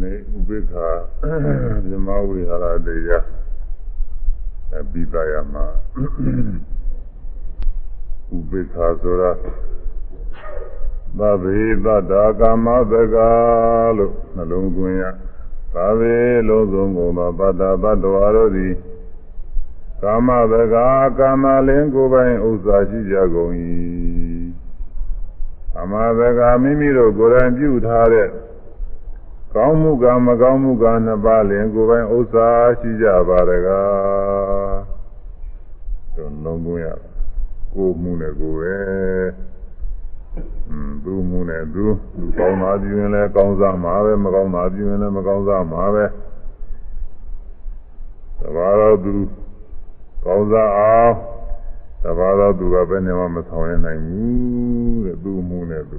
[0.00, 0.88] နေဥပိ္ပခာ
[1.88, 3.24] မြမဝိဟာရတရား
[4.76, 5.66] အပိပယမှာ
[8.36, 9.30] ဥပိ္ပခာဆိုတာ
[11.18, 13.16] သဗ္ဗေသတ္တာကာမသက
[13.96, 15.04] လို့နှလုံးသွင်းရ
[15.74, 16.16] သဗ္ဗေ
[16.48, 18.74] လုံးစုံကုန်သောတတ္တသတ္တဝါတို့သည်
[20.02, 20.76] ကာမသက
[21.18, 23.52] ကာမလင်းကိုယ်ပိုင်ဥစ္စာရှိကြကုန်၏
[25.72, 28.28] ကာမသကမိမိတို့ကိုယ်တိုင်ပြုထားတဲ့
[29.54, 32.48] ကောင်းမှုကမကောင်းမှုကနှစ်ပါးလင်ကိုယ်ပိုင်ဥစ္စာ
[32.80, 34.78] ရှိကြပါတကား
[36.14, 36.86] တို့လုံးကုန်ရ
[37.74, 38.76] ကိုမှုနဲ့ကိုပဲ
[40.68, 41.84] อืมသူမှုနဲ့သူ
[42.16, 46.04] သူကောင်းတာပြုရင်လည်းကောင်းစားမှာပဲမကောင်းတာပြုရင်လည်းမကောင်းစားမှာပဲ
[48.40, 49.14] သဘာဝသူ
[50.24, 51.12] ကောင်းစားအောင်
[52.02, 55.98] သဘာဝသူကဘယ်နဲ့မှမဆောင်ရနိုင်ဘူးတဲ့သူမှုနဲ့သူ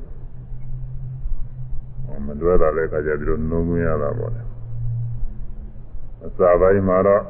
[2.26, 4.42] မတွဲတာလည်းခါကြပြီးတော့နှုံးသွင်းရတာပေါ့လေ
[6.26, 7.24] အစာပိုင်းမှာတော့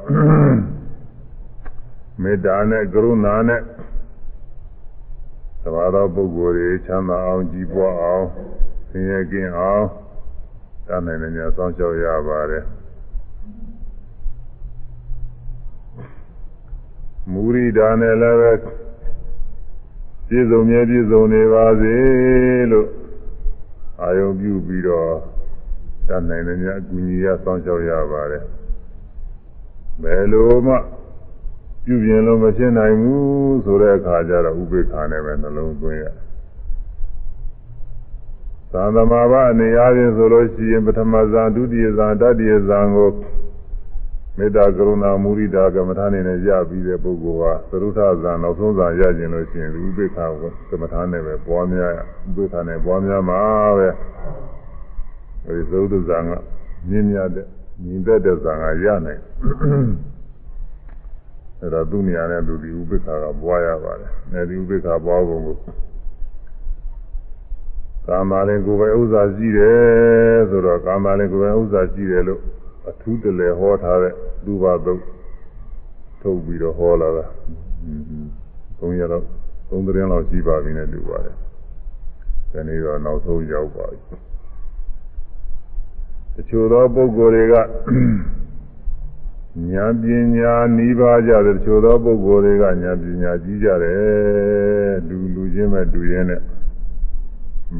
[2.22, 3.60] မေတ္တာနဲ့ကရုဏာနဲ့
[5.62, 8.26] သဘာဝပုဂ္ဂိုလ်တွေချမ်းသာအောင်ကြည်ပွားအောင်
[8.88, 9.84] ဆင်းရဲကင်းအောင်
[10.86, 12.64] တတ်နိုင်တဲ့ညာစောင့်ရှောက်ရပါတယ်
[17.32, 18.52] မူရိဒါနဲ့လည်းပဲ
[20.28, 21.96] ပြည့်စုံမြဲပြည့်စုံနေပါစေ
[22.70, 22.88] လို့
[24.02, 25.12] အာယုံပြုပြီးတော့
[26.08, 28.44] တတ်နိုင်တဲ့ညာအကူကြီးရစောင့်ရှောက်ရပါတယ်
[30.02, 30.74] ဘယ်လိုမှ
[31.84, 36.04] ပြုပြင်လို့မဖြစ်နိုင်ဘူးဆိုတဲ့အခါကျတော့ဥပေက္ခနဲ့ပဲနှလုံးသွင်းရ
[38.72, 43.08] သံသမဘာအနေအားဖြင့်ဆိုလို့ရှိရင်ပထမဇန်ဒုတိယဇန်တတိယဇန်ကို
[44.36, 51.92] မေတ္တာကရုဏာမုရိဒာကမ္မထာနေနဲ့ရပြီးတဲ့ပုဂ္ဂိုလ်ဟာသရုထဇန်နောက်ဆုံးဇန်ရကျင်လို့ရှိရင်ဥပေက္ခကိုကမ္မထာနဲ့ပဲပွားများ
[52.28, 53.40] ဥပေက္ခနဲ့ပွားများမှာ
[53.78, 53.88] ပဲ
[55.46, 56.32] အဲဒီသရုထဇန်က
[56.88, 57.46] မြင့်မြတ်တဲ့
[57.84, 59.20] ညီသက်တဲ့ဇန်ကရနိုင်
[61.60, 65.56] အဲဒါသူ့နေရာနဲ့သူဒီဥပိ္ပခာကပွားရပါတယ်။အဲဒီဥပိ္ပခာပွားပုံကို
[68.06, 72.40] ကာမလည်းကိုယ်ပဲဥစ္စာရှိတယ်ဆိုတော့ကာမလည်းကိုယ်ပဲဥစ္စာရှိတယ်လို့
[72.90, 74.14] အထူးတလဲဟောထားတဲ့
[74.44, 75.02] လူပါသုတ်
[76.22, 77.24] ထုတ်ပြီးတော့ဟောလာတာ။
[78.78, 79.24] သုံးရတော့
[79.68, 81.36] သုံးသတင်းလောက်ရှိပါပြီနဲ့တူပါတယ်။
[82.52, 83.98] ဒီနေ့တော့နောက်ဆုံးရောက်ပါပြီ။
[86.34, 87.54] တချို့သောပုဂ္ဂိုလ်တွေက
[89.68, 96.40] ညာပညာနှီးပါးကြတဲ့တချို့သောပုဂ္ဂိုလ်တွေကညာပညာကြီးကြတယ်လူလူချင်းပဲတူရင်းနဲ့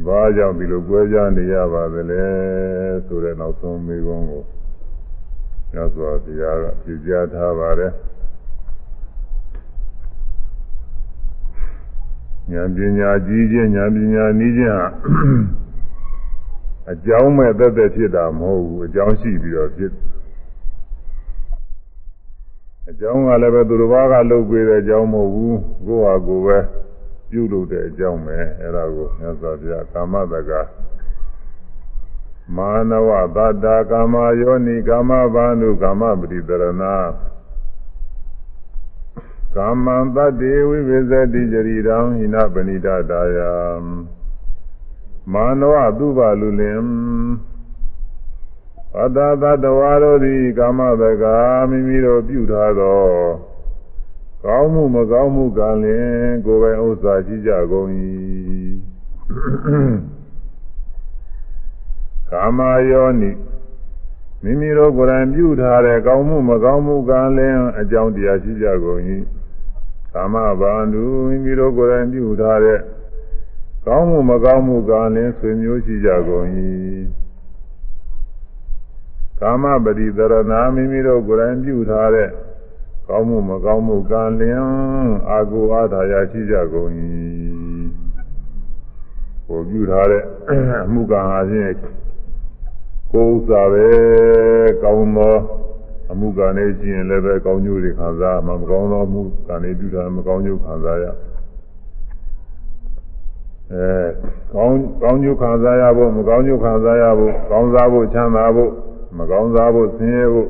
[0.05, 2.23] ဘာကြောင့်ဒီလိုကြွဲကြနေရပါသလဲ
[3.05, 4.43] ဆိုတဲ့နောက်ဆုံးမေးခွန်းကို
[5.73, 7.91] ညစွာတရားကပြကြားထားပါတယ်
[12.51, 14.87] ညာပညာကြီးခြင်းညာပညာနှီးခြင်းဟာ
[16.91, 19.93] အကြောင်းမဲ့သက်သက်ဖြစ်တာမဟုတ်ဘူးအကြောင်းရှိပြီးတော့ဖြစ်
[22.89, 26.57] အကြောင်းကလည်းပဲသူတစ်ပါးကလုပ်ပေးတဲ့အကြောင်းမဟုတ်ဘူးကိုယ့်ဟာကိုယ်ပဲ
[27.29, 30.51] ပြုလုပ်တဲ့အကြောင်းပဲအဲ့ဒါကိုမြတ်စွာဘုရားကာမတက
[32.61, 36.83] မာနဝသတ္တာကာမယောနိကာမဘာနုကာမပတိတရဏ
[39.55, 43.37] ကာမံတတ္တေဝိဝိဇတိจริတံဟိနပဏိတတာယ
[45.33, 46.79] မာနဝသူဘလူလင်
[48.97, 51.35] အတ္တသတ္တဝါတို့သည်ကာမတကာ
[51.69, 53.01] မိမိတို့ပြုထားသော
[54.43, 57.89] ကောင်းမှုမကောင်းမှုကလည်းကိုယ်ပိုင်ဥစ္စာရှိကြကုန်၏
[62.31, 62.59] ကာမ
[62.89, 63.31] ယောနိ
[64.43, 69.01] မိမိတို့ကိုယ်တိုင်ပြုထားတဲ့ကောင်းမှုမကောင်းမှုကလည်းအကြောင်းတရားရှိကြကုန်၏
[70.13, 72.79] ကာမဘာနုမိမိတို့ကိုယ်တိုင်ပြုထားတဲ့
[73.85, 76.47] ကောင်းမှုမကောင်းမှုကလည်းဆွေမျိုးရှိကြကုန်၏
[79.39, 82.29] ကာမပရိသရဏမိမိတို့ကိုယ်တိုင်ပြုထားတဲ့
[83.07, 84.61] ကောင်းမှုမကောင်းမှုကံလျင်
[85.29, 86.89] အာကိုအာသာယာရှိကြကုန်၏
[89.47, 90.23] ကိုပြုထားတဲ့
[90.85, 92.00] အမှုကံအချင်း
[93.11, 93.87] ကိုဥစ္စာပဲ
[94.83, 95.35] ကောင်းသော
[96.11, 101.05] အမှုကံနဲ့ရှိရင်လည်းပဲကောင်းကျိုးတွေခံစားမှာမကောင်းသောအမှုကံတွေပြုထားမကောင်းကျိုးခံစားရ
[103.71, 103.85] အဲ
[104.53, 108.71] ကောင်းကောင်းကျိုးခံစားရဖို့မကောင်းကျိုးခံစားရဖို့ကောင်းစားဖို့ချမ်းသာဖို့
[109.17, 110.49] မကောင်းစားဖို့ဆင်းရဲဖို့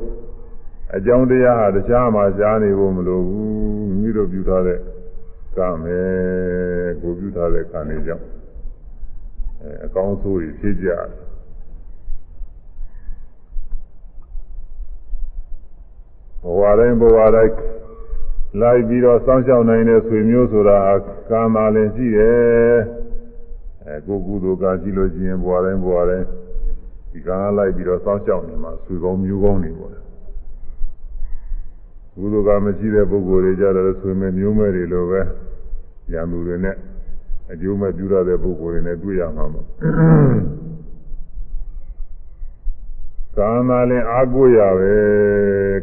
[0.96, 4.78] အကြောင်းတရားဟာတခြားမှာရှားနေဖို့မလိုဘူးမိမိတို့ပြုထားတဲ့
[5.56, 5.98] ကံပဲ
[7.02, 8.24] ကိုပြုထားတဲ့ကံတွေကြောင့်
[9.62, 10.88] အဲအကောင်းဆိုးကြီးဖြစ်ကြ
[16.42, 17.54] ဘဝတိုင်းဘဝတိုင်း
[18.60, 20.78] လိုက်ပြီးတော့စောင့်ရှောက်နိုင်တဲ့ဆွေမျိုးဆိုတာ
[21.30, 22.76] ကံသာလင်ရှိတယ်
[23.84, 26.26] အဲကိုကုသိုလ်ကရှိလို့ရှိရင်ဘဝတိုင်းဘဝတိုင်း
[27.12, 29.92] ဒီကံလိုက်ပြီးတော့စောင့်ရှောက်နေမှာဆွေကောင်းမျိုးကောင်းနေပေါ့
[32.16, 35.20] ကုသိုလ်ကမရှိတဲ့ပုဂ္ဂိုလ်တွေကြတော့ဆွေမဲ့မျိုးမဲ့တွေလိုပဲ
[36.12, 36.76] ရံသူတွေနဲ့
[37.52, 39.66] အကျိုးမဲ့ပြုရတဲ့ပုဂ္ဂိုလ်တွေနဲ့တွေ့ရမှာပေါ့
[43.36, 44.94] ကံသာလင်အာကိုရပဲ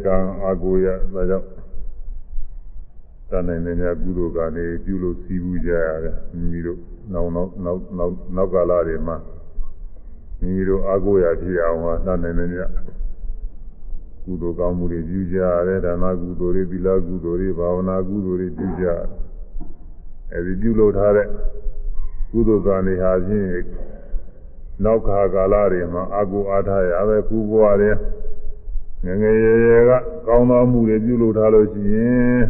[0.06, 1.48] ကံအာကိုရဒါကြောင့်
[3.30, 6.80] တန်နိုင်တဲ့ညကုသိုလ်ကနေပြုလို့စီးပူးကြရတယ်မိမိတို့
[7.14, 9.18] နောက်နောက်နောက်နောက်နောက်ကာလတွေမှာ
[10.40, 12.56] မိမိတို့အာကိုရဖြစ်အောင်ဟာတန်နိုင်တဲ့ည
[14.26, 19.08] ကုသိုလ်ကောင်းမှုတွေပြုကြရတယ်ဒါနကုသိုလ်တွေသီလကုသိုလ်တွေဘာဝနာကုသိုလ်တွေပြုကြရတယ်
[20.34, 21.28] အဲဒီပြုလုပ်ထားတဲ့
[22.32, 23.48] ကုသိုလ်ကံတွေဟာဖြင့်
[24.84, 27.92] နောက်ခါကာလတွေမှာအာကိုအားထားရပဲခုဘဝတွေ
[29.06, 29.92] ငငယ်ရွယ်ရွယ်က
[30.28, 32.42] ကောင်းသောမှုတွေပြုလုပ်ထားလို့ရှိရင်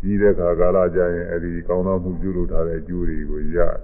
[0.00, 3.74] ကြီးတဲ့ခါကာလကျရင်အဲဒီကောင်းသောမှုပြုလုပ်ထားတဲ့အကျိုးတွေကိုရတယ်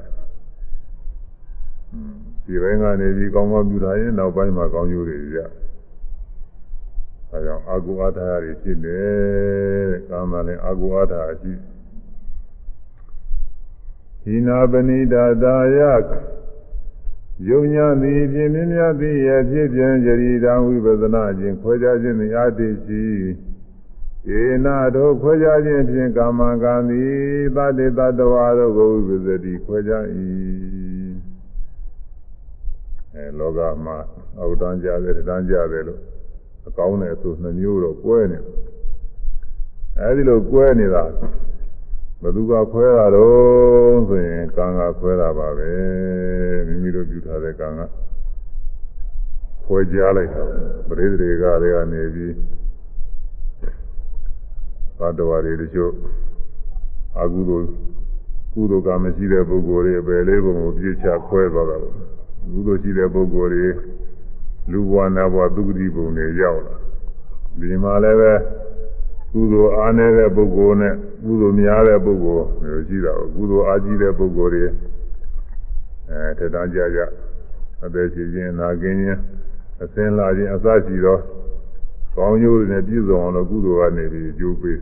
[2.44, 5.50] ဒီဘက်ကနေပြီးကောင်းကောင်းပြုထားရင်နောက်ပိုင်းမှာကောင်းကျိုးတွေရတယ်
[7.32, 11.52] အဲကြောင့်အာကိုအားထားရဖြစ်တယ်တဲ့ကာမလည်းအာကိုအားထားရှိ
[14.22, 15.78] ဟိနာပဏိတာတာယ
[17.48, 23.04] ယုံညာသည်ဖြင့်မြင်မြတ်သည်ရဲ့ဖြစ်ပြန်ကြည်တံဝိပဿနာခြင်းခွဲခြားခြင်းသည်အတ္တိရှိ
[24.36, 27.12] ဧနာတို့ခွဲခြားခြင်းဖြင့်ကာမကံသည်
[27.56, 30.04] သတ္တေတတဝါတို့ကိုဝိပဿတိခွဲခြား၏
[33.14, 33.96] အဲလောကမှာ
[34.38, 36.00] အောက်တန်းကြတယ်တန်းကြတယ်လို့
[36.68, 38.38] အကောင်းနဲ့ဆိုနှမျိုးတော့ကွဲနေ
[39.98, 41.04] အဲဒီလိုကွဲနေတာ
[42.22, 45.70] ဘယ်သူကခွဲတာတော့ဆိုရင်ကံကခွဲတာပါပဲ
[46.66, 47.80] မိမိတို့ပြုထားတဲ့ကံက
[49.64, 50.42] ခွဲကြားလိုက်တာ
[50.88, 52.34] ပရိသေတွေကတွေကနေပြီး
[54.98, 55.92] သတ္တဝါတွေတချို့
[57.20, 57.68] အကုသိုလ်
[58.52, 61.94] ကုသိုလ်ကမရှိတဲ့ပုဂ္ဂိုလ်တွေပဲလေးပုံကိုပြည့်ချခွဲသွားတာပေါ့
[62.52, 63.66] ကုသိုလ်ရှိတဲ့ပုဂ္ဂိုလ်တွေ
[64.70, 66.76] လူဘဝနတ်ဘဝသုခတိပုံတွေရောက်လာ
[67.60, 68.32] ဒီမှာလည်းပဲ
[69.32, 74.64] ကုသိုလ်အားနည်းတဲ့ပုဂ္ဂိုလ်နဲ့ ကုသိုလ်များတဲ့ပုဂ္ဂိုလ်မျိုးရှိတာကုသိုလ်အားကြီးတဲ့ပုဂ္ဂိုလ်တွေ
[76.08, 77.00] အဲထက်တန်းကြကြ
[77.84, 79.20] အသက်ရှင်ခြင်းနာကျင်ခြင်း
[79.82, 81.18] အစင်းလာခြင်းအစရှိသော
[82.16, 84.78] ကောင်းကျိုးတွေနဲ့ပြည့်စုံအောင်လို့ကုသိုလ်ကနေပြီးအကျိုးပေး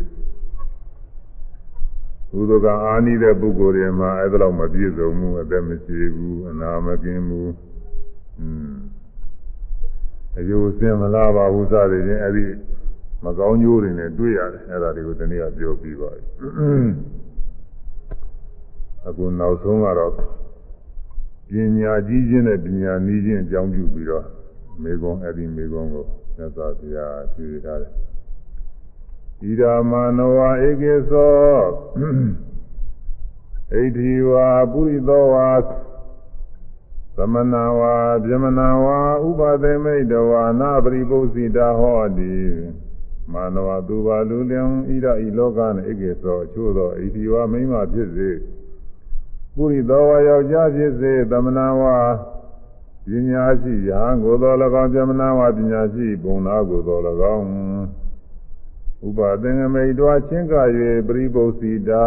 [2.31, 7.53] ကုသိုလ်ကအားနည်းတဲ့ပုဂ္ဂိုလ်တွေမှာအဲ့ဒါတော့မပြည့်စုံဘူးအသက်မရှိဘူးအနာမကင်းဘူး
[8.41, 8.73] อืม
[10.39, 12.45] အယုစင်မလားပါဘူးစသည်ချင်းအဲ့ဒီ
[13.25, 16.23] မကောင်းကျိုးတွေနဲ့တွေ့ရတယ်အဲ့ဒါတွေကိုတနည်းအားပြောပြီးပါပြီ
[19.07, 20.19] အခုနောက်ဆုံးကတော့ပ
[21.79, 24.25] ညာကြီးခြင်းနဲ့ပညာနည်းခြင်းအကြောင်းပြုပြီးတော့
[24.83, 26.05] မေကွန်အဲ့ဒီမေကွန်ကို
[26.37, 27.93] သစ္စာဘုရားဖြေထားတယ်
[29.41, 31.59] ဣဒာမနောဝဧကေသော
[33.71, 35.49] ဣတိဝါပုရိသောဝါ
[37.17, 37.95] သမဏဝါ
[38.25, 42.35] ဗျမနာဝါဥပသေမိတဝါနာပရိပု္စိတာဟောတိ
[43.33, 48.31] မာနဝသူပါလူလျံဣဒဤလောက၌ဧကေသောအချို့သောဣတိဝါမိမဖြစ်စေ
[49.55, 51.97] ပုရိသောဝါယောက်ျားဖြစ်စေသမဏဝါ
[53.07, 54.53] ပညာရှိရာကိုသော၎
[54.83, 56.99] င်းဗျမနာဝါပညာရှိဘုံနာကိုသော၎
[57.37, 57.47] င်း
[59.07, 60.55] ဥပသင်္ကမိတ်တော်ချင်းက၍
[61.07, 62.07] ပရိပု္စိတာ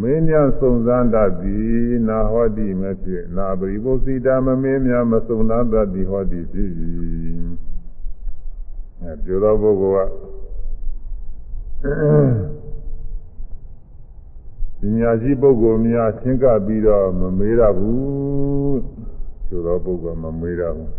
[0.00, 7.37] မင်းများစုံစမ်းတတ်သည်နာဟောတိမဖြစ်နာပရိပု္စိတာမမင်းများမစုံစမ်းတတ်သည်ဟောတိဖြစ်၏အဲ
[9.24, 10.12] ပြောသောပုဂ္ဂိုလ်က
[14.80, 18.80] ပညာရှိပုဂ္ဂိုလ်များချင်းကပြီးတော့မမေးရဘူး
[19.46, 20.90] ပြောသောပုဂ္ဂိုလ်မမေးရဘူး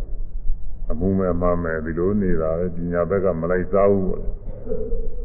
[0.92, 4.24] အမှုမဲ့မှမဲ့ဒီလိုနေတာပဲပညာဘက်ကမလိုက်စားဘူးပေါ့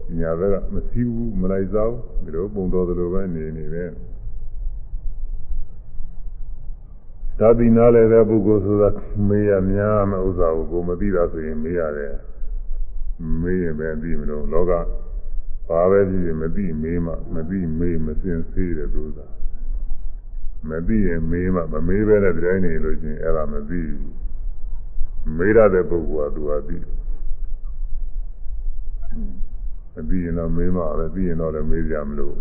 [0.08, 3.90] ပညာဘက်ကမစည်းဘူးမလိုက်စားဘူးဒီလိုပုံတော်သလိုပဲနေနေတယ်
[7.38, 8.88] သာသီနာလည်းတဲ့ပုဂ္ဂိုလ်ဆိုတာ
[9.28, 12.14] မေးရများမဥစ္စာကိုကိုမသိတာဆိုရင်မေးရတယ်
[13.40, 14.72] မေးရင်ပဲသိမလို့လောက
[15.68, 19.20] ဘာပဲဖြစ်ဖြစ်မသိမေးမှမသိမေးမစင်စေးတယ်သူက
[20.68, 24.12] မသိရင်မေးမှမမေးပဲတဲ့တိုင်းနေလို့ချင်းအဲ့ဒါမသိဘူး
[25.36, 26.76] မေးရတဲ့ပုဂ္ဂိုလ်ကသူကသိ
[29.94, 32.36] မသိရင်တော့မေးမှပဲသိရင်တော့လည်းမေးကြမလို့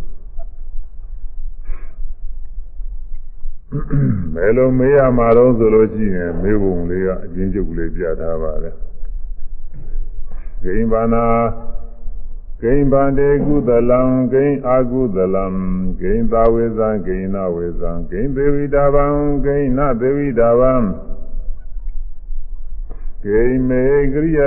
[4.33, 8.75] မဲလုံးမေးရမှာတော့ဆိုလို့ရှိရင်မေးပုံလေးကအချင်းချုပ်ကလေးပြထားပါတယ်
[10.63, 11.25] ဂိမ္ဘာနာ
[12.61, 14.01] ဂိမ္ဗန္တေကုသလံ
[14.33, 15.45] ဂိမ္အာကုသလံ
[15.99, 19.05] ဂိမ္သာဝေဇံဂိဏဝေဇံဂိမ္သေဝိတာဗံ
[19.45, 20.73] ဂိဏသေဝိတာဗံ
[23.23, 24.39] ဂိမေကရိယ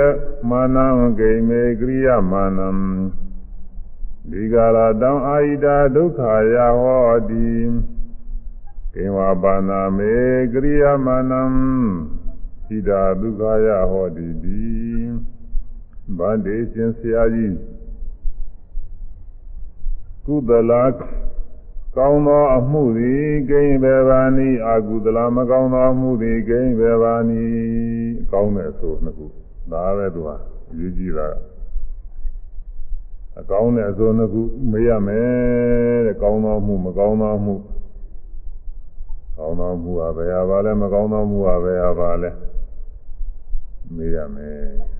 [0.49, 0.87] မာနံ
[1.19, 2.69] ဂိမေကရိယမာနံ
[4.31, 6.19] ဒီကာလတောင်အာဟိတာဒုက္ခ
[6.53, 7.49] ယာဟောတိ
[8.93, 10.15] ကိဝါပါဏမေ
[10.53, 11.41] ကရိယမာနံ
[12.67, 15.36] ဣဒာဒုက္ခယဟောတိတိ
[16.15, 17.55] ဗန္ဒေရှင်ဆရာကြီး
[20.25, 20.83] ကုသလာ
[21.97, 27.43] ကောင်းသောအမှုသည်ကိဉ္ဘေဘာနိအာကုသလာမကောင်းသောအမှုသည်ကိဉ္ဘေဘာနိ
[28.31, 29.25] ကောင်းတဲ့ဆိုနှစ်ခု
[29.71, 30.35] ဒါပဲသူဟာ
[30.77, 31.27] ယူကြည့်တာ
[33.39, 37.55] အကောင်းတဲ့အဆိုနှစ်ခုမေးရမယ်တဲ့ကောင်းသောမှုမကောင်းသောမှု
[39.37, 42.29] ကောင်းသောမှုဟာဘယ်ဟာပါလဲမကောင်းသောမှုဟာဘယ်ဟာပါလဲ
[43.95, 44.96] မေးရမယ်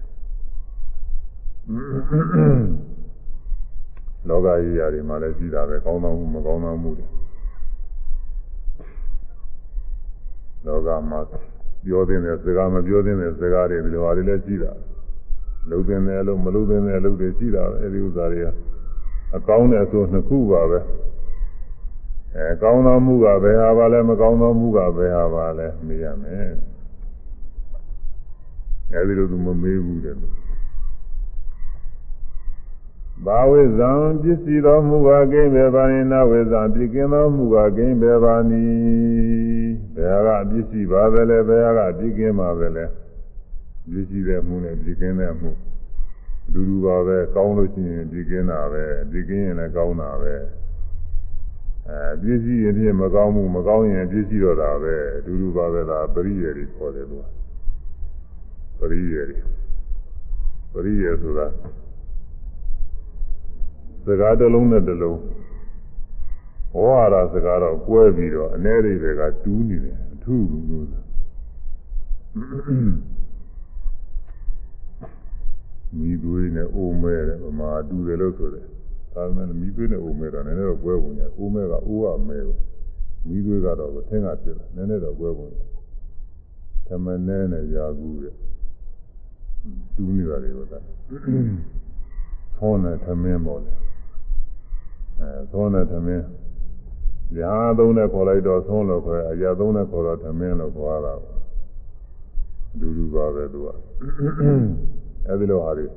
[1.67, 7.05] လောကကြီးရာတွေမှာလည်းရှိတာပဲကောင်းသောမှုမကောင်းသောမှုတွေ
[10.65, 11.19] လောကမှာ
[11.85, 14.71] ပြောတဲ့စကားမပြောတဲ့စကားတွေဒီလိုဟာတွေလည်းရှိတာ
[15.69, 18.47] လုံတဲ့တယ်လို့မလုံတဲ့တယ်လို့တွေရှိတာပဲအဲဒီဥစ္စာတွေက
[19.35, 20.79] အကောင်းတဲ့အဆိုနှစ်ခုပါပဲ
[22.35, 26.51] အဲကောင်းသောမှုကဘယ်ဟာပါလဲမကောင်းသောမှုကဘယ်ဟာပါလဲမေးရမယ်
[28.93, 30.15] အဲဒီလိုသူမမေးဘူးတဲ့
[33.25, 38.63] ဘာဝိဇံပစ္စည်းတော်မူပါကိဘေပါဏိနဝိဇံပြကင်းတော်မူပါကိဘေပါဏိ
[39.95, 42.85] ဘယ်ဟာကပစ္စည်းပါပဲလဲဘယ်ဟာကပြကင်းပါပဲလဲ
[43.91, 45.51] ပစ္စည်းတဲ့မှုနဲ့ပြကင်းတဲ့မှု
[46.47, 50.33] အတူတူပါပဲကောင်းလို့ရှိရင်ပြကင်းတာပဲပြကင်းရင်လည်းကောင်းတာပဲ
[51.87, 57.23] အဲပစ္စည်းရင်ဖြင့်မကောင်းမှုမကောင်းရင်ပစ္စည်းတော့တာပဲအတူတူပါပဲလားပရိယေတွေခေါ်တယ်သူက
[58.79, 59.37] ပရိယေတွေ
[60.73, 61.47] ပရိယေဆိုတာ
[64.07, 65.19] စကားတစ်လုံးနဲ့တစ်လုံး
[66.71, 70.85] ဟောရတာစကားတော့ကွဲပြီးတော့အ ਨੇ တွေကတူးနေတယ်အထူးဘူးလို့
[75.97, 78.65] မိသွေးနဲ့အိုးမဲတယ်ဗမာတူတယ်လို့ဆိုတယ်
[79.13, 82.57] ဒါပေမဲ့မိသွေးနဲ့အိုးမဲတော့နည်းနည်းတော့ကွဲပုံညာအိုးမဲကအိုးကမဲကို
[83.27, 85.63] မိသွေးကတော့ထင်းကဖြစ်တယ်နည်းနည်းတော့ကွဲပုံညာ
[86.87, 88.35] သမနဲနဲ့ရာကူတဲ့
[89.95, 90.79] တူးနေတာတွေကိုသာ
[92.57, 93.77] ဖောင်းနဲ့သမင်းပေါ်တယ်
[95.21, 96.25] အဲသုံးတဲ့သမင်း
[97.35, 101.13] ညာသုံးတဲ့ခေါ်လိုက်တော့သုံးလို့ခေါ်အရာသုံးတဲ့ခေါ်တော့သမင်းလို့ခေါ်ရတာ
[102.73, 103.67] အတူတူပါပဲသူက
[105.27, 105.87] အဲဒီလိုဟာတွေ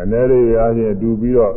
[0.00, 1.54] အနေတွေရာချင်းတူပြီးတော့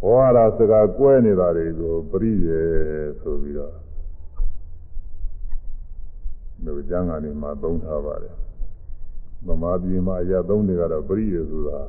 [0.00, 2.60] ဟောရတာစကားကွဲနေတာတွေကိုပရိယေ
[3.20, 3.72] ဆိုပြီးတော့
[6.64, 8.34] ဒီကျမ်းဂန်တွေမှာသုံးထားပါတယ်
[9.46, 11.80] ဗမာပြည်မှာအရာသုံးတွေကတော့ပရိယေဆိုတာ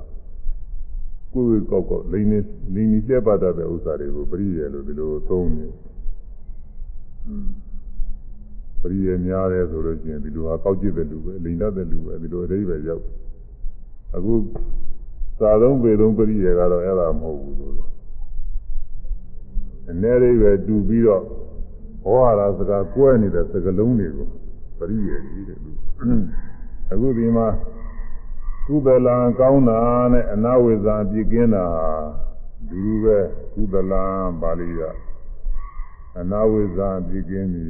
[1.34, 2.40] ကိုယ်ကိုယ်ကောက်ကောက်လိန်နေ
[2.74, 5.66] လိန်နေပြပတ်တတ်တဲ့ဥစ္စာတွေကိုပရိယေလို့ဒီလိုသုံးနေ
[8.82, 13.04] ပရိယေများတယ်ဆိုလို့ရှိရင်ဒီလိုဟာကောက်ကြည့်တဲ့လူပဲလိန်တတ်တဲ့လူပဲဒီလိုအဓိပ္ပာယ်ရောက်
[14.16, 14.34] အခု
[15.40, 17.75] သာသုံးပေသုံးပရိယေကတော့အဲ့ဒါမဟုတ်ဘူးလို့
[19.90, 21.24] အနေလေးပဲတူပြီးတော့
[22.04, 24.28] ဟောရတာစကားကွဲနေတဲ့စကားလုံးတွေကို
[24.78, 25.72] ပရိယေကြီးတဲ့လူ
[26.92, 27.48] အခုဒီမှာ
[28.67, 29.79] ကုသလံကောင်းတာ
[30.12, 31.65] နဲ့အနာဝိဇ္ဇာပြည့်ကင်းတာ
[32.70, 33.17] ဒီလိုပဲ
[33.53, 34.03] ကုသလံ
[34.41, 34.82] ပါဠိက
[36.20, 37.67] အနာဝိဇ္ဇာပြည့်ကင်းပြီ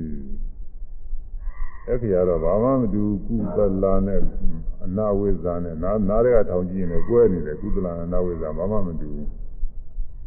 [1.87, 4.21] အဲ့ဒီကတော့ဘာမှမတူကုသလံနဲ့
[4.85, 9.27] အနာဝိဇ္ဇာနဲ့နားနားတွေကထောင်ကြည့်ရင်ကွဲနေတယ်ကုသလံအနာဝိဇ္ဇာဘာမှမတူဘူး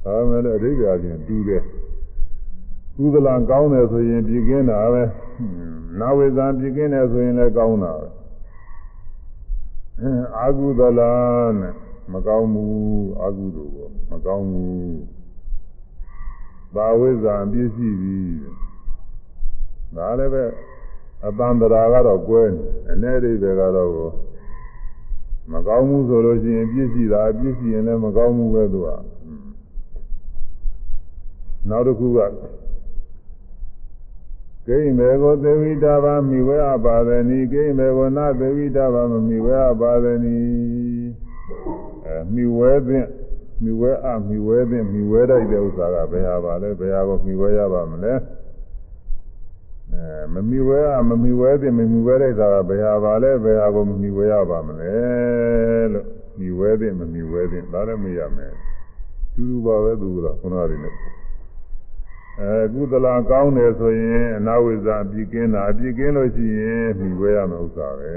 [0.04, 1.62] ဒါမှလည်းအဓိပ္ပာယ်ချင်းတူတယ်
[2.96, 5.02] ကုသလံကောင်းတယ်ဆိုရင်ပြည့်ကင်းတာပဲ
[6.00, 8.06] နာဝိဇ္ဇာပြည့်ကင်းတယ်ဆိုရင်လည်းကောင်းတာပဲ
[9.98, 11.00] အာဟုသလ
[11.60, 11.74] နဲ့
[12.12, 13.78] မကောင်းဘူးအာဟုတို့က
[14.10, 15.00] မကောင်းဘူး
[16.74, 18.18] ဘာဝိဇ္ဇာပြည့်စည်ပြီ
[19.96, 20.44] ဒါလည်းပဲ
[21.26, 24.12] အတန်တရာကတော့ကွဲနေအနေအိဗေကတော့
[25.52, 28.88] မကောင်းဘူးဆိုလို့ရှိရင်ပြည့်စည်တာပြည့်စည်ရင်လည်းမကောင်းဘူးပဲသူက
[31.68, 32.18] နောက်တစ်ခုက
[34.68, 40.38] ကိဉ္မေကိုသေဝိတာဘာမိဝဲအပါဒနီကိဉ္မေကိုနာသေဝိတာဘာမမိဝဲအပါဒနီ
[42.06, 43.08] အဲမိဝဲသင့်
[43.62, 48.12] မိဝဲအမိဝဲသင့်မိဝဲတိုက်တဲ့ဥစ္စာကဘယ်ဟာပါလဲဘယ်ဟာကိုမိဝဲရပါမလဲ
[49.92, 54.94] အဲမမိဝဲအမမိဝဲသင့်မမိဝဲတိုက်တာကဘယ်ဟာပါလဲဘယ်ဟာကိုမမိဝဲရပါမလဲ
[55.92, 56.06] လို့
[56.38, 58.52] မိဝဲသင့်မမိဝဲသင့်ဒါလည်းမရမယ်
[59.34, 60.86] တူတူပါပဲသူကခုနကတည်းက
[62.40, 68.14] အဲကုသလကောင်းတယ်ဆိုရင်အနာဝိဇ္ဇာအပြစ်ကင်းတာအပြစ်ကင်းလို့ရှိရင်မြည်ဝဲရမယ့်ဥစ္စာပဲ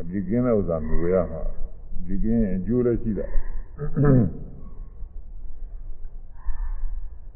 [0.00, 1.42] အပြစ်ကင်းတဲ့ဥစ္စာမြည်ဝဲရမှာ
[1.98, 3.26] အပြစ်ကင်းရင်အကျိုးလည်းရှိတာ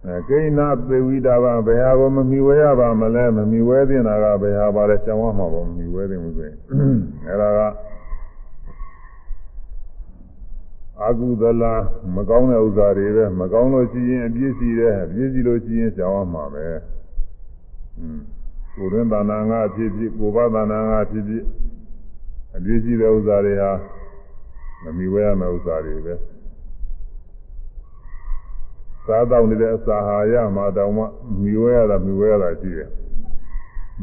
[0.05, 6.57] အဲကိဏသေဝိတာဘာဘယ်ဟာကိုမမြည်ဝဲရပါမလဲမမြည်ဝဲတင်တာကဘယ်ဟာပါလဲရှောင်းရမှာပေါ့မမြည်ဝဲတင်မှုဆိုရင်
[7.29, 7.61] အဲဒါက
[11.03, 11.65] အာကုသလ
[12.15, 16.67] မကောင်းတဲ့ဥစ္စာတွေပဲမကောင်းလို့ရှိရင်အပြည့်စီတယ်အပြည့်စီလို့ရှိရင်ကြောင်ရမှာပဲ
[17.99, 18.19] อืม
[18.75, 21.45] ကိုယ်တွင်တဏ္ဍာငါဖြစ်ဖြစ်ကိုယ်ပါတဏ္ဍာငါဖြစ်ဖြစ်
[22.57, 23.73] အပြည့်ရှိတဲ့ဥစ္စာတွေဟာ
[24.83, 26.15] မမီဝဲရမယ့်ဥစ္စာတွေပဲ
[29.09, 31.05] စားတော့နေတဲ့အစာဟာရမှာတောင်မှ
[31.43, 32.91] မီဝဲရတာမီဝဲရတာရှိတယ်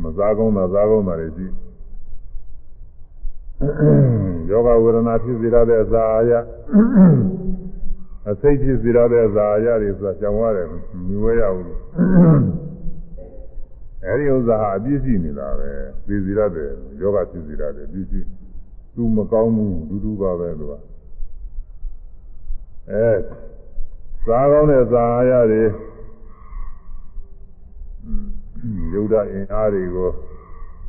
[0.01, 1.64] မစားကောင်းတာစားကောင်းတာတွေရှိယော
[3.59, 6.31] ဂဝေဒနာဖြစ်စေရတဲ့အစာအာရ
[8.29, 10.67] အစိတ်ဖြစ်စေရတဲ့အစာအာရတွေဆိုတာကြောင်ရတယ်
[11.07, 11.77] မီဝဲရဘူး
[14.03, 15.71] အဲဒီဥစ္စာဟာအပြည့်ရှိနေတာပဲ
[16.07, 16.69] သိစီရတယ်
[17.01, 18.21] ယောဂဖြစ်စီရတယ်ပြည့်ရှိ
[18.95, 20.73] သူမကောင်းဘူးဒူးဒူးပါပဲသူက
[22.91, 23.07] အဲ
[24.25, 25.63] စားကောင်းတဲ့စာအာရတွေ
[28.93, 30.09] ယုဒအင်အားတွေကို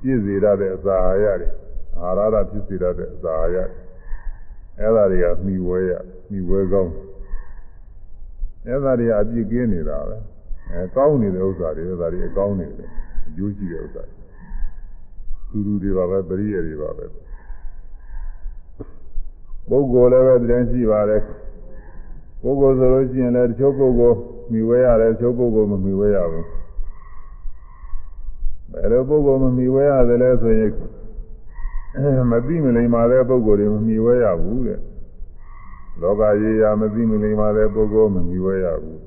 [0.01, 1.49] ပြည့်စေရတဲ့အစာအာရတွေ
[2.01, 3.57] အာရတာဖြစ်စေရတဲ့အစာအာရ
[4.79, 5.93] အဲ့ဒါတွေကမှီဝဲရ
[6.31, 6.93] မှီဝဲကောင်း
[8.67, 10.17] အဲ့ဒါတွေကအပြည့်ကင်းနေတာပဲ
[10.71, 12.91] အဲကောင်းနေတဲ့ဥစ္စာတွေဒါတွေအကောင်းနေတယ်
[13.27, 14.03] အကျိုးရှိတဲ့ဥစ္စာ
[15.51, 17.05] သူလူတွေပါပဲပရိယေတွေပါပဲ
[19.69, 21.23] ပုဂ္ဂိုလ်လည်းပဲတည်းရှိပါတယ်
[22.43, 24.19] ပုဂ္ဂိုလ်ဆိုလို့ရှိရင်လည်းတချို့ပုဂ္ဂိုလ်
[24.53, 26.47] မိဝဲရတယ်တချို့ပုဂ္ဂိုလ်မမိဝဲရဘူး
[28.73, 30.71] ဘယ်လိုပုဂ္ဂိုလ်မမိဝဲရတယ်လဲဆိုရင်
[32.31, 34.81] မသိမလိမ္မာတဲ့ပုဂ္ဂိုလ်တွေမမိဝဲရဘူးတဲ့
[36.01, 39.01] လောကကြီးရာမသိမလိမ္မာတဲ့ပုဂ္ဂိုလ်မမိဝဲရဘူး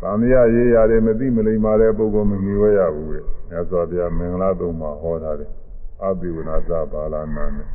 [0.00, 5.50] သံဃာရေးရတယ်မသိမလိမ္မာတဲ့ပုဂ္ဂိုလ်မမိဝဲရဘူးတဲ့မြတ်စွာဘုရားမင်္ဂလာတုံးမှာဟောထားတယ်
[6.02, 7.68] အဘိဝနာသဘာလနာနဲ့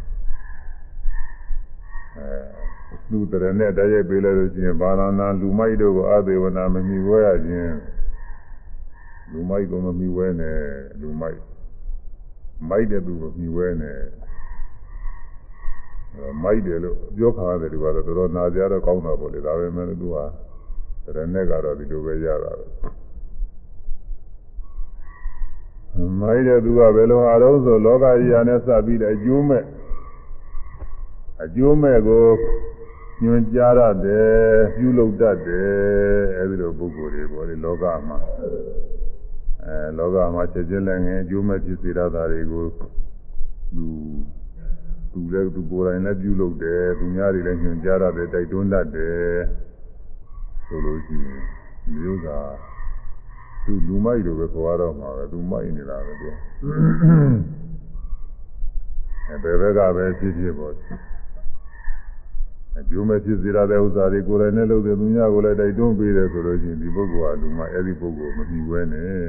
[2.18, 7.76] အဲလူတရနဲ့တရိုက်ပေးလိုက်လို့ရှိရင်ဘာလာနာလူမိုက်တို့ကိုအဘိဝနာမမိဝဲရခြင်း
[9.32, 10.58] လူမိုက်ကိုမမိဝဲနဲ့
[11.00, 11.40] လူမိုက်
[12.70, 14.00] မိုက်တဲ့သူကိုမိဝဲနဲ့
[16.44, 20.18] မိုက်တယ်လို့ပြောခါရတယ်ဒီကတော့တော်တော်နာကြတော့ကောင်းတာပေါ့လေဒါပဲမဲ့သူက
[21.16, 22.66] တရနဲ့ကတော့ဒီလိုပဲရတာပဲ
[26.20, 29.64] မိုက်တဲ့သူကဘယ်လိုအားလုံးဆိုလောကကြီးရာနဲ့စပြီးတဲ့အကျိုးမဲ့
[31.44, 32.26] အကျိုးမဲ့ကို
[33.24, 34.34] ညွှန်ကြားရတယ်
[34.76, 38.18] ပြုလုပ်တတ်တယ်အဲဒီလိုပုဂ္ဂိုလ်တွေပေါ့လေလောကမှာ
[39.68, 42.66] အဲလောကမှာချက်ချင်းလည်းငယ်အကျိုးမဲ့ဖြစ်စေရတာတွေကို
[43.76, 43.86] သူ
[45.12, 49.38] သူလည်းသူကိုယ်တိုင်လည်းပြုလုပ်တယ်သူများတွေလည်းညွှန်ကြားရတယ်တိုက်တွန်းတတ်တယ်
[50.66, 51.42] ဆိုလို့ရှိရင်
[51.94, 52.28] မျိုးက
[53.66, 56.28] သူလူမိုက်လိုပဲခေါ်ရတော့မှာပဲသူမိုက်နေတာပဲသူ
[59.28, 60.74] အဲဘယ်ဘက်ကပဲဖြစ်ဖြစ်ပေါ့
[62.80, 69.20] အကျိုးမဲ့ဖြစ်စေရတဲ့ဥစ္စာတွေကိုယ်တိုင်နဲ့လုပ်တဲ့သူများကိုလည်းတိုက်တွန်းပေးတယ်ဆိုလို့ရှိရင်ဒီပုဂ္ဂိုလ်ဟာလူမအဲ့ဒီပုဂ္ဂိုလ်မမီဝဲနဲ့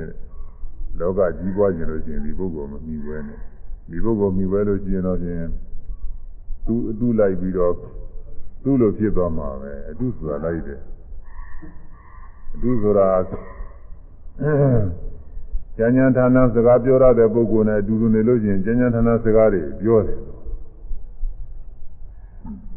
[1.01, 3.39] လောကကြီးပွားခြင်းလို့ရှိရင်ဒီပုဂ္ဂိုလ်မမီဝဲနဲ့
[3.91, 5.47] ဒီပုဂ္ဂိုလ်မီဝဲလို့ရှိရင်တော့ဖြင့်
[6.67, 7.73] သူအတုလိုက်ပြီးတော့
[8.63, 10.81] သူ့လိုဖြစ်သွားမှာပဲအတုဆိုတာလိုက်တယ်
[12.55, 13.09] အတုဆိုတာ
[15.77, 20.19] ကျန်ကျန်ဌာနစကားပြောရတဲ့ပုဂ္ဂိုလ်နဲ့အတူတူနေလို့ရှိရင်ကျန်ကျန်ဌာနစကားတွေပြောတယ်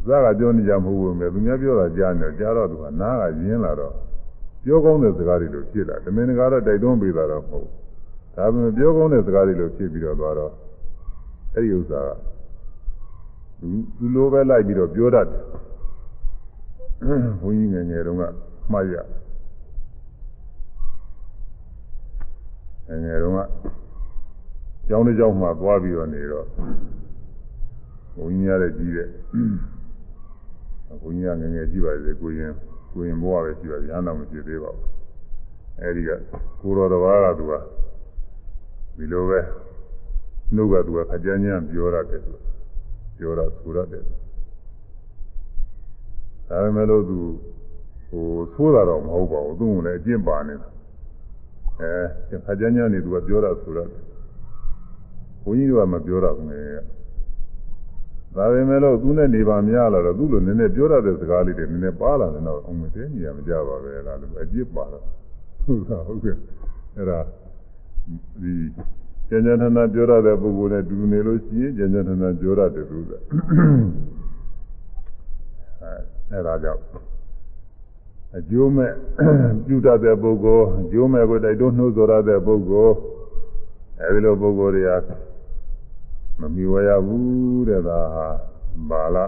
[0.06, 3.94] ဇာကပြောနေကြမဟုတ်ဘူးမယ်သူများပြောတာကြားနေကြားတော့သူကနားကရင်းလာတော့
[4.64, 7.68] ပြောကောင်းတဲ့စကားတွေလို့ဖြစ်လာတမင်တကာတော့တိုက်တွန်းပေးတာတော့မဟုတ်
[8.40, 10.52] ဒါပေမဲ့ပြောကောင်းတဲ့စကားတွေလို့ဖြစ်ပြီးတော့သွားတော့
[11.54, 12.10] အဲ့ဒီဥစ္စာက
[13.60, 15.42] သူသူလိုပဲလိုက်ပြီးတော့ပြောတတ်တယ်
[17.40, 18.22] ဘုန်းကြီးငယ်ငယ်တုန်းက
[18.72, 18.94] မှားရ
[22.88, 23.40] ငယ်ငယ်တုန်းက
[24.88, 26.46] ကျောင်းတစ်ကျောင်းမှာသွားပြီးတော့နေတော့
[28.16, 29.08] ဘုန်းကြီးရတဲ့ကြီးတဲ့
[31.02, 32.52] ဘုန်းကြီးကငယ်ငယ်ကြည့်ပါလေကိုရင်
[32.92, 34.86] ကိုရင်ဘဝပဲကြည့်ပါဗျာနောက်မကြည့်သေးပါဘူး
[35.80, 36.10] အဲဒီက
[36.60, 37.54] ကိုတော်တော်ကသူက
[39.00, 39.40] ဒီလိုပဲ
[40.54, 42.32] နှုတ်ကသူကခကြမ်းကြမ်းပြောရတယ်သူ
[43.18, 47.18] ပြောတာဆိုရတယ်ဒါပေမဲ့လို့သူ
[48.08, 50.68] ဟိုသိုးတာတော့မဟုတ်ပါဘူးသူ့ကိုလည်းအကျင့်ပါနေတာ
[51.80, 53.88] အဲခကြမ်းကြမ်းနေသူကပြောတာဆိုရတယ်
[55.42, 56.80] ဘုန်းကြီးကမပြောတာဘူးငယ်
[58.36, 65.04] ဒါပေမဲ့လို့သူနဲ့နေပါများလာတော့သူ့လိုနည်းနည်းပြောရတဲ့စကားလေးတွေနည်းနည်းပါလာတယ်တော့အောင်မသိနေရမကြပါပဲလားလို့အပြစ်ပါတော့
[65.64, 66.36] ဟုတ်တာဟုတ်ကဲ့
[66.96, 67.20] အဲ့ဒါ
[68.40, 68.52] ဒီ
[69.28, 73.16] ကျန်ကျန်ထနာပြောရတဲ့ပုဂ္ဂိုလ်နဲ့တူနေလို့ရှိရင်ကျန်ကျန်ထနာပြောရတယ်သူကအဲ
[76.30, 76.82] အဲ့ဒါကြောင့်
[78.36, 78.92] အကျိုးမဲ့
[79.66, 82.94] ပြုတတ်တဲ့ပုဂ္ဂိုလ်အကျိုးမဲ့ကိုတိုက်တွန်းနှိုးဆော်ရတဲ့ပုဂ္ဂိုလ်
[84.00, 85.06] အဲဒီလိုပုဂ္ဂိုလ်တွေက
[86.40, 88.26] မမီဝရဘူးတဲ့ဒါဟာ
[88.90, 89.18] ဘာလ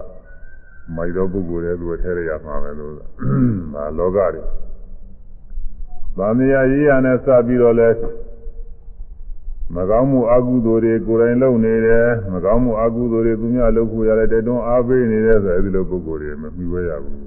[0.95, 4.43] မိုက်သောပုဂ္ဂိုလ်တွေသူ့ထဲရရမှာပဲလို့ဒါလောကတွေ
[6.19, 7.89] ဗာမယာရေးရနဲ့စပြီးတော့လဲ
[9.77, 17.19] မကောင်းမှုအကုသိုလ်တွေကိုယ်တိုင်လုပ်နေတယ်မကောင်းမှုအကုသိုလ်တွေသူများလုပ်ဖို့ရတယ်တဲ့တွန်းအားပေးနေတယ်ဆိုအဲဒီလိုပုဂ္ဂိုလ်တွေမမီဝရဘူး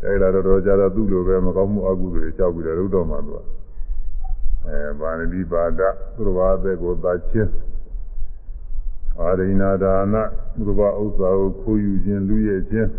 [0.00, 3.38] ကြိုက်လာတော့ကြတော့သူ့လိုပဲမကောင်းမှုအကုသိုလ်တွေကြောက်ပြီးတော့ရုပ်တော်မှသူက
[4.66, 5.80] အဲဗာဏတိပါဒ
[6.14, 7.52] သူတော်ဘာသက်ကိုသာချင်း
[9.20, 10.14] အာရိဏဒါန
[10.54, 12.90] သူတော်ဘာဥစ္စာကိုခိုးယူခြင်းလူရဲ့ခြင်း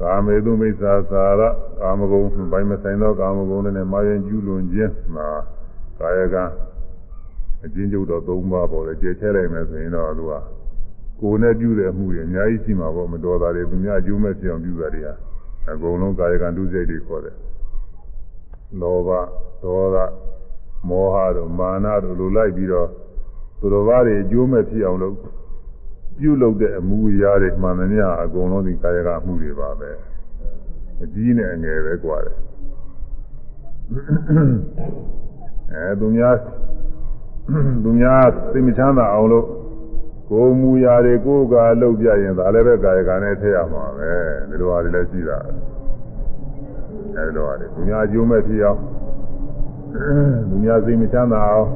[0.00, 1.42] ကာမေတုမိစ္ဆာသာရ
[1.80, 5.28] ကာမဂုဏ်ဘိုင်းမဆိုင်သောကာမဂုဏ်နဲ့မာယံကျူးလွန်ခြင်းမှာ
[6.00, 6.36] ကာယက
[7.64, 10.32] အကျဉ်းချုပ်တော့၃ပါးပေါ်လေကျေချဲလိုက်မယ်ဆိုရင်တော့သူက
[11.20, 15.14] ကိုယ်နဲ့ပြုတဲ့အမှုတွေအများကြီးရှိမှာပေါ့မတော်တာတွေသူများအကျိုးမဲ့ဖြစ်အောင်ပြုတာတွေဟာ
[15.72, 17.36] အကုန်လုံးကာယကံဒုစရိုက်တွေခေါ်တယ်
[18.80, 19.08] လောဘ
[19.63, 19.97] ဒေါသ
[20.89, 22.89] မောဟတို့မာနတို့လိုလိုက်ပြီးတော့
[23.59, 25.15] သူတော်ဘာတွေအကျိုးမဲ့ဖြစ်အောင်လုပ်
[26.19, 29.89] ပြုလုပ်တဲ့အမှုအရာတွေမှန်သမျှအကုန်လုံးဒီကာယကအမှုတွေပါပဲ
[31.03, 32.37] အကြီးနဲ့အငယ်ပဲกว่าတယ်
[35.73, 36.35] အဲသူများ
[37.83, 39.45] သူများသိမချမ်းသာအောင်လို့
[40.29, 44.11] ကိုယ်မူရာတွေကိုယ်ကလှုပ်ပြရင်ဒါလည်းပဲကာယကံနဲ့ထည့်ရမှာပဲ
[44.49, 45.37] ဒီလိုဟာတွေလည်းရှိတာ
[47.15, 48.79] အဲဒီလိုဟာတွေသူများအကျိုးမဲ့ဖြစ်အောင်
[50.48, 51.68] သူများသိမချမ်းသာအောင်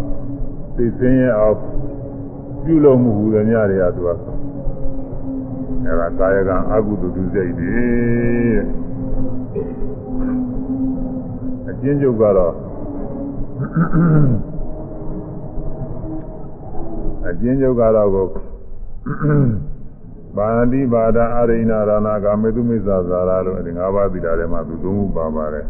[0.76, 1.56] သိစင်းရအောင်
[2.64, 4.08] ပြုလုပ်မှုဟူသည်များတွေကသူက
[5.84, 7.84] အဲဒါကာယကံအကုသိုလ်ဒုစိတ်တွေ
[11.68, 12.54] အကျဉ်းချုပ်ကတော့
[17.28, 18.26] အကျဉ်းချုပ်ကတော့ကို
[20.36, 25.66] ဗာဏတိဘာဒအရိဏရဏကာမေတုမိစ္ဆာဇာရလို့အဲဒီ၅ပါးသီတာထဲမှာသူသုံးခုပါပါတယ်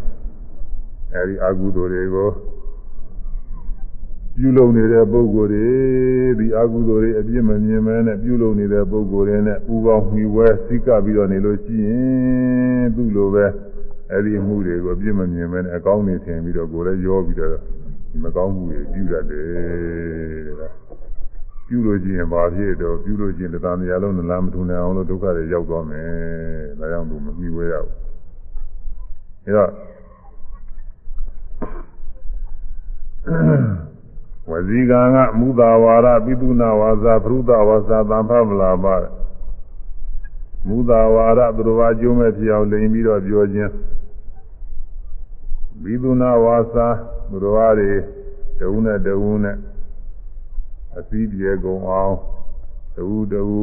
[1.14, 2.30] အဲဒီအကုသိုလ်တွေကို
[4.38, 5.68] ပြုလုပ်နေတဲ့ပုဂ္ဂိုလ်တွေ
[6.38, 13.46] ဒီအကုသိုလ်တွေအပြစ်မမြင်မဲနဲ့ပြုလုပ်နေတဲ့ပုဂ္ဂိုလ်တွေနဲ့ပူပေါင်းမှီဝဲစိကပြီးတော့နေလို့ရှိရင်သူ့လိုပဲ
[14.10, 17.50] အဲ့ဒီအမှုတွေကိုအပြစ်မမြင်မဲနဲ့အကောင်းနေထင်ပြီးတော့ကိုယ်လည်းရောပြီးတော့
[18.10, 19.46] ဒီမကောင်းမှုတွေပြုတတ်တယ်
[20.60, 20.70] တဲ့
[21.68, 26.08] ပြုလို့ရှိရင်ဘာဖြစ်တော့ပြုလို့ရှိရင်တရားများလုံးနလားမထူနိုင်အောင်လို့ဒုက္ခတွေရောက်သွားမယ်
[26.78, 27.94] ဒါကြောင့်သူမမှီဝဲရဘူး
[29.44, 29.70] အဲတော့
[33.26, 38.94] ဝဇီကံကမူတာဝါရပိတုနာဝါစာပရုဒဝါစာသံဖမလာပါ
[40.66, 43.72] မူတာဝါရသူတော်ဘာကျိုးမဲ့ဖြစ်အောင်လိန်ပြီးတော့ပြောခြင်း
[45.82, 46.86] ပိတုနာဝါစာ
[47.30, 47.92] သူတော်ဘာတွေ
[48.58, 49.56] တဝုနဲ့တဝုနဲ့
[50.98, 52.14] အစည်းပြေကုန်အောင်
[52.94, 53.62] တဝုတဝု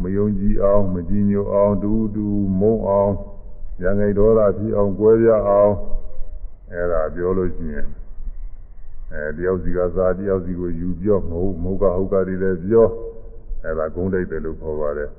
[0.00, 2.26] မယုံကြည်အောင်မကြည်ညိုအောင်တူတူ
[2.60, 3.12] မုန်းအောင်
[3.82, 5.72] ရံငိတ်ဒေါသဖြစ်အောင်ကြွယ်ပြအောင်
[6.70, 7.86] အဲ့ဒါပြောလို့ရှိရင်
[9.14, 12.88] အဲတယောက်စီကစားတယောက်စီကိုယူပြောမဟုတ်မဟုတ်ကဟုတ်ကတွေလည်းပြော
[13.64, 15.08] အဲဒါဂုံးတိတ်တယ်လို့ခေါ်ပါတယ်။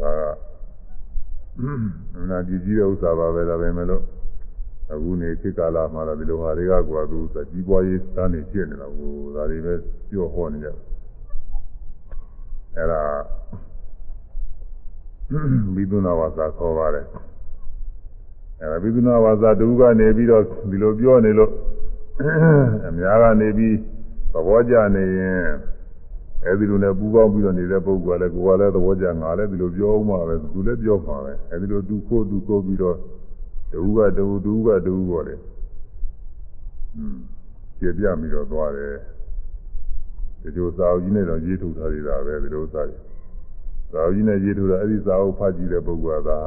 [0.00, 0.20] ဒါက
[2.30, 4.02] နာကြည့်ကြည့်တဲ့ဥစ္စာပါပဲဒါပဲမလို့
[4.92, 9.74] အခုနေခေတ်ကာလမှာတော့ဒီလိုဟာတွေကကွာသူစကြီးပွားရေးစမ်းနေဖြစ်နေတာကိုဒါတွေပဲ
[10.10, 10.74] ပြောဟောနေကြတယ်။
[12.76, 13.02] အဲဒါ
[15.74, 17.04] ဘိသုနာဝါစာခေါ်ပါတယ်။
[18.60, 21.50] အဲဒါဘိသုနာဝါစာတူကနေပြီးတော့ဒီလိုပြောနေလို့
[22.86, 23.76] အများကနေပြီး
[24.32, 25.44] သဘောကျနေရင်
[26.46, 32.96] အဲဒီလိုနဲ့ပူပေါင်းပြီးတော့နေတဲ့ပုဂ္ဂိုလ်ကလည်းကိုယ်ကလည်းသဘောကျငါလည်းဒီလိုပြောအောင်ပါပဲသူလည်းပြောပါပဲအဲဒီလိုသူခိုးသူခိုးပြီးတော့
[33.72, 35.40] တူကတူတူကတူပေါ်တယ်
[36.96, 37.18] อืม
[37.78, 38.94] ကျေပြပြီးတော့သွားတယ်
[40.42, 43.02] ဒီလိုစာအုပ်ကြီးနဲ့တော့ရေးထုတ်ထားရတာပဲဒီလိုစာကြီး
[43.92, 46.38] စာအုပ်ကြီးနဲ့ရေးထုတ်တာအဲဒီစာအုပ်ဖတ်ကြည့်တဲ့ပုဂ္ဂိုလ်ကသာ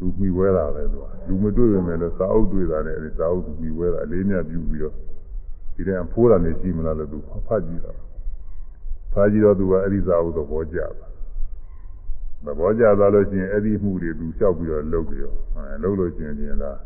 [0.00, 4.94] လူမိဝဲတာပဲသူကလူမတွေ့ပေမဲ့လည်းစာအုပ်တွေ့တာနဲ့အဲဒီစာအုပ်မိဝဲတာအလေးမြတ်ပြုပြီးတော့
[5.74, 7.92] ဒီတည်းဖိုးတာနေရှိမလားလို့သူဖတ်ကြည့်တာ
[9.12, 11.08] ဖတ်ကြည့်တော့သူကအဲဒီစာအုပ်သဘောကျတာ
[12.44, 16.78] သဘောကျသွားလို့ရှိရင်အဲ့ဒီမှုတွေသူလျှောက်ပြီးတော့လုပ်ပြီးတော့အဲလုပ်လို့ရှိရင်ပြင်လား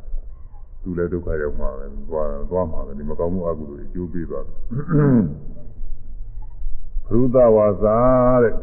[0.83, 4.57] သူလည်းဒုက္ခရောက်မှာပဲသွားသွားမှာပဲဒီမကောင်းမှုအကုသိုလ်တွေကျိုးပေးသွားတယ်
[7.07, 7.98] ဘုဒ္ဓဝါစာ
[8.42, 8.55] တဲ့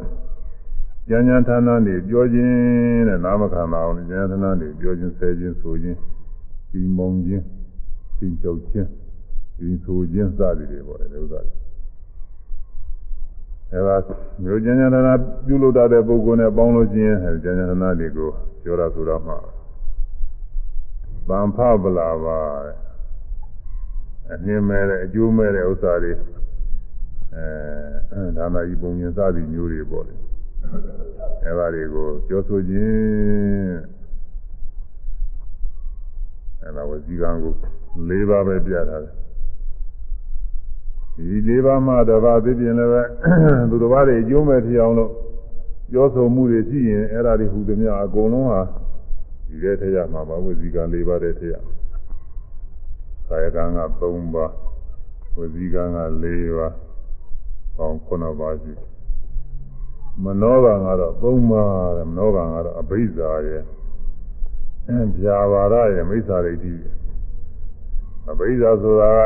[1.10, 5.98] ဉာဏ်ဉာဏ်ဌာနနေပြောခြင်းတဲ့နာမခန္ဓာအောင်ဉာဏ်ဌာနနေပြောခြင်းဆဲခြင်းဆိုခြင်း
[6.72, 7.44] ဒီမုံခြင်း
[8.18, 8.88] သင်ချုပ်ခြင်း
[9.58, 11.56] ဒီဆိုခြင်းစသည်တွေပေါ့လေဥစ္စာတွေ
[13.72, 13.98] အဲဒါ
[14.44, 15.10] မျိုးဉာဏ်ဉာဏ်ဌာန
[15.46, 18.30] ပြုလုပ်တတ်တဲ့ပုဂ္ဂိုလ်နဲ့ပေါင်းလို့ခြင်းဉာဏ်ဉာဏ်ဌာနတွေကို
[18.64, 19.36] ပြောတာဆိုတော့မှ
[21.28, 22.40] ဗံဖပလာပါ
[24.32, 26.14] အနှင်းမဲ့တဲ့အကျိုးမဲ့တဲ့ဥစ္စာတွေ
[28.14, 30.16] အဲဒါနာဤပုံဉ္စသည်မျိုးတွေပေါ့လေ
[31.44, 33.80] အဲဒါတွေကိုပြောဆိုခြင်း
[36.64, 37.54] အဲဒါဝစီကံကို
[38.10, 39.20] ၄ပါးပဲပြထားတယ်
[41.16, 43.04] ဒီ၄ပါးမှတပါးသိပြင်လည်းပဲ
[43.70, 45.12] သူတစ်ပါးတွေအကျိုးမဲ့ဖြစ်အောင်လို့
[45.92, 48.62] ပြောဆိုမှုတွေရှိရင်အဲ့ဒါတွေဟူသည်များအကုန်လုံးဟာ
[49.48, 51.54] ဒီတဲ့ထရမှာပါဝစီကံ၄ပါးတဲ့ထရ
[53.28, 54.52] ကာယကံက3ပါး
[55.38, 56.74] ဝစီကံက4ပါး
[57.78, 58.74] ပေါင်း9ပါးရှိ
[60.24, 63.62] မနောကံကတော့3ပါးတယ်မနောကံကတော့အဘိဇ္ဇာရဲ့
[65.20, 66.74] ဗျာပါရရဲ့မိစ္ဆာဒိဋ္ဌိ
[68.32, 69.20] အဘိဇ္ဇာဆိုတာက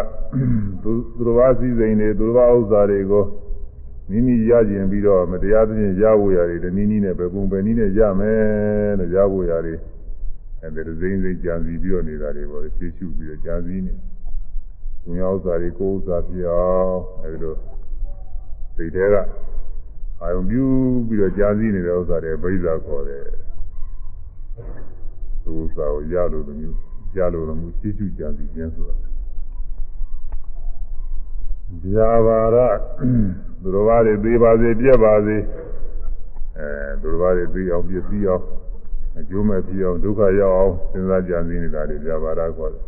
[0.84, 3.26] သူသူတော်ဘာစည်းစိမ်တွေသူတော်ဘာဥစ္စာတွေကို
[4.10, 9.80] မိမိရကျင်ပြီးတော့မတရားသဖြင့်ရဖို့ရတယ်တနည်းနည်းနဲ့ပဲပုံပဲနည်းနဲ့ရမယ်လို့ရဖို့ရတယ်
[10.62, 13.94] အဲဒီစိမ့်စိမ့်ကြံစီပြီးတော့နေတာတွေပေါ့ရှေ့ရှုပြီးတော့ကြံစီနေ
[15.04, 17.56] ဘုရားဥစ္စာတွေကိုဥစ္စာပြအောင်အဲဒီလို
[18.76, 19.16] စိတ်ထဲက
[20.22, 20.66] အာယုံပြု
[21.08, 23.26] ပြီးတော့ကြံစီနေတဲ့ဥစ္စာတွေဘိဇာခေါ်တယ်
[25.44, 26.78] သူဥစ္စာကိုရလို့မျိုး
[27.18, 28.96] ရလို့လို့မျိုးရှေ့ရှုကြံစီခြင်းဆိုတာ
[31.84, 32.58] ဗျာပါရ
[33.62, 35.38] သူတော်ဘာတွေသေးပါစေပြက်ပါစေ
[36.58, 36.68] အဲ
[37.02, 38.44] သူတော်ဘာတွေသေးအောင်ပြည့်စည်အောင်
[39.18, 42.84] အကျိုးမဲ့ဖြစ်အောင်ဒုက္ခရောက်အောင်စဉ်းစားကြံစည်နေတာတွေပြပါရခေါ်တယ်။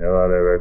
[0.00, 0.54] အဲဒါလည်းပဲ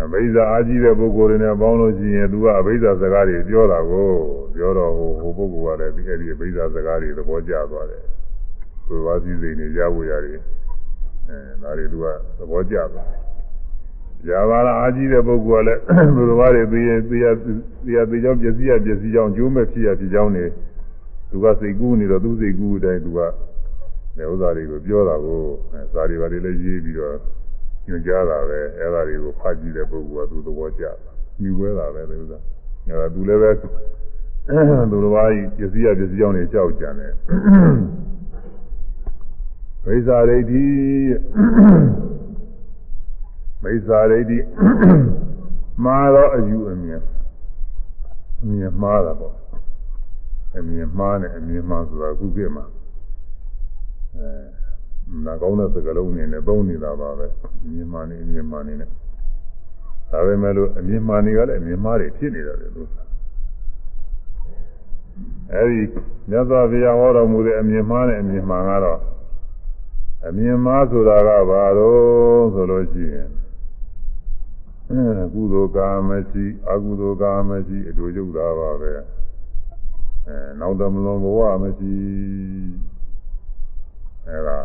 [0.00, 4.08] အဘိဇာအာကြီးတဲ့ပုဂ္ဂိုလ်တွေနဲ့ပေါင်းလို့ရှိရင်သူကအဘိဇာစကားတွေပြောတာကို
[4.54, 8.02] ပြောတော့ဟိုဟိုပုဂ္ဂိုလ်ကလည်းဒီအဲ့ဒီအဘိဇာစကားတွေသဘောကျသွားတယ်။
[8.86, 10.38] သူဝါစီစိန်တွေရဖို့ရတယ်။
[11.28, 12.06] အဲဒါတွေသူက
[12.38, 13.20] သဘောကျသွားတယ်။
[14.26, 15.80] ဇာဘာလာအာကြီးတဲ့ပုဂ္ဂိုလ်ကလည်း
[16.16, 20.44] သူတော်ဘာတွေသိရသိရသိရသိကြောင်းပစ္စည်းရပစ္စည်းကြောင်းကျိုးမဲ့ဖြစ်ရဖြစ်ကြောင်းနေ
[21.30, 23.20] သူကစိတ်ကူးနေတော့သူစိတ်ကူးတဲ့အတိုင်းသူက
[24.16, 25.40] နေဥစ္စာတွေကိုပြောတာကို
[25.92, 27.16] စာတွေပါတွေလည်းရေးပြီးတော့
[27.86, 32.38] ညွှန်ကြားတာပဲအဲ့ဒါတွေကိုဖတ်ကြည့်တဲ့ပုဂ္ဂိုလ်ကသူသဘောကျတာမြူဝဲတာပဲဒီဥစ္စာ
[32.86, 33.66] အဲ့ဒါသူလည်းပဲသူ
[35.04, 37.12] တော်ဘာကြီးပစ္စည်းရပစ္စည်းကြောင်းနေလျှောက်ကြတယ်
[39.86, 40.66] ဝိဇာရိဋ္ဌိ
[43.62, 44.38] မိစ္ဆာရိဋ္ဌိ
[45.84, 47.02] မှားတော့အယူအမြင်
[48.42, 49.34] အမြင်မှားတာပေါ့
[50.56, 52.64] အမြင်မှားနဲ့အမြင်မှားဆိုတာခုခေတ်မှာ
[54.16, 54.61] အဲ
[55.26, 57.26] နာကောင်းတဲ့စကားလုံးနေနဲ့သုံးနေတာပါပဲ
[57.64, 58.88] အမြင်မှားနေအမြင်မှားနေနဲ့
[60.10, 62.88] ဒါပေမဲ့လို့အမြင်မှားနေကလည်းအမြင်မှားတွေဖြစ်နေတယ်လို့
[65.52, 65.82] အဲဒီ
[66.30, 69.00] မြတ်စွာဘုရားဟောတော်မူတဲ့အမြင်မှားနဲ့အမြင်မှားကတော့
[70.26, 73.30] အမြင်မှားဆိုတာကဘာလို့ဆိုလို့ရှိရင်
[75.34, 78.90] ကုသိုလ်ကာမရှိအကုသိုလ်ကာမရှိအတူတူတာပါပဲ
[80.26, 81.94] အဲနောက်တမလွန်ဘဝမရှိ
[84.26, 84.58] အဲဒါ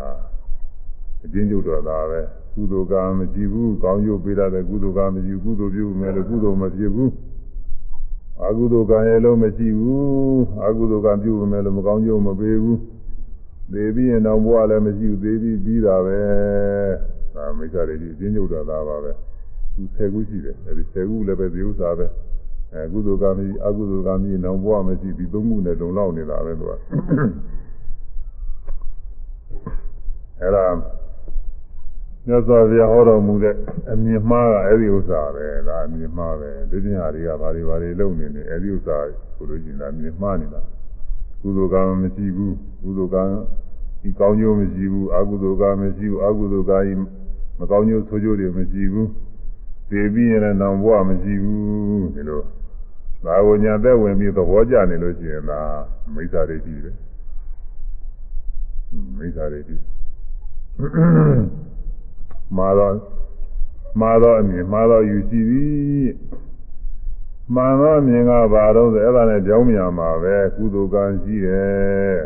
[1.24, 2.22] အချင်းကျုပ်တော်တာပဲ
[2.54, 7.12] ကုသိုလ်ကာမရှိဘူးကောင်းကျိုးပေးရတဲ့ကုသိုလ်ကာမရှိဘူးကုသိုလ်ပြုမယ်လို့ကုသိုလ်မဖြစ်ဘူး
[8.46, 12.80] အကုသိုလ်ကံရဲ့လုံးမရှိဘူးအကုသိုလ်ကံပြုမယ်လို့မကောင်းကျိုးမပေးဘူး
[13.74, 16.20] သေပြီးရင်တော့ဘဝလည်းမရှိဘူးသေပြီးပြီးတာပဲ
[17.36, 19.12] ဒါမိစ္ဆာတွေကြီးအချင်းကျုပ်တော်တာပါပဲ
[19.76, 22.06] သူ10ခုရှိတယ်အဲဒီ10ခုလည်းပဲဒီဥစ္စာပဲ
[22.74, 26.72] အဲကုသိုလ်ကံကြီးအကုသိုလ်ကံကြီးနောင်ဘဝမရှိဒီသုံးခုနဲ့လုံလောက်နေတာပဲသူက
[30.42, 30.66] အဲဒါ
[32.28, 33.56] မြတ်စွာဘုရားဟောတော်မူတဲ့
[33.92, 38.98] အမြင်မှားကအဲဒီဥစ္စာပဲဒါအမြင်မှားပဲဒီပြင်ဟာတွေကဘာတွေဘာတွေလုပ်နေနေအဲဒီဥစ္စာ
[39.36, 40.62] ကိုလို့ရှိရင်ဒါအမြင်မှားနေတာ
[41.42, 43.24] ကုသိုလ်ကံမရှိဘူးကုသိုလ်ကံ
[44.02, 46.80] ဒီကောင်းကျိုးမရှိဘူးအကုသိုလ်ကံမရှိဘူးအကုသိုလ်ကံ
[47.60, 49.10] မကောင်းကျိုးဆိုးကျိုးတွေမရှိဘူး
[49.90, 52.42] သိပြီးရင်လည်းနောင်ဘဝမရှိဘူးဒီလို
[53.26, 55.60] သာဝညာသက်ဝင်ပြီးသဘောကျနေလို့ရှိရင်ဒါ
[56.13, 56.92] မိစ္ဆာဒိဋ္ဌိပဲ
[59.18, 59.76] မိစ္ဆာဒိဋ္ဌိ
[62.56, 62.96] မာတော့
[64.02, 66.10] မာတော့အမြင်မာတော့ယူရှိသည်
[67.56, 72.18] မှန်တော့အမြင်ကဘာတော့ဆိုအဲ့ဒါနဲ့ကြောင်းမြန်မှာပဲကုသိုလ်ကံရှိတယ်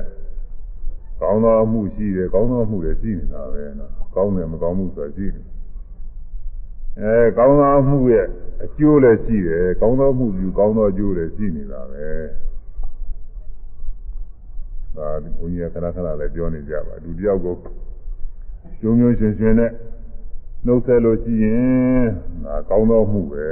[1.21, 5.45] ကောင်းသောအမှုရှိတယ်ကောင်းသောအမှုတွေရှိနေတာပဲနော်ကောင်းတယ်မကောင်းမှုဆိုတာရှိတယ်
[6.99, 8.27] အဲကောင်းသောမှုရဲ့
[8.63, 12.07] အကျိုးလည်းရှိတယ်ကောင်းသောမှုယူကောင်းသောအကျိုးလည်းရှိနေတာပဲ
[14.95, 15.07] ဒါ
[15.39, 17.55] ဘုန်းကြီးကခဏခဏလည်းပြောနေကြပါလူတယောက်ကို
[18.81, 19.71] ကျုံကျုံရှင်ရှင်နဲ့
[20.65, 22.03] နှုတ်ဆက်လို့ရှိရင်
[22.45, 23.47] ဒါကောင်းသောမှုပဲ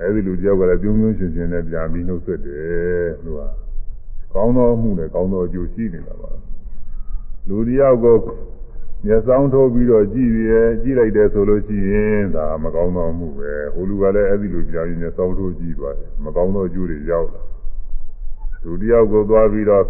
[0.00, 3.42] အဲဒီလူတယောက်ကလည်းကျုံကျုံရှင်ရှင်နဲ့ပြန်ပြီးနှုတ်ဆက်တယ်လို့က
[4.34, 6.30] ကောင်းသောမှုနဲ့ကောင်းသောအကျိုးရှိနေတာပါ
[7.48, 8.16] လူတယောက်ကို
[9.06, 17.42] မျက်စောင်းထိုးပြီးတော့ကြည့်ရကြည့်လိုက်တယ်ဆိုလို့ရှိရင်ဒါမကောင်းသောမှုပဲဟိုလူကလည်းအဲ့ဒီလိုကြောင်မျက်စောင်းထိုးကြည့်သွားတယ်မကောင်းသောအကျိုးတွေရောက်လာ
[18.64, 19.84] လူတယောက်ကိုသွားပြီးတော့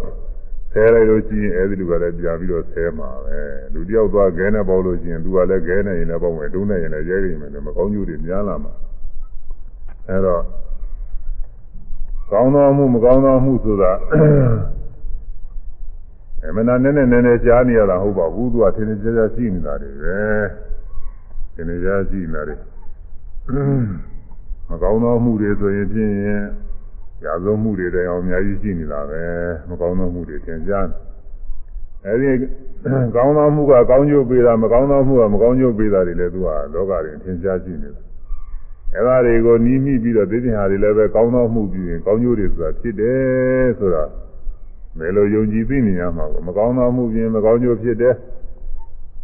[0.71, 3.39] ဆဲလိုက်လို့ရှိရင်အဲ့ဒီလူကလည်းပြန်ပြီးတော့ဆဲမှာပဲ
[3.73, 8.73] လူတယောက်သွားခဲနဲ့ပေါလို့ရှိရင်သူကလည်းခဲနဲ့ရင်လည်းပေါမယ်ဒုံးနဲ့ရင်လည်းရဲရင်လည်းမကောင်းကျိုးတွေများလာမှာ
[10.07, 10.43] အဲ့တော့
[12.31, 13.91] ကောင်းသောမှုမကောင်းသောမှုဆိုတာ
[16.45, 20.19] အမှန်နဲ့နဲ့နဲ့နဲ့ကြားနေရတာဟုတ်ပါဘူးသူကထင်ထင်ရှားရှားရှိနေတာတွေပဲ
[21.53, 22.55] ထင်ထင်ရှားရှိနေတာတွေ
[24.69, 26.13] မကောင်းသောမှုတွေဆိုရင်ဖြင့်
[27.23, 29.21] ရာဇဝမှုတွေတိုင်အောင်အများကြီးရှိနေတာပဲ
[29.69, 30.87] မကောင်းသောမှုတွေသင်ကြား
[32.05, 32.47] အဲဒီ
[33.15, 38.01] ကောင်းသောမှုကကောင်းကျိုးပေးတာမကောင်းသောမှုကမကောင်းကျိုးပေးတာတွေလည်းသူကလောကတွေသင်ကြားရှိနေတာ
[38.95, 44.03] အဲဒါတွေကိုနီးမိပြီးတော့သိတဲ့ဟာတွေလည်းပဲကောင်းသောမှုပြုရင်ကောင်းကျိုးတွေဆိုတာဖြစ်တယ်ဆိုတာ
[44.97, 48.15] ဘယ်လိုယုံကြည်သိနေရမှာပေါ့မကောင်းသောမှုပြင်မကောင်းကျိုးဖြစ်တယ်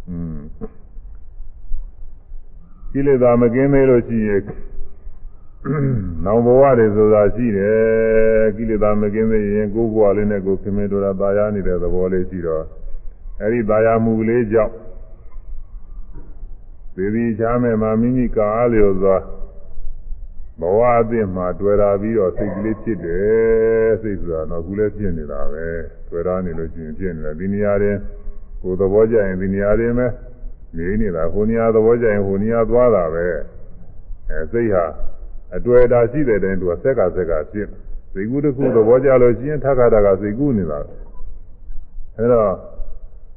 [0.08, 0.36] อืม
[2.92, 4.40] ကိလေသာမကင်းသေးလို့ရှိရင်
[6.25, 12.63] နောင်ဘဝတွေဆိုတာရှိတယ်ကိလေသာမကင်းသေးရင်ကိုယ်ဘဝလေးနဲ့ကိုယ်ခင်မင်တို့တာตายာနေတဲ့သဘောလေးရှိတော့
[13.41, 14.73] အဲဒီตายာမှုလေးကြောင့်
[16.95, 19.17] သေဒီချားမဲ့မှာမိမိကာအားလျော်စွာ
[20.59, 25.65] ဘဝအသစ်မှာတွေ့တာပြီးတော့စိတ်ကလေးဖြစ်တယ်စိတ်ဆိုတာတော့အခုလည်းဖြစ်နေတာပဲ
[26.09, 27.97] တွေ့တာနေလို့ရှိရင်ဖြစ်နေတာဒီနေရာတွင်
[28.61, 30.07] ကိုယ်သဘောကျရင်ဒီနေရာတွင်ပဲ
[30.77, 33.25] နေနေတာဟိုနေရာသဘောကျရင်ဟိုနေရာသွားတာပဲ
[34.29, 34.85] အဲစိတ်ဟာ
[35.54, 37.68] အတွေ့အတာရှိတဲ့တိုင်သူကဆက်ကဆက်ကဖြစ်
[38.12, 40.78] စိတ်ကူးတစ်ခုသဘောကျလို့ရှိရင်ထခါတာကစိတ်ကူးနေတာ
[42.16, 42.50] အဲတော့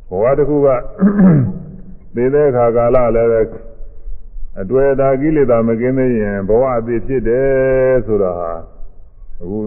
[0.10, 0.68] ဘဝတစ်ခုက
[2.16, 3.42] သိတဲ့အခါကာလလည်းပဲ
[4.62, 8.52] အတွေ့အတာကိလေသာမကင်းသေးရင်ဘဝအသေးဖြစ်တယ်ဆိုတာဟာ
[9.42, 9.58] အခု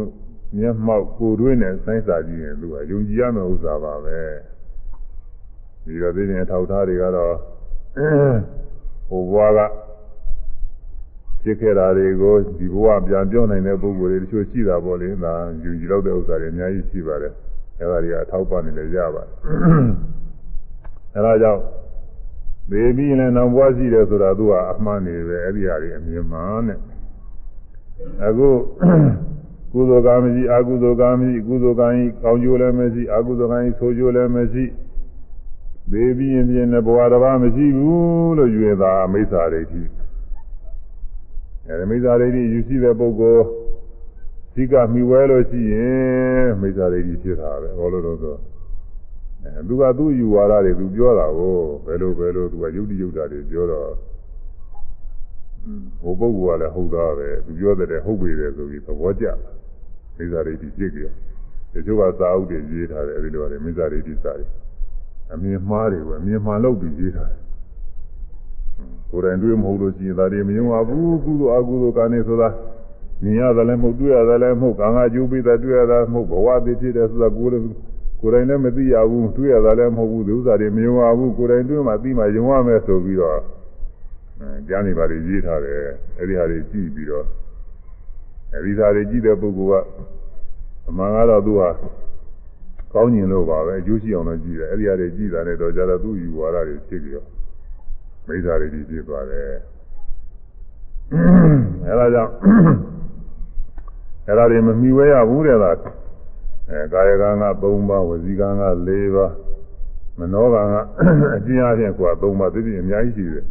[0.57, 4.19] မျက်မှောက်ကိုယ်တွင်းနဲ့စိုင်းစာကြည့်ရင်သူကယုံကြည်ရမယ့်ဥစ္စာပါပဲ
[5.85, 7.35] ဒီတော့သိရင်ထောက်ထားတွေကတော့
[9.09, 9.82] ဟိုဘဝက
[11.43, 17.33] ဖြစ်ခဲ့တာတွေကိုဒီဘဝပြန်ပြောနိုင်တဲ့ပုဂ္ဂိုလ်တွေတချို့ရှိတာပေါ့လေဒါယူကြည်လောက်တဲ့ဥစ္စာတွေအများကြီးရှိပါတယ်
[17.81, 19.33] အဲဒါတွေကအထောက်ပံ့နေလည်းရပါတယ်
[21.15, 21.63] အဲဒါကြောင့်
[22.71, 26.79] သေပြီးလည်းနောက်ဘဝရှိတယ်ဆိုတာသူကအမှန်နေပဲအဲ့ဒီဟာတွေအမြင်မှန်တဲ့
[28.27, 28.49] အခု
[29.73, 34.65] ကုသိုလ်ကံမရှိအကုသိုလ်ကံမရှိကုသိုလ်ကံကြီးကောင်းကျိုးလည်းမရှိအကုသိုလ်ကံကြီးဆိုးကျိုးလည်းမရှိ
[35.93, 39.83] သေပြီးရင်ပြင်းတဲ့ဘဝတစ်ပါးမရှိဘူးလို့ယူရတာမိစ္ဆာဒိဋ္ဌိ
[41.69, 43.45] အဲဒီမိစ္ဆာဒိဋ္ဌိယူရှိတဲ့ပုဂ္ဂိုလ်
[44.55, 48.37] သိကမိဝဲလို့ရှိရင်မိစ္ဆာဒိဋ္ဌိဖြစ်တာပဲဟောလို့တော့ဆို
[49.45, 51.55] အဲသူကသူ့ယူဝါဒတွေသူပြောတာကို
[51.87, 53.91] ဘယ်လိုဘယ်လိုသူကယုတ်တိယုတ်တာတွေပြောတော့
[56.03, 59.27] ဟိုပုဂ္ဂိုလ်ကလည်းဟုတ်သားပဲသူပြောတဲ့ဟုတ်ပြီတယ်ဆိုပြီးသဘောကျ
[60.17, 61.13] မိစ္ဆာဒိဋ္ဌိဖြစ်ကြတယ်
[61.73, 64.47] တချို့ကသာဥတွေရေးထားတယ်အဲဒီလိုလေမိစ္ဆာဒိဋ္ဌိစာတွေ
[65.33, 67.41] အမြင်မှားတွေပဲအမြင်မှန်လို့ပြီးရေးထားတယ်
[69.11, 72.49] ကိုယ်တိုင်တွေ့မဟုတ်လို့ရှိရင်ဒါတွေမယုံပါဘူးကုသိုလ်အကုသိုလ်ကနေဆိုတာ
[73.23, 77.65] မြင်ရတယ်လည်းမဟုတ်တွေ့ရတယ်လည်းမဟုတ်ကံကကျိုးပြီးတာတွေ့ရတာမဟုတ်ဘဝတည်ဖြစ်တယ်ဆိုတာကိုယ်လည်း
[78.21, 83.41] ကိုယ်တိုင်လည်းမသိရဘူးတွေ့ရတာလည်းမဟုတ်ဘူးဒီဥစ္စာတွေမယုံပါဘူးကိုယ်တိုင်တွေ့မှသိမှယုံရမယ်ဆိုပြီးတော့
[84.41, 85.79] အဲကြားနေပါလေရေးထားတယ်
[86.19, 87.27] အဲ့ဒီဟာတွေကြည့်ပြီးတော့
[88.55, 89.87] အဲဒီဟာတွေကြည့်တဲ့ပုဂ္ဂိုလ်က
[90.89, 91.71] အမှန်ကတော့သူဟာ
[92.93, 97.27] ကောင်းကျင်လို့ပါပဲအကျိုးရှိအောင်လို့ကြည့်တယ်အဲ့ဒီဟာတွေကြည့်တာနဲ့တော့ကြတော့သူ့ယူဝါဒတွေဖြစ်ပြီးတော့
[98.27, 99.51] မိစ္ဆာတွေကြီးဖြစ်သွားတယ်
[101.87, 102.33] အဲဒါကြောင့်
[104.29, 105.77] အဲဒါတွေမမီဝဲရဘူးတဲ့လား
[106.71, 109.33] အဲကာယကံက3ပါးဝစီကံက4ပါး
[110.19, 110.75] မနောကံက
[111.37, 113.47] အကျဉ်းအချင်းကွာ3ပါးသိပြီအများကြီးရှိတယ်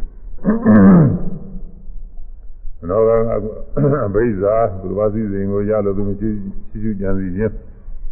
[2.80, 3.30] မနောကံက
[4.06, 6.28] အဘိဇာသူတော်ဘာစည်းစိမ်ကိုရလို့သူမရှိ
[6.68, 7.52] ရှိရှိကြံစီခြင်း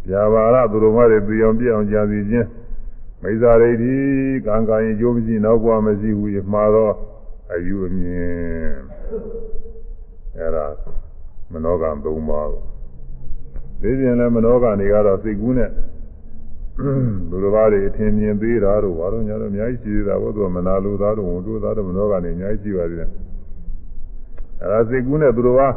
[0.07, 2.47] ဗျာပါရသူတော်မတွေပြအောင်ပြအောင်ကြံစီခြင်း
[3.21, 3.95] မိစ္ဆာဒိဋ္ဌိ
[4.45, 6.93] ကံကံရင်ကျိုးမရှိနောက်ဘဝမရှိဘူးမှာတော့
[7.51, 8.75] အယူအမြင်
[10.37, 10.65] အဲ့ဒါ
[11.51, 12.63] မနောကံ၃ပါးကို
[13.81, 15.71] ဒီပြင်လည်းမနောကံတွေကတော့စိတ်ကူးနဲ့
[17.29, 23.09] လူတော်ဘာတွေအထင်မြင်သေးတာတို့ဘာလို့ညာတော့အများကြီးရှိသေးတာဘုသူကမနာလိုသားတို့ဝန်တို့သားတို့မနောကံတွေအများကြီးရှိပါသေးတယ်
[24.59, 25.67] အဲ့ဒါစိတ်ကူးနဲ့သူတော်ဘာ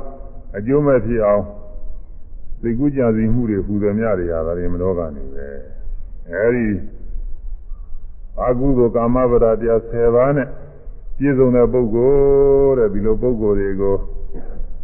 [0.57, 1.44] အကျိုးမဲ့ဖြစ်အောင်
[2.61, 5.46] စိတ်ကူးကြံစည်မှုတွေဟူသည်များတွေဟာဒါတွေမနောကံတွေပဲ
[6.33, 6.64] အဲဒီ
[8.40, 10.49] အာဟုသောကာမဗရာတရား10ပါးနဲ့
[11.16, 13.97] ပြည့်စုံတဲ့ပုဂ္ဂိုလ်တဲ့ဒီလိုပုဂ္ဂိုလ်တွေကို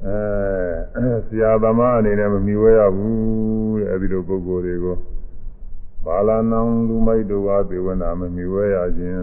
[0.07, 4.97] အဲဆရာသမားအနေနဲ့မမီဝဲရဘူးတဲ့အဲဒီလိုပုဂ္ဂိုလ်တွေကို
[6.05, 9.19] ဘာလာနံလူမိုက်တို့ကသေဝနာမမီဝဲရခြင်း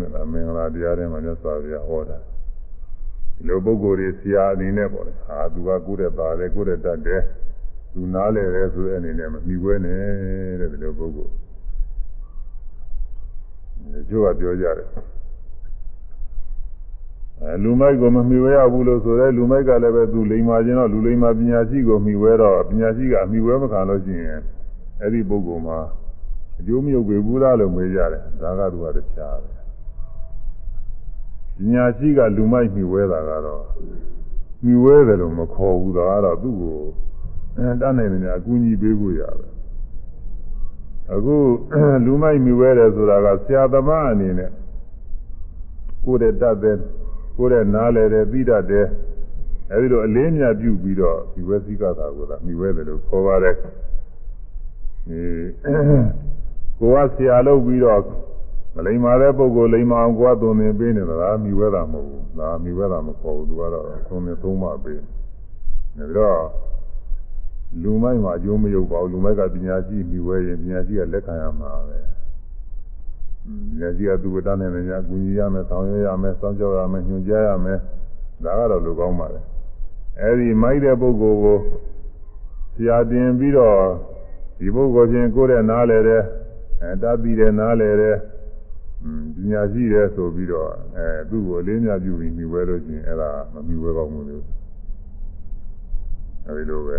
[0.00, 2.18] တဲ့ဒါမင်္ဂလာတရားထဲမှာမြတ်စွာဘုရားဟောတာ
[3.36, 7.22] ဒီလိုပုဂ္ဂိုလ်တွေဆရာအနေနဲ့ပေါ့လေဟာသူကကိုယ်တဲ့ပါတယ်ကိုယ်တဲ့တတ်တယ်
[7.92, 11.45] သူနားလဲတယ်ဆိုတဲ့အနေနဲ့မမီဝဲနဲ့တဲ့ဒီလိုပုဂ္ဂိုလ်
[14.08, 14.88] ကျိုးကပြောကြတယ်
[17.42, 24.40] အဲလူမိုက်ကိုမမှီဝဲရဘူးလို့ဆိုရဲလူမိုက်ကလည်းပဲသူလိမ္မာခြင်းတော့လူလိမ္မာပညာရှိကိုမှီဝဲတော့ပညာရှိကအမှီဝဲမခံလို့ရှိရင်
[25.00, 25.78] အဲ့ဒီပုဂ္ဂိုလ်မှာ
[26.58, 29.50] အကျိုးမရောက်ပေဘူးလားလို့မေးကြတယ်ဒါကသူကတခြားပဲ
[31.58, 33.64] ပညာရှိကလူမိုက်မှီဝဲတာကတော့
[34.62, 36.80] မှီဝဲတယ်လို့မခေါ်ဘူးဒါကတော့သူ့ကို
[37.56, 39.55] အဲတတ်နိုင်တယ်အကူအညီပေးဖို့ရတယ်
[41.14, 41.36] အခု
[42.04, 44.50] လူမိုက်မြူဝဲတယ်ဆိုတာကဆရာသမားအနေနဲ့
[46.04, 46.76] ကိုယ်တဲ့တတ်တဲ့
[47.36, 48.86] ကိုယ်တဲ့နားလဲတဲ့ပြီးတတ်တဲ့
[49.72, 53.54] အဲဒီလိုအလေးမြတ်ပြုပြီးတော့ဒီဝဲစည်းကသာကိုသာမိဝဲတယ်လို့ခေါ်ပါတယ်
[55.08, 55.20] ဒီ
[56.78, 58.00] ကိုကဆရာလုပ်ပြီးတော့
[58.74, 65.00] မလိမ္မာတဲ့ပုဂ္ဂိုလ်လိမ္မာအောင်ကိုကသွန်သင်ပေးနေတာလားမိဝဲတာမဟုတ်ဘူးဒါမိဝဲတာမခေါ်ဘူးသူကတော့သွန်သင်သုံးပါပေး
[65.96, 66.38] နေပြီးတော့
[67.82, 71.98] လူမိုက်မှာအကျိုးမရုပ်ပါဘူးလူမိုက်ကပညာရှိမိဝဲရင်ပညာရှိကလက်ခံရမှာပဲ
[73.70, 77.78] ပညာရှိကသူ့ဝတ္တနဲ့လည်းအကူကြီးရမယ်ဆောင်ရွက်ရမယ်စောင့်ကြောက်ရမယ်ညွှန်ကြားရမယ်
[78.44, 79.40] ဒါကတော့လူကောင်းပါလေ
[80.20, 81.58] အဲဒီမိုက်တဲ့ပုဂ္ဂိုလ်ကို
[82.74, 83.78] ဆရာတင်ပြီးတော့
[84.58, 86.22] ဒီပုဂ္ဂိုလ်ချင်းကိုယ်တဲ့နားလေတဲ့
[86.82, 88.16] အဲတတ်ပြီးတဲ့နားလေတဲ့
[89.36, 94.44] ပညာရှိတယ်ဆိုပြီးတော့အဲသူ့ကိုအလေးမြပြုပြီးမြှဝဲလို့ချင်းအဲ့ဒါမမြှဝဲကောင်းဘူးလို့
[96.46, 96.96] အဲဒီလိုပဲ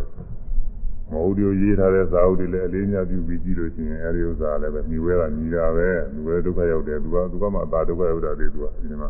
[1.12, 9.10] မဟုတ်ဒီရေးထားတဲ့စာအုပ်တွေလည်းအလေးမြပြုပြီးကြည့်လို့ချင်းအဲဒီဥစ္စာလည်းပဲမြှဝဲတာညီတာပဲမြှဝဲဒုက္ခရောက်တယ်သူကသူကမှအသာဒုက္ခရောက်တာတွေသူကဒီမှာ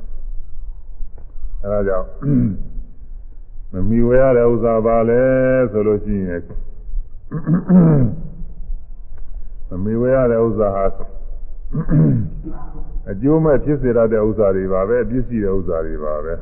[1.63, 2.07] အဲဒါကြောင့်
[3.73, 5.21] မမီဝဲရတဲ့ဥစ္စာပါလဲ
[5.71, 6.41] ဆိုလို့ရှိရင်
[9.69, 10.85] မမီဝဲရတဲ့ဥစ္စာဟာ
[13.09, 16.33] အကျိုးမဲ့ဖြစ်စေရတဲ့ဥစ္စာတွေပါပဲအပြစ်ရှိတဲ့ဥစ္စာတွေပါပဲ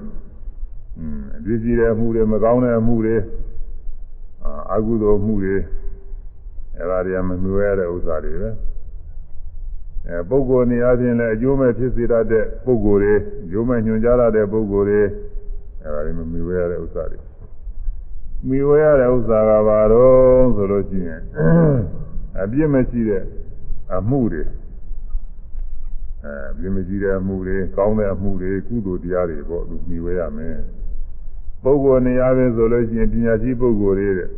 [1.00, 3.16] อืมအပြစ်ရှိတဲ့အမှုတွေမကောင်းတဲ့အမှုတွေ
[4.76, 5.56] အာအကုသိုလ်မှုတွေ
[6.78, 8.50] အဲ့ဒါတွေကမမီဝဲရတဲ့ဥစ္စာတွေပဲ
[10.08, 13.14] အဲပုဂ္ဂိုလ်နေရာချင်းလည်းအကျိုးမဲ့ဖြစ်စေရတဲ့ပုဂ္ဂိုလ်တွေ
[13.44, 15.02] အကျိုးမဲ့ညွှန်ကြားရတဲ့ပုဂ္ဂိုလ်တွေ
[15.84, 17.20] အဲဒါတွေမမီဝဲရတဲ့ဥစ္စာတွေ
[18.50, 21.22] မီဝဲရတဲ့ဥစ္စာကဘာတော့ဆိုလို့ရှိရင်
[22.42, 23.24] အပြစ်မရှိတဲ့
[23.96, 24.44] အမှုတွေ
[26.24, 30.58] အဲအပြစ်မရှိတဲ့အမှုတွေကောင်းတဲ့အမှုတွေကုသိုလ်တရားတွေပေါ့သူမီဝဲရမယ်
[31.64, 34.30] ပုဂ္ဂိုလ်နေရာပဲဆိုလို့ရှိရင်ပညာရှိပုဂ္ဂိုလ်တွေတဲ့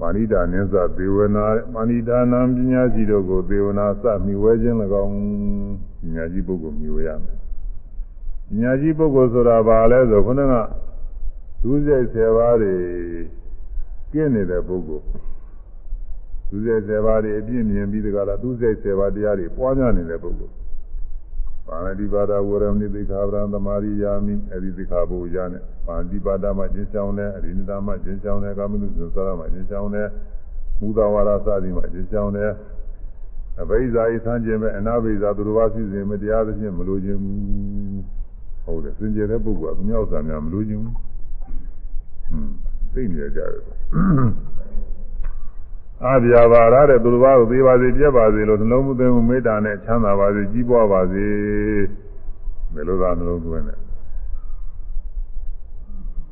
[0.00, 1.44] မာနိတာနိသသေဝနာ
[1.74, 5.14] မာနိတာနံပညာရှိတို့ကိုသေဝနာစမိဝဲခြင်း၎င်း
[6.00, 7.36] ပညာရှိပုဂ္ဂိုလ်မိဝဲရမယ်
[8.48, 10.54] ပညာရှိပုဂ္ဂိုလ်ဆိုတာဘာလဲဆိုခုနက
[11.62, 12.74] ဒုစရိုက်10ပါးတွေ
[14.12, 15.04] ကင်းနေတဲ့ပုဂ္ဂိုလ်
[16.48, 20.54] ဒုစရိုက်10ပါးတွေအပြည့်မြင်ပြီးတကလားဒုစရိုက်10ပါးတရားတွေပွားများနေတဲ့ပုဂ္ဂိုလ်
[21.66, 30.08] ပါဠိပါဒဝရမဏိသိက္ခာပရံသမာရိယာမိအဲဒီသိက္ခာပုရနဲ့ပါဠိပါဒမှာကျင့်ဆောင်တယ်အရိနိဒမှာကျင့်ဆောင်တယ်ကာမနုစသရမှာကျင့်ဆောင်တယ်
[30.80, 32.50] မူသာဝါဒစသည်မှာကျင့်ဆောင်တယ်
[33.60, 38.02] အဘိဇာဤဆန်းကျင်မဲ့အနာဘိဇာသူတော်ဘာစီစဉ်မတရားသဖြင့်မလိုခြင်းဘူး
[38.64, 42.52] ဟုတ်တယ်စင်ကြယ်တဲ့ပုဂ္ဂိုလ်ကမြောက်စာများမလိုခြင်းဘူးဟွန်း
[42.92, 43.50] သိနေကြတယ်
[46.04, 51.26] အာဗျာပါရတဲ့သူတော်ဘာကိုသေးပါစေပြက်ပါစေလို့နှလုံးမသွင်းမှုမေတ္တာနဲ့ချမ်းသာပါစေကြီးပွားပါစေ
[52.74, 53.74] ဘယ်လိုသာနှလုံးသွင်းလဲ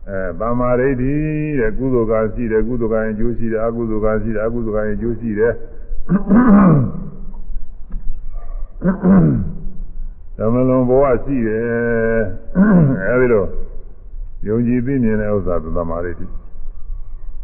[0.08, 1.12] အဲဗမာရိဋ္ဌိ
[1.58, 5.52] တဲ့ကုသိုလ်ကရှိတယ်ကုသိုလ်ကရင်ကျိုးရှိတယ်အကုသိုလ်ကရှိတယ်အကုသိုလ်ကရင်ကျိုးရှိတယ်
[10.36, 12.20] သမလုံးဘဝရှိတယ်
[13.06, 13.44] အဲဒီလို
[14.46, 16.26] ယုံကြည်သိမြင်တဲ့ဥစ္စာသမာဓိတိ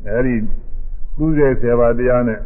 [0.08, 0.34] အဲဒီ
[1.16, 2.38] သူ့ရဲ့ဆေဘာတရားနဲ့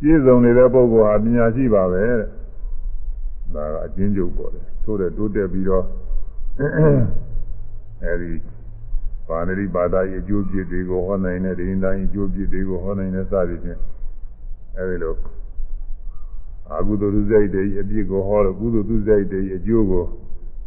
[0.00, 2.28] ပြည့်စုံနေတဲ့ပုဂ္ဂိုလ်ဟာပညာရှိပါပဲတဲ့
[3.54, 5.84] ဒါကအချင်းကျုပ်ပေါ်တယ်ထို့တဲ့တိုးတက်ပြီးတော့
[8.02, 8.30] အဲဒီ
[9.28, 13.80] ပါဏိပါဒရဲ့အကျိုးပြည့်တွေကိုဟောနိုင်တဲ့ဒိဋ္ဌိတိုင်းအကျိုးပြည့်တွေကိုဟောနိုင်တဲ့စသည်ဖြင့်
[14.76, 15.14] အဲဒီလို
[16.76, 20.04] အကုသိုလ်သူစိတ်တွေအပြစ်ကိုဟောလို့ကုသိုလ်သူစိတ်တွေအကျိုးကို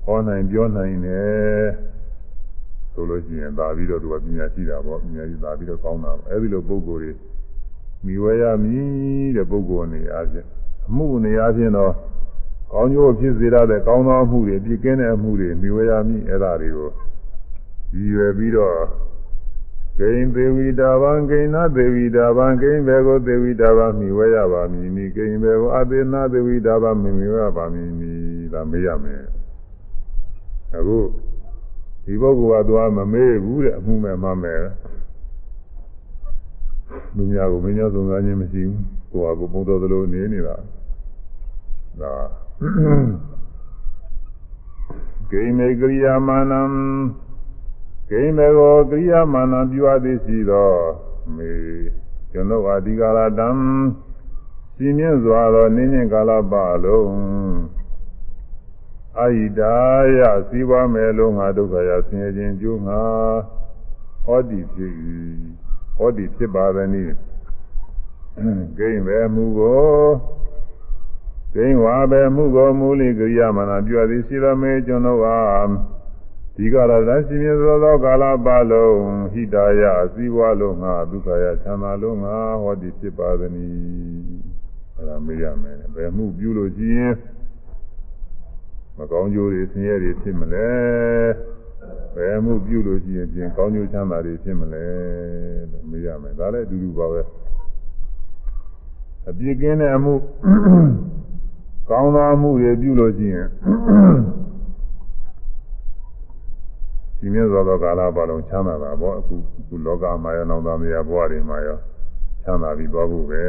[0.06, 1.64] ဟောနိုင်ပြောနိုင်တယ်
[2.94, 7.12] ဆိုလို့ရှိရင်သာပြီးတော့သူကပညာရှိတာပေါ့ပညာရှိသာပြီးတော့ကောင်းတာပေါ့အဲဒီလိုပုံကိုယ်တွေ
[8.06, 10.48] မိဝဲရမည်တဲ့ပုံကိုယ်နေအားဖြင့်
[10.88, 11.94] အမှုနေအားဖြင့်တော့
[12.74, 16.89] ကောင်းကျိုးဖြစ်စေရတဲ့ကောင်းသောအမှုတွေပြည့်ကင်းတဲ့အမှုတွေမိဝဲရမည်အဲ့ဒါတွေကို
[17.96, 18.76] ရည်ရွယ်ပြီးတော့
[20.00, 28.12] ဂိင်သေဝီတာဗံဂိင်နာသေဝီတာဗံဂိင်ဘေကိုသေဝီတာဗံမိဝဲရပါမည်မိဂိင်ဘေကိုအသေနာသေဝီတာဗံမိမိဝဲရပါမည်မိ
[28.54, 29.24] ဒါမေးရမယ်
[30.76, 30.98] အခု
[32.06, 34.64] ဒီပုဂ္ဂိုလ်ကသွားမမေးဘူးတဲ့အမှုမဲ့မှမယ်
[37.16, 38.80] လူများကိုမင်းများဆုံးကားခြင်းမရှိဘူး
[39.12, 40.56] ကိုယ်ကကိုပုံတော်သလိုနေနေတာ
[42.01, 42.14] ဒါ
[45.30, 46.62] ဂိမေကရိယာမာနံ
[48.10, 50.72] ဂိမေကိုကရိယာမာနံပြုအပ်သည်ရှိသော
[51.36, 51.49] မေ
[52.32, 53.49] ကျွန်ုပ်အဓိကရတံ
[54.76, 57.14] စီမြင့်စွာသောနိညင်ကာလပတ်လုံး
[59.20, 59.76] အာဟိတာ
[60.18, 63.01] ယစီးပွားမယ်လို့ငါဒုက္ခရဆင်းရဲခြင်းကျိုးငါ
[64.26, 64.91] ဟောဒီဖြစ်၏
[65.97, 67.03] ဟောဒီဖြစ်ပါသည်နိ
[68.78, 69.84] ဂိမ့်ပဲမှုကို
[71.53, 75.72] ဂိမ့်ဝါပဲမှုကိုမူလိကရိယာမနာပြုသည်ရှိတော်မေကျွန်တော်အား
[76.55, 78.97] ဒီကရသရှိမြသောသောကာလပတ်လုံး
[79.34, 79.82] ဟိတာယ
[80.14, 83.68] စီးပွားလို့ငါဒုက္ခရချမ်းသာလို့ငါဟောဒီဖြစ်ပါသည်နိ
[84.95, 87.14] အဲ့ဒါမေးရမယ်ဘယ်မှုပြုလို့ရှိရင်
[88.98, 90.68] မကောင်းကျိုးတွေဆင်းရဲတွေဖြစ်မလဲ
[92.16, 94.86] ဘယ်မှုပြုလို့ရှိရင်ပြင်ကောင်းကျိုးချမ်းသာတွေဖြစ်မလဲ
[95.72, 97.22] လို့မေးရမယ်ဒါလည်းအတူတူပါပဲ
[99.30, 100.14] အပြစ်ကင်းတဲ့အမှု
[101.89, 103.48] ကောင်းသောမှုတွေပြုလို့ရှိရင်
[107.20, 111.78] ဒီမြတ်စွာသောကာလပတ်လုံးချမ်းသာတာပေါ့အခုအခုလောကမှာရောနောင်သားမယားဘဝတွေမှာရော
[112.44, 113.44] ချမ်းသာပြီးသွားဖို့ပဲ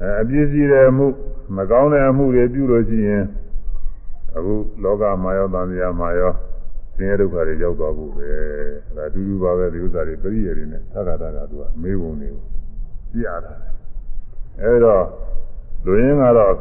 [0.00, 1.06] အဲအပြစ်ရှိတဲ့အမှု
[1.56, 3.24] မကောင်းတဲ့အမှုတွေပြုလို့ရှိရင်
[4.36, 6.32] အခုလောကမှာရောသံဃာမှာရော
[6.96, 12.42] ဆင်းရဲဒုက္ခတွေရောက်သွားဖို့ပဲအဲဒါအတူတူပါပဲဒီဥစ္စာတွေပရိယေတွေနဲ့သက္ကတာကသူကမေးပုံတွေကို
[13.12, 13.52] ပြရတာ
[14.60, 15.04] အဲတော့
[15.84, 16.54] လူရင်းကတော့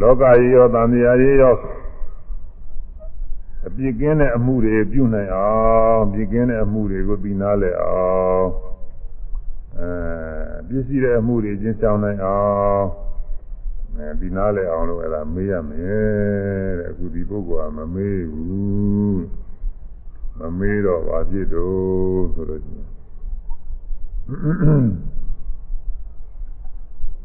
[0.00, 1.54] လောကကြီးရောသံဃာကြီးရော
[3.66, 8.73] အပြစ်ကင်းတဲ့အမှုတွေပြုနိုင်အောင်ပြစ်ကင်းတဲ့အမှုတွေကိုပြီးနားလဲအောင်
[9.78, 9.90] အဲ
[10.68, 12.38] ပြည့်စည်တဲ့အမှုတွေကျင်းဆောင်နိုင်အော
[12.78, 12.86] င်
[13.96, 19.22] အဲဒီနားလဲအောင်လို့အဲ့ဒါမေးရမယ်တဲ့အခုဒီပုဂ္ဂိုလ်ကမမေးဘူး
[20.38, 22.62] မမေးတော့ဘာဖြစ်တော့ဆိုတော့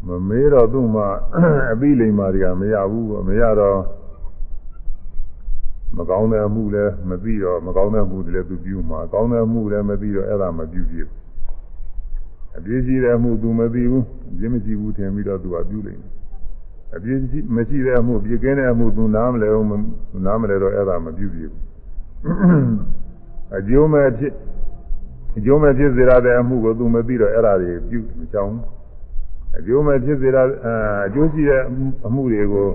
[0.08, 1.08] မမေးတော့သူ့မှာ
[1.72, 3.80] အပိလိမ္မာတွေကမရဘူးမရတော့
[5.98, 11.08] မကောင်းတဲ့အမှုလည်းမသိတော့မကောင်းတဲ့အမှုတွေလည်းသူပြုမှာကောင်းတဲ့အမှုလည်းမသိတော့အဲ့ဒါမပြုဖြစ်
[12.58, 16.12] အပြည့်ရှိတဲ့အမှုသူမသိဘူးအပြည့်မရှိဘူးထင်ပြီးတော့သူကပြုလိမ့်မယ်
[16.96, 17.20] အပြည့်
[17.56, 21.64] မရှိတဲ့အမှုပြည့်ကင်းတဲ့အမှုသူနားမလဲဘူးနားမလဲတော့အဲ့ဒါမပြုဖြစ်ဘူး
[23.58, 24.34] အကျိုးမဲ့ဖြစ်
[25.38, 28.56] အကျိုးမဲ့ဖြစ်စေရတဲ့အမှုကိုသူမသိတော့အဲ့ဒါတွေပြုမချောင်း
[29.58, 30.38] အကျိုးမဲ့ဖြစ်စေရ
[31.06, 31.62] အကျိုးရှိတဲ့
[32.08, 32.68] အမှုတွေကို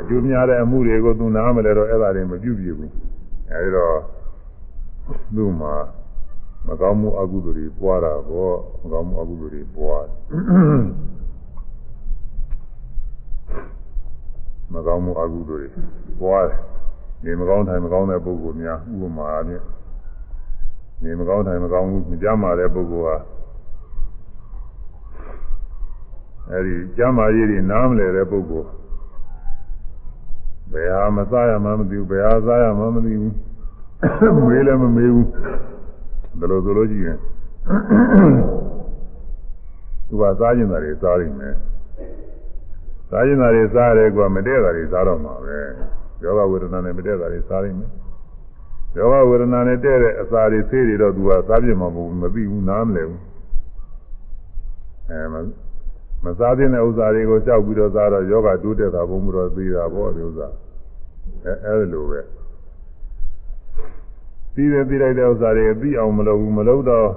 [0.00, 2.92] အကျိုးများတဲ့အမှုတွေကိုသူနားမလဲတော့အဲ့ဒါတွေမပြုပြဘူး
[3.50, 3.96] အဲဒီတော့
[5.36, 5.74] သူ့မှာ
[6.68, 10.04] မကောင်းမှုအကုသိုလ်တွေပွားတာပေါ့မကောင်းမှုအကုသိုလ်တွေပွား
[14.72, 16.58] မကောင်းမှုအကုသိုလ်တွေပွားတယ်
[17.24, 19.62] နေမကောင်းတိုင်းမကောင်းတဲ့ပုဂ္ဂိုလ်များဥပမာအဖြစ်
[21.02, 23.16] နေမကောင်းတိုင်းမကောင်းဘူးကြမ်းမာတဲ့ပုဂ္ဂိုလ်ဟာ
[26.50, 28.68] အဲဒီကြမ်းမာရေးတွေနားမလဲတဲ့ပုဂ္ဂိုလ်
[30.72, 33.34] ဘယ်ဟာမစားရမှမသိဘူးဘယ်ဟာစားရမှမသိဘူး
[34.46, 35.28] မေးလည်းမမေးဘူး
[36.38, 37.16] ဘယ်လိုဆိုလို့ရှိရင်
[40.08, 41.54] သူကစားကျင်တာတွေစားနေတယ်
[43.10, 45.58] စားကျင်တာတွေစားရဲကွာမတည့်တာတွေစားတော့မှာပဲ
[46.22, 47.90] ယောဂဝေဒနာနဲ့မတည့်တာတွေစားနေမယ်
[48.96, 53.20] ယောဂဝေဒနာနဲ့တည့်တဲ့အစာတွေဆေးတွေတော့သူကစားပြမှာမဟုတ်ဘူးမသိဘူးနားမလဲဘူး
[55.10, 55.20] အဲ
[56.24, 60.48] မစားသင့်တဲ့ဥစ္စာတွေကိုကြောက်ပြီးတော့စားတော့ယောဂတိုးတက်တာဘုံမတော်သေးတာပေါ့ဒီဥစ္စာ
[61.44, 62.20] အဲအဲ့လိုပဲ
[64.56, 67.08] ပြီးတယ်ပြီးလိုက်တဲ့ဥစ္စာတွေပြီးအောင်မလုပ်ဘူးမလုပ်တော့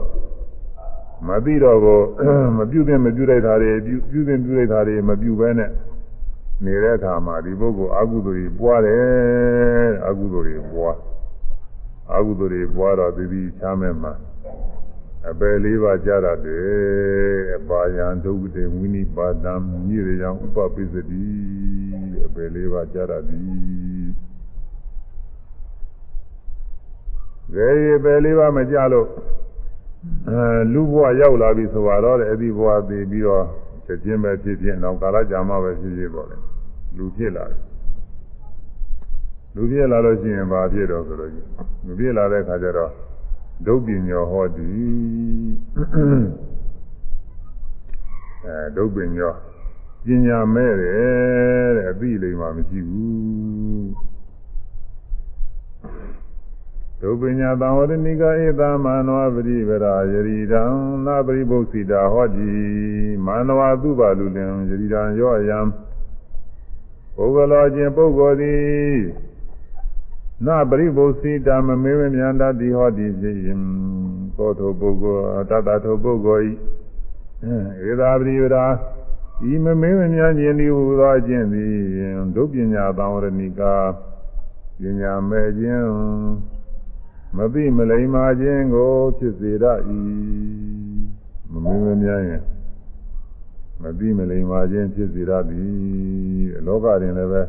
[1.28, 2.00] မပြီးတော့ကို
[2.58, 5.72] မပြုသင့်မပြုလိုက်တာတွေပြုပြုသင့်ပြုလိုက်တာတွေမပြုဘဲနဲ့
[6.66, 10.96] နေတဲ့အခါမှာဒီပုဂ္ဂိုလ်အကုသိုလ်တွေပွားတယ်အကုသိုလ်တွေပွား
[12.16, 14.14] အကုသိုလ်တွေပွားတော့သီတိချမ်းမဲ့မှာ
[15.30, 19.54] အပယ်လေးပါးကြရတယ်အပါယံဒုက္ခတေဝိနိပါဒံ
[19.88, 21.26] မြည်ရန်ဥပပိစတိ
[22.26, 23.89] အပယ်လေးပါးကြရသည်
[27.54, 29.08] ဇေယပယ်လေးပါးမကြလို့
[30.30, 33.46] အဲလူဘဝရောက်လာပြီဆိုတော့တဲ့အဒီဘဝသိပြီးတော့
[33.86, 36.38] ချက်ချင်းပဲဖြစ်ဖြစ်နောက်ကာလကြာမှပဲဖြစ်ဖြစ်ပေါ့လေ
[36.98, 37.60] လူဖြစ်လာတယ်
[39.56, 41.32] လူဖြစ်လာလို့ရှိရင်ဘာဖြစ်တော့ဆိုလို့
[41.86, 42.92] လူဖြစ်လာတဲ့ခါကျတော့
[43.66, 44.68] ဒုပညောဟောတိ
[48.46, 49.34] အဲဒုပညော
[50.06, 53.90] ပညာမဲ့တယ်တဲ့အပြီးလိမ္မာမရှိဘူး
[57.02, 60.64] ဒုပညာသံဝရဏိကဧတမနောပရိဝရာယရိတံ
[61.06, 62.50] နာပရိဘုစီတာဟောတိ
[63.26, 65.60] မာနဝသုဘလူလင်ယရိတံရောယံ
[67.16, 69.00] ပုဂ္ဂလောချင်းပုဂ္ဂိုလ်သည်
[70.46, 73.60] နာပရိဘုစီတာမမေဝမြန္တတိဟောတိဖြစ်ရင်
[74.38, 76.52] သောတောပုဂ္ဂိုလ်တတထိုပုဂ္ဂိုလ်
[77.88, 78.66] ဤဧသာပရိဝရာ
[79.50, 81.74] ဤမမေဝမြန်းခြင်းဒီဟူသောအခြင်းသည်
[82.36, 83.62] ဒုပညာသံဝရဏိက
[84.82, 86.59] ပညာမဲ့ခြင်း
[87.38, 89.66] မသိမလိမ္မာခြင်းကိုဖြစ်စေရ၏
[91.52, 92.42] မမင်းမများရင်
[93.82, 97.42] မသိမလိမ္မာခြင်းဖြစ်စေရသည်လောကတွင်လည်းပဲ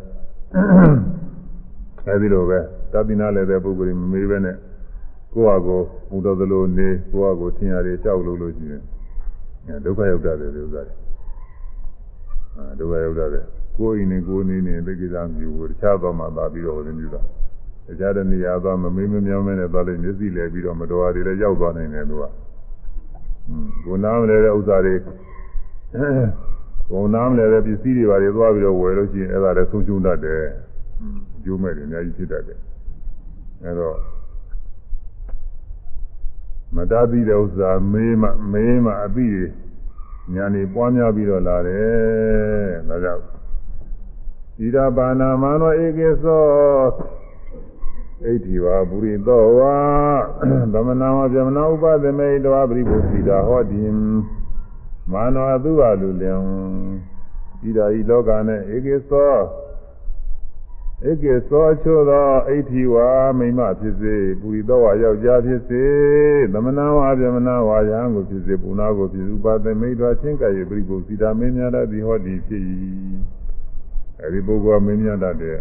[2.06, 2.58] အဲဒီလိုပဲ
[2.92, 4.56] သတိနာလည်းတဲ့ပုဂ္ဂိုလ်မမေးပဲနဲ့
[5.32, 8.82] ကိုယ့်ဟာကိုယ်ဘုဒ္ဓသလိုနေကိုယ့်ဟာကိုယ်သင်ရတယ်ကြောက်လို့လို့ရှိရင်
[9.84, 10.94] ဒုက္ခရောက်တတ်တယ်ဒီဥစ္စာတွေ
[12.56, 13.44] အဲဒုက္ခရောက်တတ်တယ်
[13.76, 17.26] ကိုယ်အိမ်နဲ့ကိုယ်နေနေသိကိစ္စမျိုးကိုတခြားသောမှသာပြီးတော့ဝင်ပြီးတော့
[17.98, 22.24] တရားတဲ့နေရာသွားမမေးမမြောင်းမဲနဲ့သွားလို့မျက်စိလဲပြီးတော့မတော်ရည်လည်းရောက်သွားနိုင်တယ်သူက။
[23.46, 24.94] ဟွန်းကိုနားမလဲတဲ့ဥစ္စာတွေ
[26.90, 30.42] ကုန်နားမလဲတဲ့ပစ္စည်းတွေပါတွေသွားပြီးတော့ဝယ်လို့ရှိရင်အဲ့ဒါလည်းဆုံးရှုံးတတ်တယ်
[31.44, 32.58] ကျိုးမဲ့တွေအများကြီးဖြစ်တတ်တယ်
[33.64, 33.96] အဲ့တော့
[36.76, 39.34] မတတ်ပြီးတဲ့ဥစ္စာမေးမှမေးမှအပြီး
[40.34, 43.22] ညာနေပွားများပြီးတော့လာတယ်ဒါကြောင့်
[44.60, 46.44] ဣဒပါဏမနောဧကေသော
[48.22, 49.76] ဣတိဝပုရိသောဝါ
[50.72, 53.82] သမဏဝဗြဟ္မဏဥပသမေတောပရိဘုသီတာဟောတိ
[55.12, 56.38] မာနောအတုဝလူလင်
[57.62, 59.34] ဣဒာဤလောကနဲ့ဧကေသော
[61.08, 63.08] ဧကေသောအချို့သောဣတိဝါ
[63.38, 65.84] မိမဖြစ်စေပုရိသောဝါယောက်ျားဖြစ်စေ
[66.52, 72.62] သမဏဝဗြဟ္မဏဝါယံကိုဖြစ်စေပုဏ္ဏကိုဖြစ်ဥပသမေတောချင်းကရဲ့ပရိဘုသီတာမင်းများသည်ဟောတိဖြစ်၏
[74.22, 75.58] အဲဒီပုဂ္ဂိုလ်မင်းများတဲ့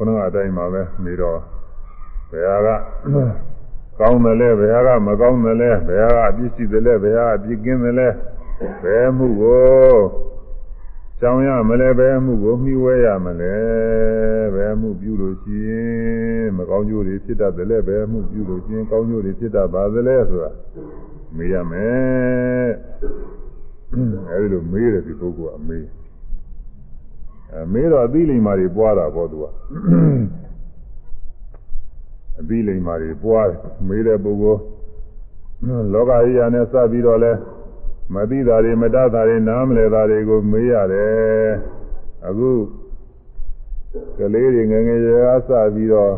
[0.00, 1.38] ခုနကအတိုင်းပါပဲနေတော့
[2.30, 8.08] ဘယ်ဟာကကောင်းတယ်လဲဘယ်ဟာကမကောင်းတယ်လဲဘယ်ဟာကအပြစ်ရှိတယ်လဲဘယ်ဟာအပြစ်ကင်းတယ်လဲ
[8.82, 9.96] ဘယ်မှုကို
[11.20, 13.56] ကြောင်းရမလဲဘယ်မှုကိုမှီဝဲရမလဲ
[14.54, 20.52] ဘယ်မှုပြုလို့ရှိရင်မကောင်းကျိုးတွေဖြစ်တတ်တယ်လဲဘယ်မှုပြုလို့ရှိရင်ကောင်းကျိုးတွေဖြစ်တတ်ပါသလဲဆိုတာ
[21.36, 22.68] မေးရမယ်
[24.30, 25.84] အဲဒီလိုမေးတယ်ဒီပုဂ္ဂိုလ်ကအမေး
[27.54, 29.44] အဲမေးတော့အသီးလိမ္မာတွေပွားတာပေါ့သူက
[32.40, 34.60] အသီးလိမ္မာတွေပွားတယ်မေးတဲ့ပုဂ္ဂိုလ်
[35.92, 37.32] လောကကြီးရနဲ့စပြီးတော့လဲ
[38.14, 41.50] မသိတာတွေမတတ်တာတွေနားမလည်တာတွေကိုမေးရတယ်
[42.26, 42.50] အခု
[44.18, 46.12] ကလေးတွေငယ်ငယ်ရွယ်အားစပြီးတော့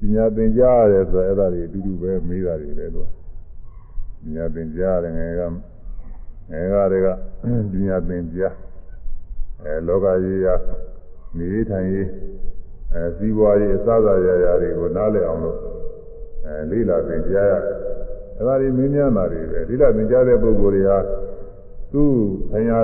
[0.00, 3.06] ပညာသင်ကြားရတယ်ဆိုတော့အဲ့ဒါတွေအတူတူပဲမေးတာတွေပဲသူက
[4.22, 5.42] ပညာသင်ကြားရတယ်ငယ်က
[6.50, 7.08] ငယ်ကတွေက
[7.72, 8.54] ပညာသင်ကြား
[9.64, 10.54] အဲလောကကြီးရာ
[11.38, 12.08] နေထိုင်ရေး
[12.94, 15.58] အဲစည်းဝါးရေးအစသာရာရာတွေကိုနားလည်အောင်လို့
[16.46, 17.76] အဲလေးလာသင်ကြားရတယ်
[18.36, 20.98] အဲဒါတွေမင်းများတာတွေပဲလေးလာသင်ကြားတဲ့ပုဂ္ဂိုလ်တွေဟာ
[21.92, 22.10] သူ့
[22.50, 22.78] ဆရာ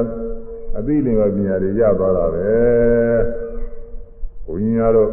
[0.78, 2.48] အသိလင်္ကာပညာတွေရသွားတာပဲ
[4.44, 5.10] ဘုန်းကြီးများတို့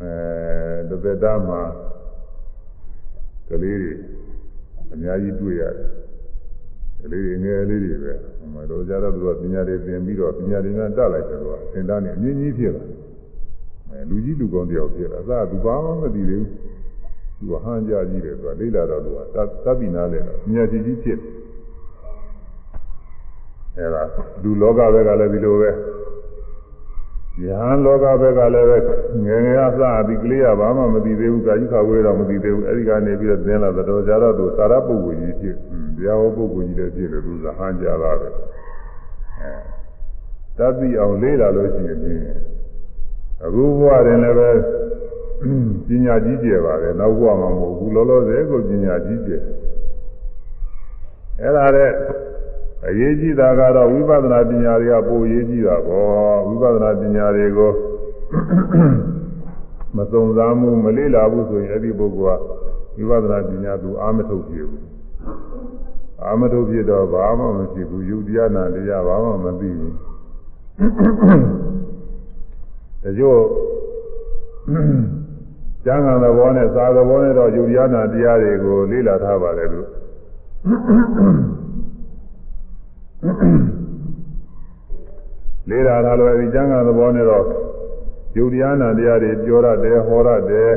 [0.00, 1.60] အဲတသက်တာမှာ
[3.48, 3.92] ကလေးတွေ
[4.92, 5.88] အများကြီးတွေ့ရတယ်
[7.00, 8.14] ကလေးတွေငယ်လေးတွေပဲ။
[8.54, 12.82] မတော်ကြတော့သူကပညာတွေသင်ပြီးတော့ပညာတွေနဲ့တက်လိုက်တယ်သူကသင်တန်းနေအမြင့်ကြီးဖြစ်လာ။
[13.90, 16.50] အဲလူကြီးလူကောင်းတယောက်ဖြစ်လာ။သာသူဘာမှမသိသေးဘူး။
[17.38, 19.36] သူကဟန်ကြကြီးတယ်သူကလိလာတော့သူကတ
[19.70, 21.18] ပ်ပြီးနားလဲတော့ပညာကြီးကြီးဖြစ်။
[23.76, 24.02] အဲဒါ
[24.42, 25.70] လူလောကဘက်ကလည်းဒီလိုပဲ။
[27.44, 28.78] ယဟန်လောကဘက်ကလည်းပဲ
[29.24, 35.56] ငယ်ငယ်အစအပြီးကလေးကဘာမှမသိသေးဘူး။ကာယခဝေးတော့မသိသေးဘူး။အဲဒီကနေပြီးတော့သင်လာတော့ကြတော့သူသာရပုဂ္ဂိုလ်ကြီးဖြစ်။
[35.96, 38.28] တရားဟောပုဂ္ဂိုလ်ကြီးလည်းဖြစ်တယ်သူကဟန်ကြတာပဲ
[39.40, 39.52] အဲ
[40.58, 41.98] တသိအောင်လေးလာလို့ရှိရင်
[43.44, 44.50] အခုဘဝတွင်လည်းပဲ
[45.86, 49.42] ပညာကြီးကျယ်ပါတယ်နောက်ဘဝမှာမဟုတ်ဘူးလောလောဆယ်ကိုပညာကြီးကျယ်
[51.40, 51.90] အဲ့ဒါတဲ့
[52.88, 57.72] အရေးကြီးတာကတော့ဝိပဿနာပညာတွေကပိုအရေးကြီးတာပေါ့ဝိပဿနာပညာတွေကို
[59.96, 62.38] မစုံစမ်းမှုမလေးလာဘူးဆိုရင်အဲ့ဒီပုဂ္ဂိုလ်
[62.98, 64.85] ကဝိပဿနာပညာသူအာမထုတ်ပြဘူး
[66.22, 69.94] အာမထုတ်ဖြစ်တော့ဘာမှမဖြစ်ဘူးယုတ်တရားနာတရားဘာမှမသိဘူး
[73.02, 73.40] တချို့
[75.84, 79.88] ကျမ်းဂန်သဘောနဲ့စာသဘောနဲ့တော့ယုတ်တရားနာတရားတွေကိုလေ့လာထားပါတယ်လို့
[85.70, 87.44] လေ့လာထားလို့အဲဒီကျမ်းဂန်သဘောနဲ့တော့
[88.36, 90.72] ယုတ်တရားနာတရားတွေပြောရတယ်ဟောရတယ်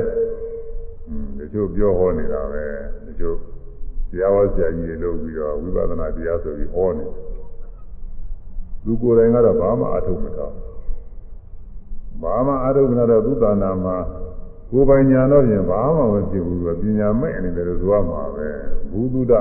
[1.38, 2.66] တချို့ပြောဟောနေတာပဲ
[3.08, 3.38] တချို့
[4.12, 7.06] တရားဟောဆရာကြီးတွေလုပ်ပြီးတော့ဝိပဿနာတရားဆိုပြီးဟောနေ
[8.86, 10.54] သူကိုယ်တိုင်ကတော့ဘာမှအထုတ်မထား
[12.22, 13.98] ဘာမှအထုတ်မထားတော့သုတနာမှာ
[14.72, 18.48] ကိုယ်ပိုင်ညာတော့ပြင်ဘာမှမဖြစ်ဘူးပညာမဲ့နေတယ်လို့ဆိုရမှာပဲ
[18.92, 19.34] ဘုသူဒ္ဓ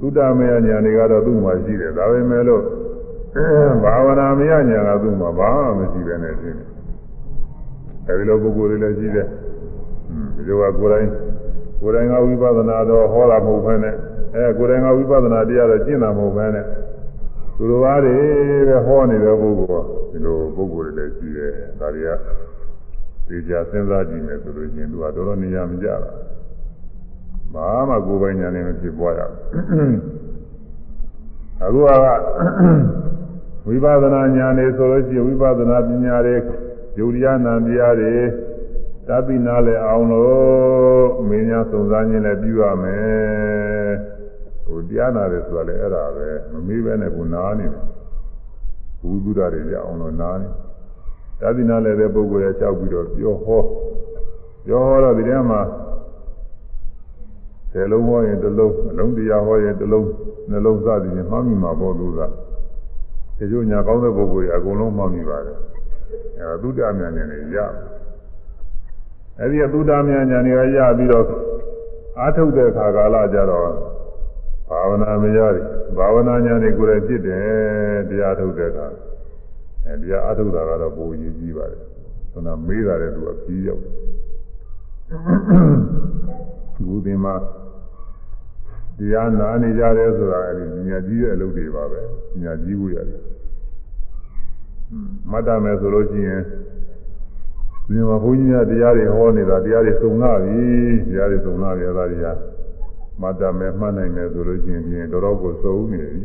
[0.00, 2.62] သုတမေယညာတွေကတော့သူ့မှာရှိတယ်ဒါပေမဲ့လို့
[3.84, 6.64] ဘာဝနာမယညာကသူ့မှာဘာမှမရှိပဲနဲ့ဖြစ်နေ
[8.06, 9.26] အဲဒီလိုပုဂ္ဂိုလ်တွေလည်းရှိတယ်
[10.34, 11.08] ဒီလိုကကိုယ်တိုင်
[11.82, 13.94] ကိုယ်တိုင်ကဝိပဿနာတော့ဟောတာမဟုတ်ဘဲနဲ့
[14.34, 16.66] အဲကိုယ်တိုင်ကဝိပဿနာတရားတော့ကျင့်တာမဟုတ်ဘဲနဲ့
[17.56, 18.16] သူတော်ဘာတွေ
[18.68, 22.10] ပဲဟောနေတဲ့ပုဂ္ဂိုလ်ကဒီလိုပုဂ္ဂိုလ်တွေလည်းရှိတယ်ဒါတွေက
[23.28, 26.10] သိကြစဉ်းစားကြည့်မယ်ဆိုလို့ရှိရင်သူကတော်တော်နေရာမကြတာ
[27.54, 29.44] ဘာမှကိုယ်ပိုင်ညာနဲ့မဖြစ်ပွားရဘူး
[31.62, 31.88] အခုက
[33.66, 36.36] ဝိပဿနာဉာဏ်နေဆိုလို့ရှိရင်ဝိပဿနာပညာတွေ
[36.98, 38.12] ယုတ်တရားနာတရားတွေ
[39.08, 43.92] သတိနာလဲအောင်လို့မင်းများစုံစမ်းခြင်းလည်းပြုရမယ်
[44.64, 47.84] ဟိုတရားနာတယ်ဆိုတာလည်းအဲ့ဒါပဲမမေးပဲနဲ့ကိုနားနေတယ်
[49.00, 50.48] ဘုဒ္ဓတွေကြအောင်လို့နားနေ
[51.40, 53.62] သတိနာလဲတဲ့ပုဂ္ဂိုလ်ရဲ့လျှောက်ပြီးတော့ပြောဟော
[54.66, 55.60] ပြောဟောတော့ဒီထဲမှာ
[57.72, 60.06] ဆယ်လုံးဟောရင်တစ်လုံးအလုံးတရားဟောရင်တစ်လုံး
[60.50, 62.20] နှလုံးစသည်ဖြင့်မှတ်မိမှာပေါ့သူက
[63.38, 65.58] ဒီလိုညာကောင်းတဲ့ပုဂ္ဂိုလ်ကြီးအကုန်လုံးမှတ်မိပါတယ်
[66.40, 67.58] အဲသုတ္တမြညာနေရ
[69.40, 71.26] အဲဒီသုတ္တမြညာနေရပြီးတော့
[72.18, 73.68] အာထုတ်တဲ့ခါကာလကြတော့
[74.68, 75.66] ဘာဝနာမရဘူး
[75.96, 78.86] ဘာဝနာညာတွေကိုယ်တိုင်ဖြစ်တယ်တရားထုတ်တဲ့အခါ
[79.86, 81.82] အဲတရားအထုတ်တာကတော့ပိုရည်ကြီးပါတယ်
[82.32, 83.82] ဆိုတော့မေးတာတဲ့သူအပြီးရောက်
[86.74, 87.34] ဘူးဒီမှာ
[88.98, 92.00] တရားနာနေကြတယ်ဆိုတာအဲဒီညာကြီးရဲ့အလုပ်တွေပါပဲ
[92.42, 93.20] ညာကြီးဖို့ရတယ်
[95.30, 96.42] မတ်တမယ်ဆိုလို့ရှိရင်
[97.92, 100.60] ဒီမှာဘုန်းကြီးများတရားတွေဟောနေတာတရားတွေစုံလာပြီ
[101.08, 102.26] တရားတွေစုံလာပြီအဲဒါတွေက
[103.20, 106.22] မတ်တမယ်မှတ်နိုင်မယ်ဆိုလို့ရှိရင်ပြင်တော်တော်ကိုစုံနေပြီ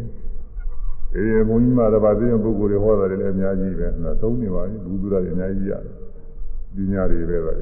[1.14, 5.94] ဒီဘုန်းကြီးမှာတပါးသိတဲ့ပုဂ္ဂိုလ်တွေဟောတာတွေလည်းအများကြီးပဲအဲဒါသုံးနေပါပြီဘုသူရတွေအများကြီးရတယ်
[6.76, 7.54] ဒီညာတွေပဲပါ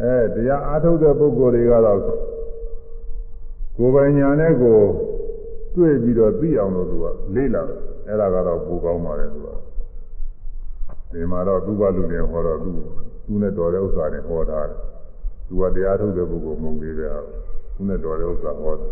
[0.00, 1.98] အဲတရားအားထုတ်တဲ့ပုဂ္ဂိုလ်တွေကတော့
[3.76, 4.78] ကိုယ်ပိုင်ညာနဲ့ကို
[5.74, 7.04] တွေ့ပြီးတော့သိအောင်လို့သူက
[7.34, 9.48] လေ့လာတယ်အဲ့ဒါကတော့ပူကောင်းပါတယ်သူက
[11.12, 12.70] ဒီမှာတော့သူ့ဘလူတွေဟောတော့သူ
[13.26, 14.80] သူနဲ့တော်တဲ့ဥစ္စာတွေဟောထားတယ်
[15.48, 17.12] သူကတရားထုတ်တဲ့ပုဂ္ဂိုလ်မဟုတ်သေးတယ်
[17.74, 18.90] သူနဲ့တော်တဲ့ဥစ္စာဟောတယ်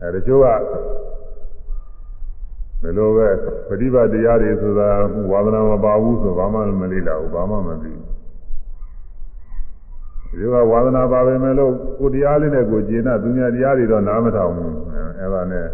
[0.00, 0.46] အဲတချို့က
[2.82, 3.28] ဘယ်လိုပဲ
[3.68, 4.88] ပฏิပတ်တရားတွေဆိုတာ
[5.30, 14.72] ဝါဒနာမပါဘူးဆိုဘာမှမလေ့လာဘူးဘာမှမသိဘူးဒီကဝါဒနာပါပဲမဲ့လို့ကိုတရားလေးနဲ့ကိုကျင့်တာသူများတရားတွေတော့နားမထောင်ဘူး
[15.18, 15.66] အဲ့ဒါနဲ့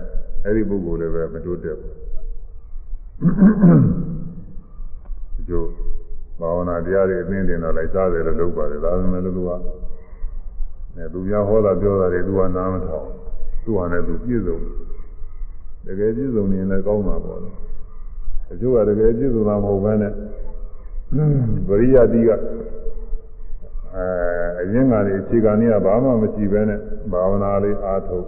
[0.44, 1.99] အဲ့ဒီပုဂ္ဂိုလ်လည်းပဲမတိုးတက်ဘူး
[3.20, 3.26] ဒီ
[5.48, 5.64] လို
[6.40, 9.50] ဘာဝနာတရားတွေအသိတင်တော့လိုက်စားတယ်လို့လုပ်ပါတယ်ဒါပေမဲ့လို့သူက
[10.96, 13.06] အဲသူများဟောတာပြောတာတွေသူကနားမထောင်
[13.64, 14.58] သူကလည်းသူပြည့်စုံ
[15.86, 17.50] တကယ်ပြည့်စုံနေရင်လည်းကောင်းတာပေါ့လေ
[18.50, 20.12] အကျိုးကတကယ်ပြည့်စုံတာမဟုတ်ဘဲနဲ့
[21.68, 22.30] ဗရိယတိက
[23.96, 24.06] အဲ
[24.60, 26.80] အရင်ကလေးအခြေခံကြီးကဘာမှမရှိဘဲနဲ့
[27.12, 28.26] ဘာဝနာလေးအားထုတ်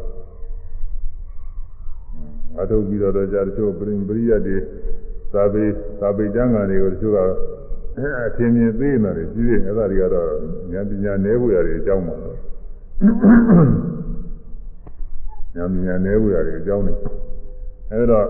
[2.56, 4.56] အားထုတ်ပြီးတော့ကြာတချို့ပရိပရိယတ်တွေ
[5.32, 5.64] သာပေ
[6.00, 7.18] သာပေကျမ်းဂန်တွေကိုတချို့က
[8.26, 10.26] အထင်မြင်သေးနေတယ်ကြီးတယ်အဲ့ဒါတွေကတော့
[10.72, 16.92] ဉာဏ်ပညာနည်းဖို့ရတယ်အကြောင်းပါဉာဏ်ပညာနည်းဖို့ရတယ်အကြောင်းနေ
[17.90, 18.26] အဲ့တော့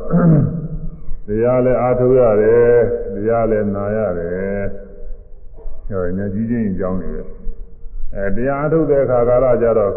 [1.26, 2.72] တရားလည်းအားထုတ်ရတယ်
[3.14, 4.60] တရားလည်းနာရတယ်
[5.88, 7.26] ဟောဉာဏ်ကြီးချင်းအကြောင်းနေတယ်
[8.16, 9.92] အဲတရားအထုတ်တဲ့အခါကာလကြတော့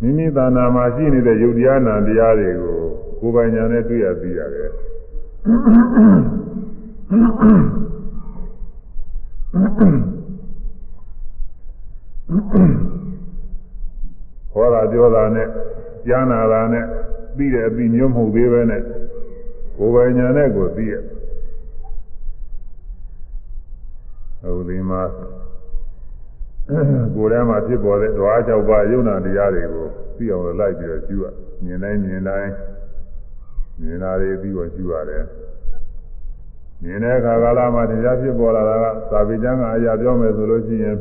[0.00, 2.76] မိမိသာနာမှာရှိနေတဲ့ယုတ်တရားနာတရားတွေကို
[3.20, 4.68] ကိုယ်ပိုင်ညာနဲ့တွေ့ရသိရတယ်
[14.52, 15.48] ဟောတာပြောတာနဲ့
[16.06, 16.84] ကြားနာတာနဲ့
[17.36, 18.82] ပြီးတဲ့အပြီးမျိုးမဟုတ်သေးပဲနဲ့
[19.76, 21.02] ကိုယ်ပိုင်ညာနဲ့ကိုသိရတယ်
[24.42, 25.02] ဟိုဒီမှာ
[27.14, 31.26] ကိုယ်ထဲမှာဖြစ်ပေါ်တဲ့ဓဝါ၆ပါးယုံနာတရားတွေကိုသိအောင်လိုက်ပြီးတော့ကျူရ
[31.64, 32.50] မြင်တိုင်းမြင်တိုင်း
[33.80, 35.24] မြင်တာတွေပြီးတော့ကျူရတယ်
[36.82, 40.96] မြင်တဲ့အခါကာလမှာတရားဖြစ်ပေါ်လာတာကသာဝေကျမ်းကအရာပြောမယ်ဆိုလို့ရှိရင်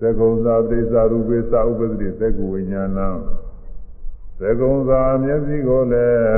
[0.00, 3.08] သက္ကုံသာပရိစ္ဆရူပိသဥပ္ပဒတိသက္ကုဝိညာဏံ
[4.40, 6.36] သက္ကုံသာမျက်စိကိုလည်း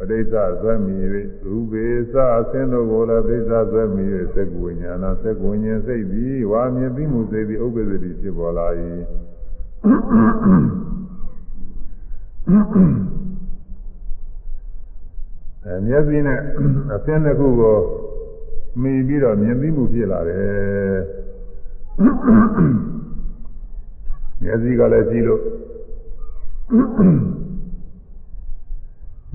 [0.00, 0.94] ပဋိစ္စဇွဲမိ၍
[1.44, 8.66] ရူပေစအသင်းတို့ကိုလည်းပဋိစ္စဇွဲမိ၍သက္ကုဝိညာဏသက္ကုဝိညာဉ်စိတ်သည်ဝါမြင်ပြီးမှုစိတ်သည်ဥပ္ပဇ္ဇတိဖြစ်ပေါ်လာ၏
[15.64, 16.38] အဲမျက်စိနဲ့
[16.94, 17.76] အသင်းတစ်ခုကို
[18.82, 20.98] မိပြီးတော့မြင်ပြီးမှုဖြစ်လာတယ်
[24.42, 25.42] မျက်စိကလည်းကြည့်လို့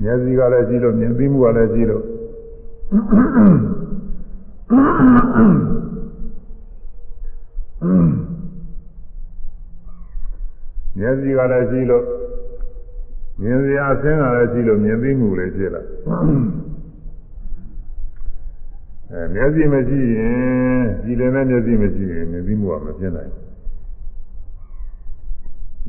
[0.02, 2.04] မျက်စိကလည်းကြည့်လို့မြင်သိမှုကလည်းကြည့်လို့
[10.98, 12.04] မျက်စိကလည်းကြည့်လို့
[13.40, 15.82] မြင်စရာအဆင်းကလည်းကြည့်လို့မြင်သိမှုလည်းဖြစ်လာ
[19.10, 23.32] အဲမျက်စိမရှိရင်ကြည်လည်းနဲ့မျက်စိမရှိရင်မြင်သိမှုကမဖြစ်နိုင်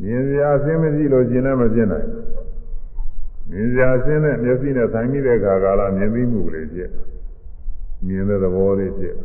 [0.02, 2.08] မြင်စရာအဆင်းမရှိလို့ကျင်လည်းမဖြစ်နိုင်
[3.52, 6.90] မြင်စရာအဆင်းနဲ့မျက်စိနဲ့ဆိုင်မိတဲ့အခါကာလမြင်သိမှုလေးဖြစ်
[8.08, 9.16] မြင်တဲ့သဘောလေးဖြစ်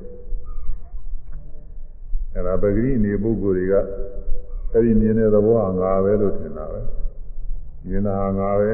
[2.34, 3.74] အဲဒါပဂရိနေပုဂ္ဂိုလ်တွေက
[4.72, 6.80] အဲဒီမြင်တဲ့သဘောဟာငါပဲလို့ထင်တာပဲ
[7.88, 8.72] မြင်တာဟာငါပဲ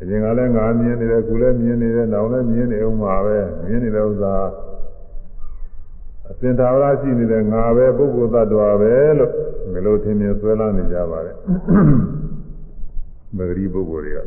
[0.00, 4.34] အရင်ကလည်းငါမြင်နေတယ်ခုလည်းမြင်နေတယ်နောက်လည်းမြင်နေအောင်ပါပဲမြင်နေတဲ့ဥစ္စာ
[6.30, 9.30] အစင်သာဝရရှိနေတဲ့ငါပဲပုဂ္ဂိုလ်သတ္တဝါပဲလို့
[9.72, 11.32] ဘယ်လိုထင်မြင်ဆွဲလာနေကြပါလဲ
[13.36, 14.20] မဂရီပုဂ္ဂိုလ်တွေက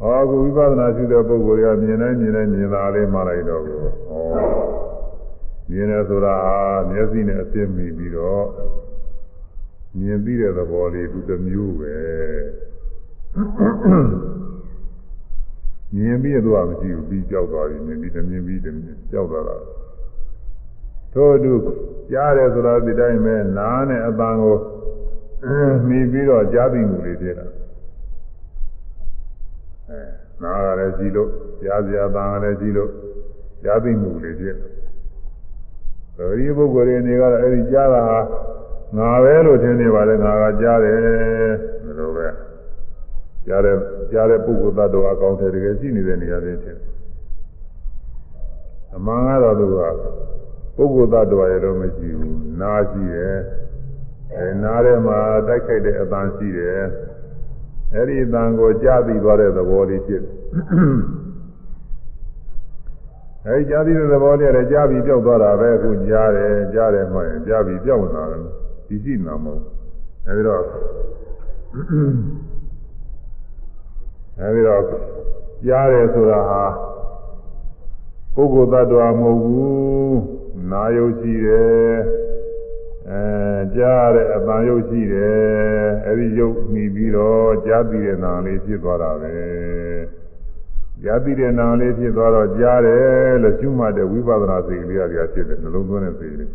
[0.00, 3.92] ဟောအခုဝိပဿနာရှိတဲ့ပုဂ္ဂိုလ်တွေကမြင်တိုင်းမြင်တိုင်းမြင်တာလေးမှလိုက်တော့ကိုဟော
[5.70, 6.56] မြင်တယ်ဆိုတာဟာ
[6.90, 8.46] မျက်စိနဲ့အသိမိပြီးတော့
[9.98, 11.96] မြင်ပြီးတဲ့သဘောလေးသူတစ်မျိုးပဲ
[15.96, 19.56] မြင်ပြီးတော့မရှိဘူးပြီးကြောက်သွားပြီမြင်ပြီးတမြင်ပြီးတမြင်ကြောက်သွားတာ
[21.12, 21.52] ထို့အတူ
[22.10, 24.58] ကြားတယ်ဆိုတာဒီတိုင်းပဲနားနဲ့အပန်းကို
[25.88, 27.61] မိပြီးတော့ကြားသိမှုလေးဖြစ်တာအဲ
[30.42, 31.30] နားကလည်းကြည့်လို့
[31.62, 32.90] ကြားစရာပန်းကလည်းကြည့်လို့
[33.62, 34.56] ကြားသိမှုလေးဖြစ်
[36.16, 38.18] တယ်ဒီပုဂ္ဂိုလ်တွေနေကတော့အဲဒီကြားတာဟာ
[38.96, 40.98] ငါပဲလို့ထင်နေပါလေငါကကြားတယ်
[41.84, 42.26] ဒီလိုပဲ
[43.46, 43.76] ကြားတဲ့
[44.12, 46.78] ကြားတဲ့ပုဂ္ဂိုလ်သတ္တဝါအကောင်းတယ်တကယ်ရှိနေတဲ့နေရာလေးဖြစ်
[48.96, 49.78] အမှန်ကတော့သူက
[50.76, 53.36] ပုဂ္ဂိုလ်သတ္တဝါရဲ့တော့မရှိဘူးနားရှိတယ်
[54.36, 55.18] အဲနားထဲမှာ
[55.48, 56.80] တိုက်ခိုက်တဲ့အပန်းရှိတယ်
[57.94, 60.22] အဲ့ဒီအပန်းကိုကြားပြီးသွားတဲ့သဘောလေးဖြစ်
[63.46, 68.42] အဲဒီကြားပြီးတဲ့သဘောလေးလည်းကြားပြီးပြောက်သွားတာပဲအခုကြားတယ်ကြားတယ်မှရင်ကြားပြီးပြောက်လာတယ်
[68.86, 69.62] ဒီရှိနာမဟုတ်
[70.26, 70.62] အဲဒီတော့
[74.40, 74.82] အဲဒီတော့
[75.66, 76.64] ကြားတယ်ဆိုတာဟာ
[78.34, 80.20] ပုဂ္ဂိုလ်သတ္တဝါမဟုတ်ဘူး
[80.70, 81.96] နာယုတ်ရှိတယ်
[83.12, 89.32] အဲကြားတဲ့အပံယုတ်ရှိတယ်အဲဒီယုတ်မိပြီးတော့ကြားပြီးတဲ့နာလေးဖြစ်သွားတာပဲ
[91.02, 96.50] ကြားပြီးတဲ့နာလေးဖြစ်သွားတော့ကြားတယ်လို့ရှုမှတ်တဲ့ဝိပဿနာစိတ်ကလေးအရာဖြစ်တယ်နှလုံးသွင်းတဲ့စိတ်ကလေး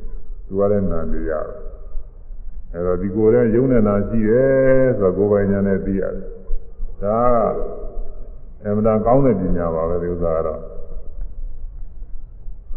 [0.47, 1.59] သူကလည်းနာနေရတယ်
[2.73, 6.13] အဲတော့ဒီကိုယ်ရဲ့ယုံနဲ့နာရှိတယ်ဆိုတော့ကိုယ်ပိုင်ညာနဲ့သိရတယ်
[7.03, 7.19] ဒါ
[7.55, 7.59] က
[8.63, 10.61] အမှန်တန်ကောင်းတဲ့ပညာပါပဲဒီဥစ္စာကတော့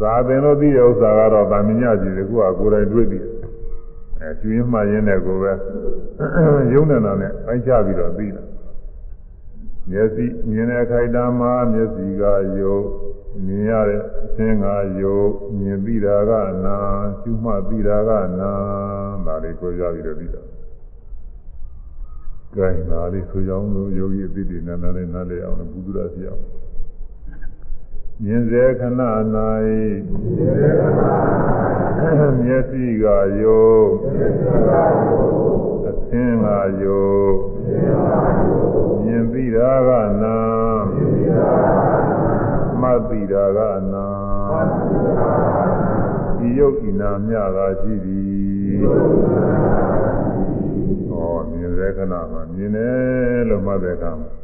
[0.01, 3.19] သာသင်လို့သိတဲ့ဥစ္စာကတော့ဗာမညကြည့်တယ်ခုကကိုယ်တိုင်တွေ့ပြီ
[4.23, 5.53] အဲကျွေးမှရင်းတဲ့ကိုပဲ
[6.73, 8.43] ယုံနေတာနဲ့အိုက်ချပြီးတော့သိတာ
[9.91, 12.25] မျက်စိမြင်တဲ့ခိုက်တာမှာမျက်စိက
[12.59, 12.85] ယုတ်
[13.47, 14.67] မြင်ရတဲ့အသင်က
[15.01, 16.33] ယုတ်မြင်ပြီးတာက
[16.65, 16.77] နာ
[17.21, 18.11] ရှုမှတ်ပြီးတာက
[18.41, 18.51] နာ
[19.27, 20.43] ဒါလေးကိုကြပြီးတော့သိတာ
[22.57, 26.43] ကဲဒါလေးဆိုကြအောင်လို့ယောဂီအသိတွေနာနာနဲ့နားလည်အောင်ဘုဒ္ဓရာစီအောင်
[28.25, 29.01] မြင်စေခဏ၌
[32.45, 33.05] မျက်စိက
[33.41, 33.89] ယုတ်
[35.89, 36.47] အသင်က
[36.83, 37.35] ယုတ်
[39.05, 39.91] မြင်သိတာက
[40.23, 40.39] နာ
[42.81, 43.59] မှတ်သိတာက
[43.93, 44.07] နာ
[46.37, 48.81] ဒီယုတ်ဤနာမြတာရှိသည်
[51.09, 54.40] ဟောမြင်စေခဏမှာမြင်တယ်လို့မှတ်တဲ့အခါမှာ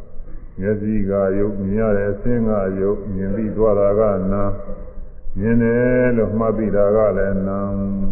[0.60, 2.50] မျက်စိကယုတ်မြင်ရတဲ့အဆင်းက
[2.80, 4.00] ယုတ်မြင်ပြီးသွားတာက
[4.32, 4.44] နာ
[5.38, 7.58] မြင်တယ်လို့မှတ်ပြီးတာကလည်းနာ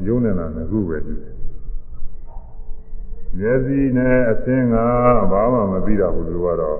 [0.06, 1.14] ယုံနေတာငခုပဲဒီ
[3.38, 4.76] မျက်စိနဲ့အဆင်းက
[5.32, 6.78] ဘာမှမပြီးတာဘူးသူကတော့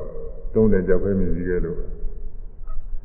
[0.55, 1.79] တုံးတဲ့ကြောက်ပဲမြင်ပြီးခဲ့လို့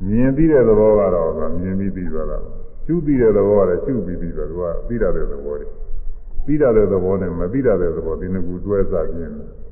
[0.07, 1.31] မြင်ပြီးတဲ့သဘောကတော့
[1.61, 2.37] မြင်ပြီးပြီးသွားတာ
[2.85, 5.67] ရှုပြီးတဲ့သဘောကလည်းရှုပြီးပြီးသွားသူကပြီးတာတဲ့သဘောတွေ
[6.45, 9.68] ပြီးတာတဲ့သဘောနဲ့မပြီးတာတဲ့သဘောဒီနှစ်ခုတွဲစားပြင်းတယ်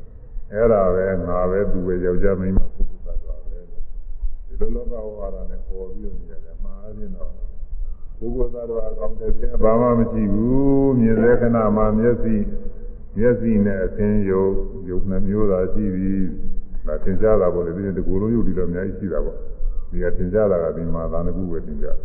[0.54, 7.32] အဲ့ဒါပဲငါပဲသူပဲယောက်ျားမိန်းမပုဂ္ဂိုလ်သတ္တဝါပဲဒီလိုလောကဝါဒနဲ့ပေါ်ပြီးနေရတယ်မှားရင်တော့
[8.20, 12.36] ပုဂ္ဂိုလ်သတ္တဝါအကောင်းတဲ့ပြဘာမှမရှိဘူးမြင်တဲ့ခဏမှာမျက်စိ
[13.18, 14.54] မျက်စိနဲ့အသင်ယုတ်
[14.89, 16.26] ယုတ်နှမျိုးသာရှိပြီး
[16.88, 19.38] ဒါသင်ကြားတာပေါ့လေဒီတကူလုံးယုတ်ဒီလိုအများကြီးရှိတာပေါ့
[19.91, 21.98] ဒီကသင်ကြားတာကဒီမှာသာနကုပဲသင်ကြား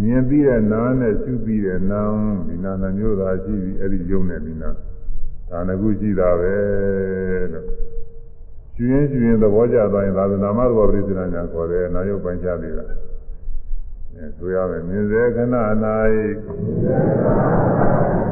[0.00, 2.02] မြင်ပြီးတဲ့နာနဲ့ရှုပြီးတဲ့နာ
[2.48, 4.70] ဒီနာနှမျိုးသာရှိပြီးအဲ့ဒီယုတ်နဲ့ဒီနာ
[5.50, 6.54] ဒါနကုရှိတာပဲ
[7.52, 7.66] လို့
[8.76, 12.84] ကျွင်းကျွင်းသဘောကျသွားရင်သာသနာမသဘောပရိစ္ဆေနာညာခေါ်တယ်နာယုတ်ပိုင်းခြားသေးတာ
[14.14, 15.42] အဲဆိုရမယ်မြင်စေခဏ၌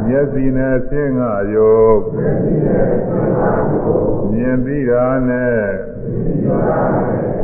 [0.07, 2.01] မျက်စိနဲ့ဆင်းငါယုတ်
[4.33, 5.63] မြင်ပြီးတာနဲ့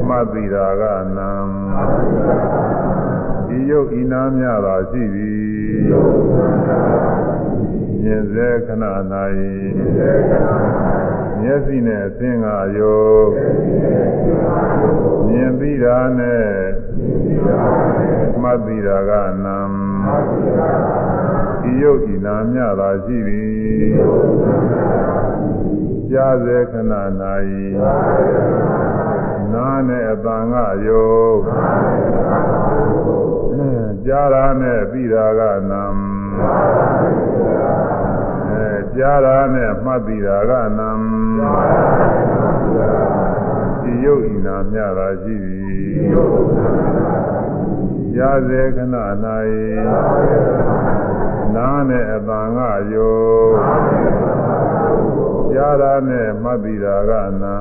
[0.09, 0.83] မှတ်ပြီးတာက
[1.17, 1.33] နံ
[3.47, 7.32] ဒီယုတ်ဤနာမြတာရှိသည်
[8.05, 8.85] မြင်စေခဏ၌
[11.41, 12.97] မျက်စိနဲ့အသင်္ကာယု
[15.29, 16.47] မြင်ပြီးတာနဲ့
[18.43, 19.13] မှတ်ပြီးတာက
[19.45, 19.59] နံ
[21.61, 23.95] ဒီယုတ်ဤနာမြတာရှိသည်
[26.11, 26.79] ကြားစေခဏ၌
[29.53, 31.39] နာနဲ့အတန်ကယုတ်
[34.07, 35.41] ကြားတာနဲ့ပြီးတာက
[35.71, 35.85] နံ
[38.97, 40.91] ကြားတာနဲ့မှတ်ပြီးတာကနံ
[43.83, 45.63] ဒီယုတ်ဤနာမြတာရှိသည်
[48.15, 52.59] ကြားစေခဏ၌နာနဲ့အတန်က
[52.93, 53.55] ယုတ်
[55.53, 57.11] ကြားတာနဲ့မှတ်ပြီးတာက
[57.43, 57.55] နံ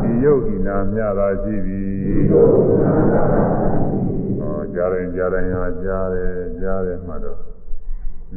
[0.00, 7.55] ဒီယုတ်ဤနာမြတာရှိသည်ဟောကြားရင်ကြားရင်ဟာကြားတယ်ကြားတယ်မှတော့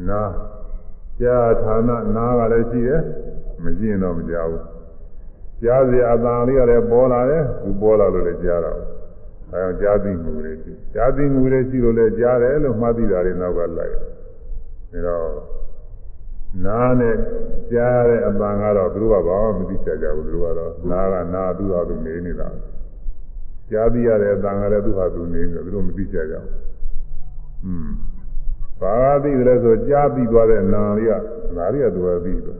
[0.09, 0.21] နာ
[1.19, 3.01] ကြားဌာနနာကလည်းရှိတယ်
[3.63, 4.63] မရှိရင်တော့မကြားဘူး
[5.63, 8.79] ကြားစီအတန်လေးကလည်းပေါ်လာတယ်သူပေါ်လာလို့လည်းကြားတော့
[9.53, 14.07] အဲကြားသိမှုတွေရှိကြားသိမှုတွေရှိလို့လည်းကြားတယ်လို့မှတ်သိတာတွေနောက်ကလိုက်ဒါ
[15.05, 15.29] တော့
[16.65, 17.15] နားနဲ့
[17.71, 22.49] ကြားတဲ့အပံကတော့သူတို့ကဘာမှမသိချင်ကြဘူးသူတို့ကတော့နားကနားသူ့ဟာသူနေနေတာ
[23.71, 26.51] ကြားသိရတဲ့အပံကလည်းသူ့ဟာသူနေနေသူတို့မသိချင်ကြဘူး
[27.65, 27.89] อืม
[28.81, 31.13] ဘာသာသိတယ်ဆိုကြားပြီးသွားတဲ့နာလေးက
[31.57, 32.59] နားလေးကသူကပြီးသွား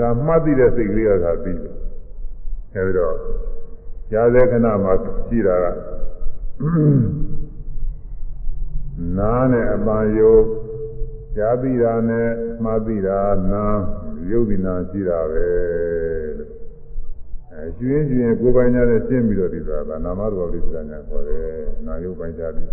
[0.00, 1.76] ဒါကမှတ်သိတဲ့စိတ်ကလေးကသာပြီးတယ်
[2.74, 3.16] အဲဒီတော့
[4.10, 4.92] ကြားတဲ့ခဏမှာ
[5.28, 5.66] ရှိတာက
[9.18, 10.44] နားနဲ့အပံယုတ်
[11.36, 12.28] ကြားသိတာနဲ့
[12.64, 13.20] မှားသိတာ
[13.52, 13.64] နာ
[14.30, 15.46] ရုပ်ဒီနာရှိတာပဲ
[16.38, 16.50] လို့
[17.52, 21.46] အဲကျွင်းကျွင်းကိုယ်ပိုင်ညာနဲ့ရှင်းပြီးတော့ဒီဆိုတာနာမတော်လေးဆိုတာညာခေါ်တယ်
[21.86, 22.70] နာယုတ်ပိုင်ကြပြီး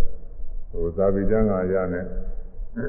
[0.72, 2.06] ဟိုသာဝိကျမ်းကရနဲ့
[2.78, 2.84] အဲ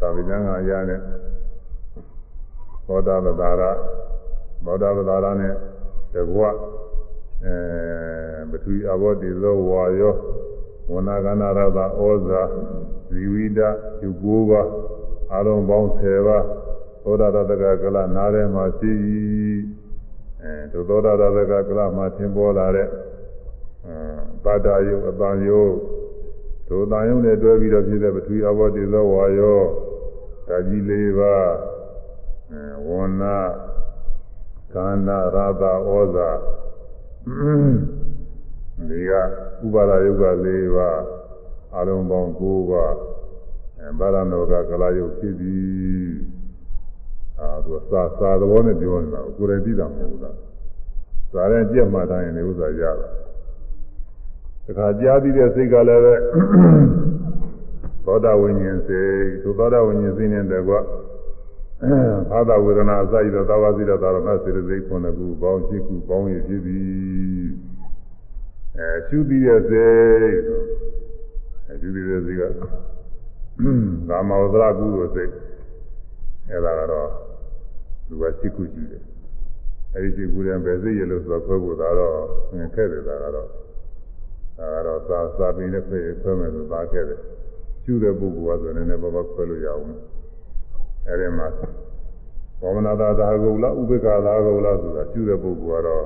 [0.00, 1.00] သာဝိကျမ်းကရနဲ့
[2.86, 3.62] ဘောဓဗတာရ
[4.64, 5.54] ဘောဓဗတာရနဲ့
[6.14, 6.42] တကွ
[7.44, 7.56] အဲ
[8.50, 10.14] ပထဝီအဘောတိသောဝါယော
[10.90, 12.42] ဝနာကနာရတာဩဇာ
[13.08, 13.60] ဇီဝိဒ
[14.02, 14.62] ယူကိုးပါ
[15.34, 16.44] အလုံးပေါင်း10ပါး
[17.04, 18.92] သောတာတကကလနားထဲမှာရှိ
[20.42, 22.88] အဲဒုသောတာတကကလမှာသင်ပေါ်လာတဲ့
[24.44, 25.62] ပါဒာယုအပံယု
[26.68, 29.60] ဒုတန်ယုနဲ့တွဲပြီးတော့ဖြစ်တဲ့ပထဝီအဘောတိသောဝါယော
[30.48, 31.48] ဓာကြီး၄ပါး
[32.52, 32.88] အဲဝ
[33.20, 33.36] နာ
[34.72, 36.30] ကန္နာရတာဩဇာ
[38.88, 39.12] ဒီက
[39.64, 41.00] ဥပါဒယုတ်က၄ပါး
[41.76, 42.94] အလုံးပေါင်း9ပါး
[43.80, 46.12] အဲဗာရဏောကကလာယုတ်ဖြစ်သည်
[47.40, 50.36] အာသူစာစာသဘောနဲ့ပြောနေတာကိုယ်တိုင်သိတာမဟုတ်ဘူးလား
[51.32, 53.08] စာရင်ကြက်မှတိုင်းရင်လည်းဥစ္စာရတာ
[54.68, 56.14] တခါကြားပြီးတဲ့စိတ်ကလည်းပဲ
[58.04, 59.12] သောတာဝိညာဉ်စိတ်
[59.42, 60.74] သူသောတာဝိညာဉ်စိတ်နဲ့တကွ
[62.32, 67.48] အာသာဝေဒနာအစရသောသာဝတိရသာရမစေတသိက်ခုနှစ်ခုပေါင်းရှိခုပေါင်းရဖြစ်သည်
[68.78, 70.38] အဲရှုပြီးတဲ့စိတ်
[71.66, 72.42] အဲရှုပြီးတဲ့စိတ်က
[74.08, 75.32] ကာမဝဒရာကုသိုလ်စိတ်
[76.50, 77.08] အဲဒါကတော့
[78.06, 79.02] သူကရှိခုရှိတယ်
[79.94, 82.16] အဲဒီရှိခုတဲ့ပဲစိတ်ရလို့ဆိုတော့ခွဲဖို့ဒါတော့
[82.74, 83.48] ခက်တယ်ဒါကတော့
[84.58, 87.20] ဒါကတော့သာသာပင်နဲ့ခွဲခွဲမယ်လို့သာခဲ့တယ်
[87.82, 89.84] ရှုတဲ့ပုဂ္ဂိုလ်ကဆိုနည်းနည်းပါးပါးခွဲလို့ရအောင်
[91.08, 91.48] အဲဒီမှာ
[92.60, 96.04] ဘောမနာသာသာကုလားဥပေက္ခသာကုလားဆိုတာရှုတဲ့ပုဂ္ဂိုလ်ကတော့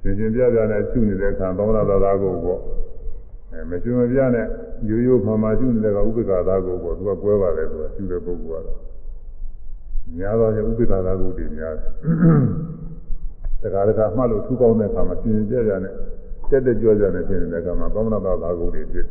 [0.00, 2.60] ရှင်ရှင်ပြပြနဲ့ရှုနေတဲ့အခါဘောမနာသာသာကုပေါ့
[3.52, 4.46] အဲမရှင်မပြနဲ့
[4.88, 8.78] ရိုးရိုးမှမှရှုနေတဲ့ကဥပေက္ခသာကုပေါ့သူကကွဲပါတယ်သူကရှုတဲ့ပုဂ္ဂိုလ်ကတော့
[10.18, 11.90] များတော့ဥပေက္ခသာကုတွေများတယ်
[13.62, 15.94] တခါတခါမှတ်လို့ထူကောင်းတဲ့အခါမှာရှင်ရှင်ပြပြနဲ့
[16.50, 19.06] တက်တက်ကြွကြွနဲ့ဖြစ်နေတဲ့အခါမှာဘောမနာသာသာကုတွေဖြစ်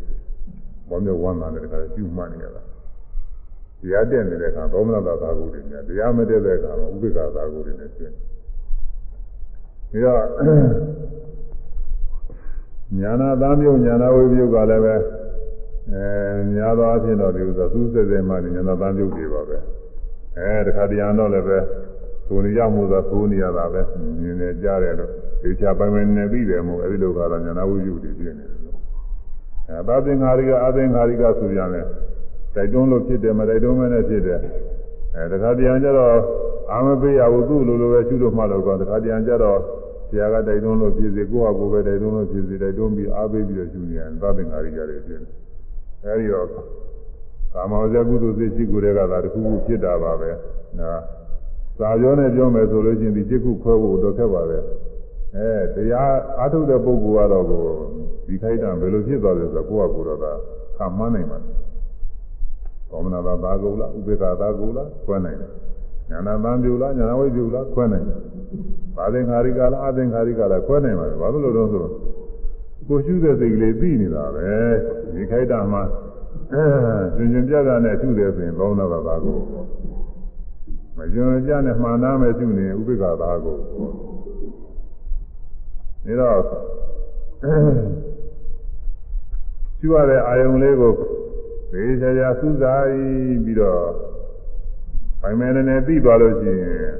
[0.89, 2.61] ဘောမျိုးဝမ်းသာတဲ့အခါကျူမှတ်နေရတာ
[3.81, 8.13] တရားတက်နေတဲ့အခါသောမနတာသာဂုတွေများတရားမတက်တဲ့အခါမှာဥပိ္ပခာသာဂုတွေနဲ့ရှင်း
[9.89, 10.23] ပြီးတော့
[12.99, 14.95] ညာနာသားမျိုးညာနာဝိပယုတ်ကလည်းပဲ
[15.91, 16.05] အဲ
[16.53, 19.57] များသောအားဖြင့်တော့ဒီဥစ္စာသူးစက်စဲမှညာနာသားမျိုးတွေပါပဲ
[20.37, 21.57] အဲတခါတရံတော့လည်းပဲ
[22.27, 23.81] သိုနေရမှုသာသိုးနေရတာပဲ
[24.21, 25.11] မြင်နေကြတယ်လို့
[25.41, 28.77] ဒီချပိုင်းပိုင်းနဲ့ပြီးတယ်မို့အဲဒီလိုကတော့ညာနာဝိပယုတ်တွေပြည့်နေတယ်လို့
[29.69, 31.85] အဲသာသင်္ဃာရိကအသင်္ဃာရိကဆိုပြန်တယ်
[32.55, 34.39] တိုက်တွန်းလို့ဖြစ်တယ်မတိုက်တွန်းမနဲ့ဖြစ်တယ်
[35.15, 36.15] အဲတခါတရံကျတော့
[36.71, 39.59] အာမပေးရဘူးသူ့လိုလိုပဲရှုလို့မှလို့ကောတခါတရံကျတော့
[40.09, 45.31] ဆရာကတိုက်တွန်းလို့ဖြစ်စေကိုယ့်ဟာကိုယ်ပဲတိုက်တွန်းလို့ဖြစ်စေတိုက်တွန်းပြီးအားပေးပြီးတော့ရှုနေရင်သဗ္ဗင်္ဂါရိကြတွေဖြစ်တယ်
[46.05, 46.47] အဲဒီတော့
[47.53, 50.29] ကာမောဇကုသိုလ်စိတ်ရှိကိုယ်တွေကသာတစ်ခုခုဖြစ်တာပါပဲ
[50.79, 51.01] နော်
[51.77, 54.57] စာပြောနဲ့ပြောမယ်ဆိုလို့ရှိရင်ဒီจิตခုခွဲဖို့တော့ခက်ပါပဲ
[55.35, 57.63] အဲတရားအားထုတ်တဲ့ပုဂ္ဂိုလ်ကတော့ကို
[58.27, 60.33] ဒီခိုက်တာဘယ်လိုဖြစ်သွားလဲဆိုတော့ကိုယ့်ဟာကိုယ်တော့သာ
[60.77, 61.39] ခံမှန်းနိုင်ပါ
[62.89, 65.51] ဘောမနာသာသာကုလားဥပေက္ခသာကုလားခွဲနိုင်တယ်
[66.09, 68.19] ညာနာသံပြုလားညာနာဝိပြုလားခွဲနိုင်တယ်
[68.95, 71.85] ဘာသင်္ခါရိကလားအသင်္ခါရိကလားခွဲနိုင်ပါတယ်ဘာလို့လို့တော့ဆို
[72.87, 74.49] ကိုရှုတဲ့စိတ်ကလေးသိနေတာပဲ
[75.13, 75.83] ဒီခိုက်တာမှာ
[76.53, 76.63] အဲ
[77.15, 79.33] ရှင်ရှင်ပြပြနဲ့ရှုတယ်ဆိုရင်ဘောမနာသာသာကု
[81.05, 83.61] မကျွမ်းကြနဲ့မှန်သားမဲ့ရှုနေဥပေက္ခသာကုဒါ
[86.19, 86.41] တော့
[89.79, 90.93] ရှုရတဲ့အာယုံလေးကို
[91.71, 92.89] သေချာချာစူးစိုက်
[93.45, 93.83] ပြီးတော့
[95.21, 96.93] ပိုင်မယ်နဲ့ပြီးသွားလို့ရှိရင်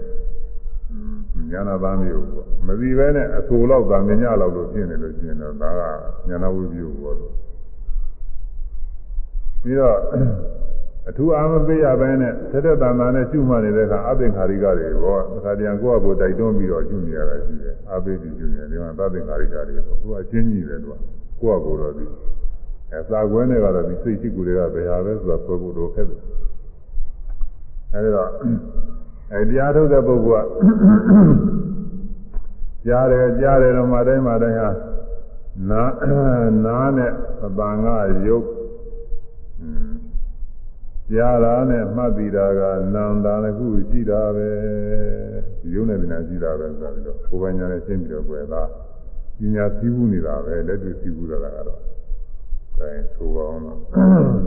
[1.51, 5.81] ညာနာသားမျိုးပေါ့မပြီးပဲနဲ့အဆူလောက်သာမြညာလောက်လို့ဖြစ်နေလို့ရှိရင်တော့ဒါက
[6.27, 7.33] ညာနာဝိပယပေါ့လို့
[9.61, 9.97] ပြီးတော့
[11.07, 20.93] အထူးအားမပေးရဘဲနဲ့သက်သက်တန်တန်နဲ့ရှုမှတ်နေတဲ့အခါအသင်္ခါရိကတွေဘောအခါတည်းကိုယ့်အကိုတိုက်တွန်းပြီးတော့ရှုနေရတာရှိတယ်အားပေးပြီးရှုနေတယ်ဒီမှာသသင်္ခါရိကတွေပေါ့သူကအချင်းကြီးတယ်သူက
[21.41, 22.05] ကိုယ့်အကိုတော့ဒီ
[22.91, 26.21] အဲစာကွဲနဲ့ကတော့ဒီစိတ်ရှိကူတွေကဘယ်ဟာပဲဆိုတာပြောဖို့တော့ခက်တယ်
[27.93, 28.29] အဲဒီတော့
[29.31, 30.47] အဲတရားထုတ်တဲ့ပုဂ္ဂိုလ်က
[32.85, 34.69] ကြားတယ်ကြားတယ်တော့မှတိုင်းမှတိုင်းဟာ
[35.69, 35.83] နာ
[36.65, 37.11] နာနဲ့
[37.45, 37.87] အပန်က
[38.27, 38.47] ရုပ်
[41.11, 42.61] ကြားတာနဲ့မှတ်ပြီးတာက
[42.93, 44.49] နန္တာတစ်ခုရှိတာပဲ
[45.73, 48.69] ရုပ်နဲ့ဉာဏ်ရှိတာပဲဆိုတော့ကိုယ်ပိုင်ဉာဏ်နဲ့ရှင်းပြီးတော့ကွယ်သား
[49.39, 51.81] ပညာသိဘူးနေတာပဲလက်တွေ့သိဘူးတာကတော့
[52.77, 53.79] အဲဆိုပါအောင်တော့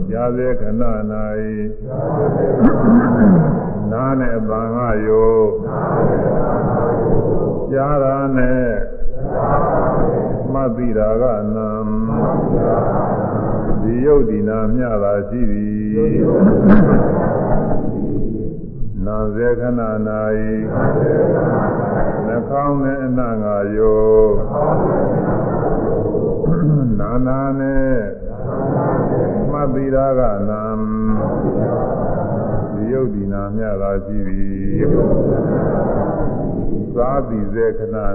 [0.09, 5.33] ကြားစေခဏ၌နားနဲ့အပန်ကယော
[7.71, 8.69] ကြားတာနဲ့
[10.53, 11.23] မှတ်ပြီးတာက
[11.55, 11.69] နံ
[13.81, 15.78] ဒီယုတ်ဒီနာမျှတာရှိသည်
[19.05, 24.09] နာစေခဏ၌နှာခေါင်းနဲ့အနံ့ငါယော
[26.99, 27.95] နာနာနဲ့
[29.51, 30.63] မှတ်ပြီးတာကနံ
[32.73, 34.79] ဒီယုတ်ဒီနာမျှတာရှိသည်
[36.95, 37.95] သာတိစေခဏ၌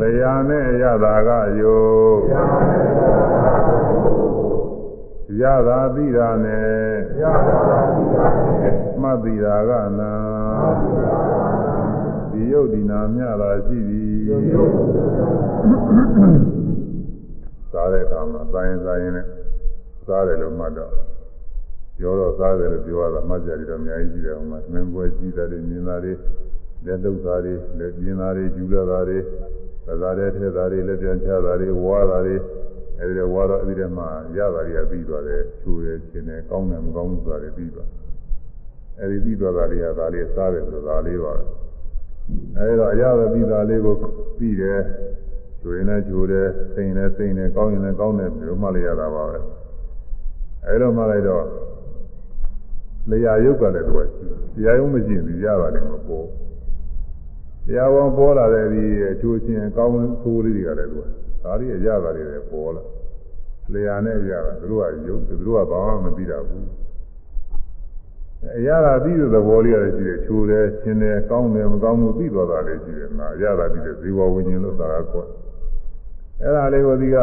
[0.00, 1.86] လျာနဲ့ရတာကယော
[5.40, 6.66] ရတာပြီးတာနဲ့
[9.02, 10.12] မှတ်ပြီးတာကနာ
[12.30, 14.16] ဒီယုတ်ဒီနာမျှတာရှိသည်
[17.72, 19.26] စားတဲ့အခါမှာစားရင်စားရင်နဲ့
[20.06, 20.92] စားတယ်လို့မှတ်တော့
[21.98, 26.12] ပြောတော့စားတယ်လို့ပြောရတာမှတ်ကြတယ်တော့အများကြီးရှိတယ်ဟိုမှာမင်းပွဲကြီးတာတွေမြင်တာတွေ
[26.84, 29.18] လက်လုတ်တာတွေလက်ပြင်းတာတွေကျူလာတာတွေ
[29.86, 32.36] ပဇာတဲ့ထဲတာတွေလက်ပြန်ချတာတွေဝါတာတွေ
[33.00, 37.88] အဲဒီတော့ဝါတော့အဲဒီတည်းမှာရတာတွေကပြီးသွားတယ်ချူတယ်ရှင်တယ်ကောင်းတယ်မကောင်းဘူးဆိုတာတွေပြီးသွား
[39.00, 41.44] အဲဒီပြီးသွားတာတွေကဒါလေးစားတယ်ဆိုတာလေးပါပဲ
[42.58, 43.94] အဲဒီတော့အရသာပြီးတာလေးကို
[44.38, 44.80] ပြီးတယ်
[45.60, 49.38] ချူရင်လည်းချူတယ်စိန်လည်းစိန်တယ်ကောင်းရင်လည်းကောင်းတယ်ဒီလိုမှလည်းရတာပါပဲ
[50.66, 51.44] အဲဒီတော့မှလိုက်တော့
[53.10, 54.24] လျာယုတ်ကလည်းတော့ရှိ
[54.54, 56.26] တရားယုံမရှိရင်ရပါတယ်မပေါ်
[57.66, 60.98] တရားဝန်ပေါ်လာတဲ့ဒီအချိုးချင်းကောင်းဆိုးလေးတွေကလည်းသူ
[61.46, 62.82] ဒါတွေရတာတွေလည်းပေါ်လာ
[63.72, 66.68] လျာနဲ့ရတာသူတို့ကယုတ်သူတို့ကဘာမှမသိတာဘူး
[68.58, 75.24] အရာသာပြီးတဲ့သဘောလေးရတယ်ရှိတယ်ချိုးတယ်ချင်းတယ်ကောင်းတယ်မကောင်းဘူးပြီးသွားတာလေးရှိတယ်နာအရာသာပြီးတဲ့ဇေဝဝိညာဉ်လို့သာကော
[76.40, 77.16] အဲ့ဒါလေးကိုဒီက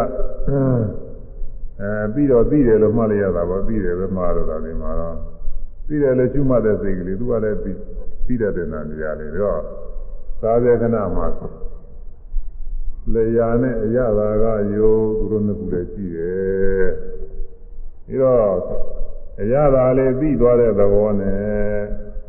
[1.81, 5.15] အဲပြီးတော့ပြီးတယ်လို့မှတ်လိုက်ရတာပေါ့ပြီးတယ်ပဲမှားတော့တာဒီမှာတော့
[5.87, 7.77] ပြီးတယ်လို့ကျွမှတ်တဲ့စိတ်ကလေးသူကလည်းပြီး
[8.25, 9.59] ပြီးတဲ့တဲ့နာနေရာလေးတော့
[10.41, 11.27] သာဝေကနာမှာ
[13.11, 14.45] လျာနဲ့အရသာက
[14.75, 16.87] ယောသူတို့နှစ်ခုလည်းရှိတယ်
[18.05, 18.55] ပြီးတော့
[19.41, 21.43] အရသာလေးပြီးသွားတဲ့သဘောနဲ့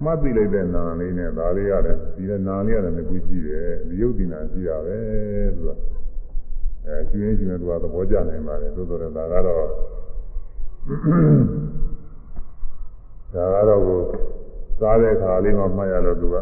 [0.05, 4.99] မှတ်သိလိုက်တဲ့နာလေးနဲ့ဒါလေးရတယ်ဒီနာလေးရတယ်နှစ်ခုရှိတယ်ဒီယုတ်ဒီနာရှိတာပဲ
[5.57, 5.70] သူက
[6.87, 9.66] အဲကျွင်းကျွင်းသူကသဘောကျနိုင်ပါတယ်သို့တော်လည်းဒါကတော့
[13.35, 14.01] ဒါကတော့ကို
[14.81, 16.37] စားတဲ့ခါလေးမှမှတ်ရတော့သူက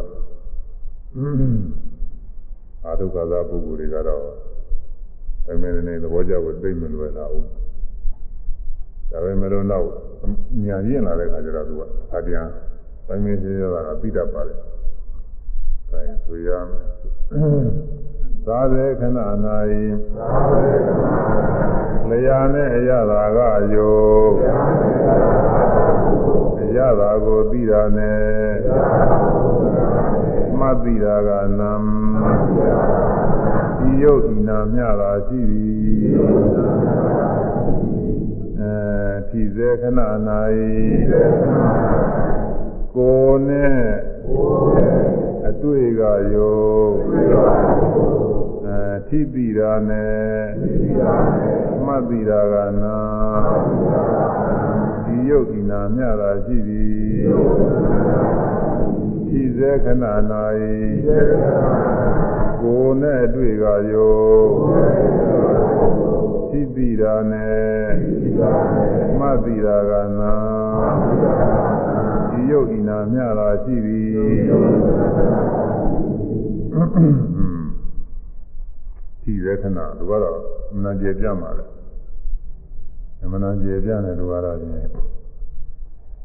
[2.85, 4.25] အာဒုက္ခသာပုဂ္ဂိုလ်တွေကတော့
[5.49, 7.47] အမေနဲ့သဘောကျဖို့သိမလွယ်လာဘူး
[9.11, 9.85] ဒါပေမဲ့လို့တော့
[10.65, 11.81] ညာရင့်လာတဲ့ခါကျတော့သူက
[12.15, 12.47] အပြန်
[13.07, 14.53] ပိုင်းမင်းသေးရတာပြီးတတ်ပါလေ
[15.91, 16.85] ဒါရင်ဆိုရမယ်
[18.47, 19.19] သာသေခဏ၌
[22.09, 23.39] လျာနဲ့အရသာက
[23.75, 23.95] ယော
[26.61, 28.23] အရသာကိုပြီးတာနဲ့
[30.63, 31.29] မှတ်ပြီးတာက
[31.59, 31.71] နံ
[33.77, 36.13] ဒီယုတ်ဒီနာမျှတာရှိသည်
[38.59, 38.75] အဲ
[39.29, 39.99] ထိစေခဏ၌
[42.95, 43.83] ကိုယ်နဲ့
[45.47, 46.01] အတွေ့က
[46.33, 46.63] ယော
[48.65, 50.23] အဲထိပြီးတာနဲ့
[51.85, 52.97] မှတ်ပြီးတာကနာ
[55.05, 57.23] ဒီယုတ်ဒီနာမျှတာရှိသည်
[59.35, 60.05] ထိစေခဏ၌
[62.61, 64.15] ကိုယ်နဲ့တွေ့ကယော
[66.49, 67.93] သိတိတာနဲ့
[69.19, 70.33] မှတ်တိတာကနာ
[72.29, 74.07] ဒီယုတ်ဤနာမျှတာရှိသည်
[79.21, 80.39] ဒီရခဏသူကတော့
[80.73, 84.73] မနာကျေပြမှာလေမနာကျေပြတယ်သူကတော့ည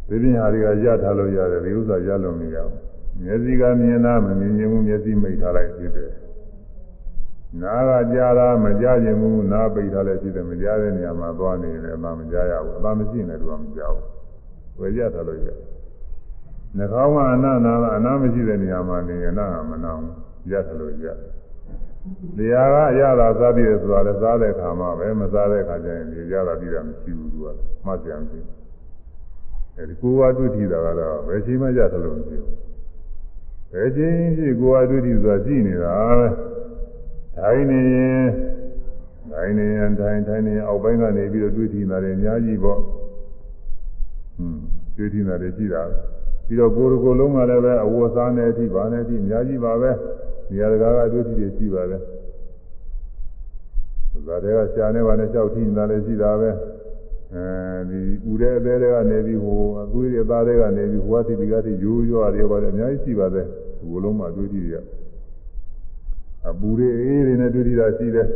[0.08, 6.10] ဒီပြင်ဟာတွေကရထားလို့ရတယ်ဒီဥစ္စာရလို့မရဘူး မျက်စိကမြင်တာမမြင်ဘူးမျက်စိမိတ်ထားလိုက်ဖြစ်တယ်
[7.62, 14.06] နာကကြားတာမကြားခြင်းဘူးနာပိတ်ထားလည်းရှိတယ်မကြားတဲ့နေရာမှာသွားနေတယ်အမှမကြားရဘူးအမှမရှိရင်လည်းသူကမကြားဘူး
[14.78, 15.48] ဝယ်ရထားလို့ရ
[16.76, 20.12] နှာခေါင်းကအနာနာအနာမရှိတဲ့နေရာမှာနေရင်နာကမနာဘူး
[20.52, 21.06] ရထားလို့ရ
[22.36, 27.46] တရားကအရသာစားပြီးရဆိုတာလည်းစားတဲ့ခါမှပဲမစားတဲ့ခါကျရင်ဒီရတာပြီးတာမရှိဘူးသူက
[27.84, 28.40] မှတ်ကြံပြီ
[29.76, 32.67] အဲဒီကိုယ်ဝတွေ့ထီတာကတော့ဘယ်ချိန်မှရထားလို့မရှိဘူး
[33.72, 36.28] ဘယ်ချိန်ဖြစ်ကိုယ်ဝတွေ့ထီဆိုတာရှိနေတာပဲ
[37.36, 38.26] ထိုင်နေရင်
[39.32, 44.60] ထိုင်နေရင်ထိုင်ထိုင်နေအောက်ပိုင်းကနေပြီးတော့တွေ့ထီနေတာတွေအများကြီးပေါ့ဟွန်း
[44.96, 45.82] တွေ့ထီနေတာတွေရှိတာ
[46.46, 49.90] ပြီးတော့ကိုယ်ကိုယ်လုံးကလည်းပဲအဝတ်စားနေအထိဗာနေအထိအများကြီးပါပဲ
[50.50, 51.96] နေရာတကာကတွေ့ထီတွေရှိပါပဲ
[54.26, 56.50] ဇာတဲ့ကရှားနေပါနဲ့ကြောက်ထီနေတာလည်းရှိတာပဲ
[57.34, 57.42] အဲ
[57.90, 58.00] ဒီ
[58.30, 63.46] ဥတဲ့အသေးတွေကနေပြီးဟိုအသွေးတွေသားတွေကနေပြီးဟိုကတိတိကတိရိုးရွာတွေပါတယ်အများကြီးရှိပါတယ်
[63.78, 64.78] ဒီလိုလုံးမှတွေ့ထီတွေက
[66.48, 68.26] အပူတွေအေးတွေနဲ့တွေ့ထီတာရှိတယ်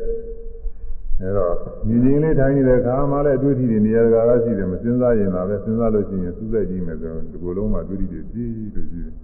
[1.20, 1.54] အဲတော့
[1.88, 9.14] ညီညီလေးထိုင်နေတဲ့ခါမှလည်းတွေ့ထီတွေနေရာတကာကရှိတယ်မစင်းစားရင်လာပဲစဉ်းစားလို့ရှိရင်စူးစိုက်ကြည့်မယ်ဆိုရင်ဒီလိုလုံးမှတွေ့ထီတွေကြီးလို့ရှိတယ်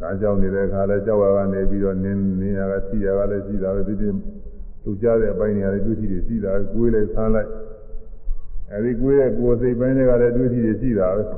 [0.00, 4.08] ဒါကြောင့်နေတဲ့ခါလဲကြောက်ရကနေပြီးတော့နင်းနေရကထိရကလည်းရှိတာပဲဒီဒီ
[4.84, 7.48] လူကြတဲ့အပိုင်းတွေလည်းတွေ့ထီတွေရှိတာကိုယ်လည်းဆန်းလိုက်
[8.72, 11.36] အဲဒီကိုယ်ရဲ့ကိုယ်စိတ်ပိုင်းတွေကလည်းတွေ့ထီတွေရှိတာပဲဒါ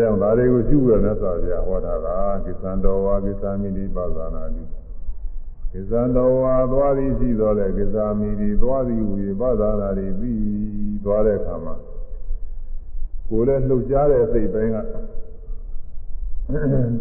[0.00, 2.06] ကြောင့်ဒါတွေကိုရှုရတဲ့သာပြဟောတာက
[2.44, 4.62] ကိသံတော်ဝါကိသမိတိပါဇာနာတိ
[5.72, 10.40] ကိသံတော်ဝါသွားသည်ရှိတော်လေကိသမိတိသွားသည်ဟူ၍ပါဇာနာတိပြီး
[11.04, 11.74] သွားတဲ့အခါမှာ
[13.28, 14.76] ကိုယ်လည်းလှုပ်ရှားတဲ့စိတ်ပိုင်းက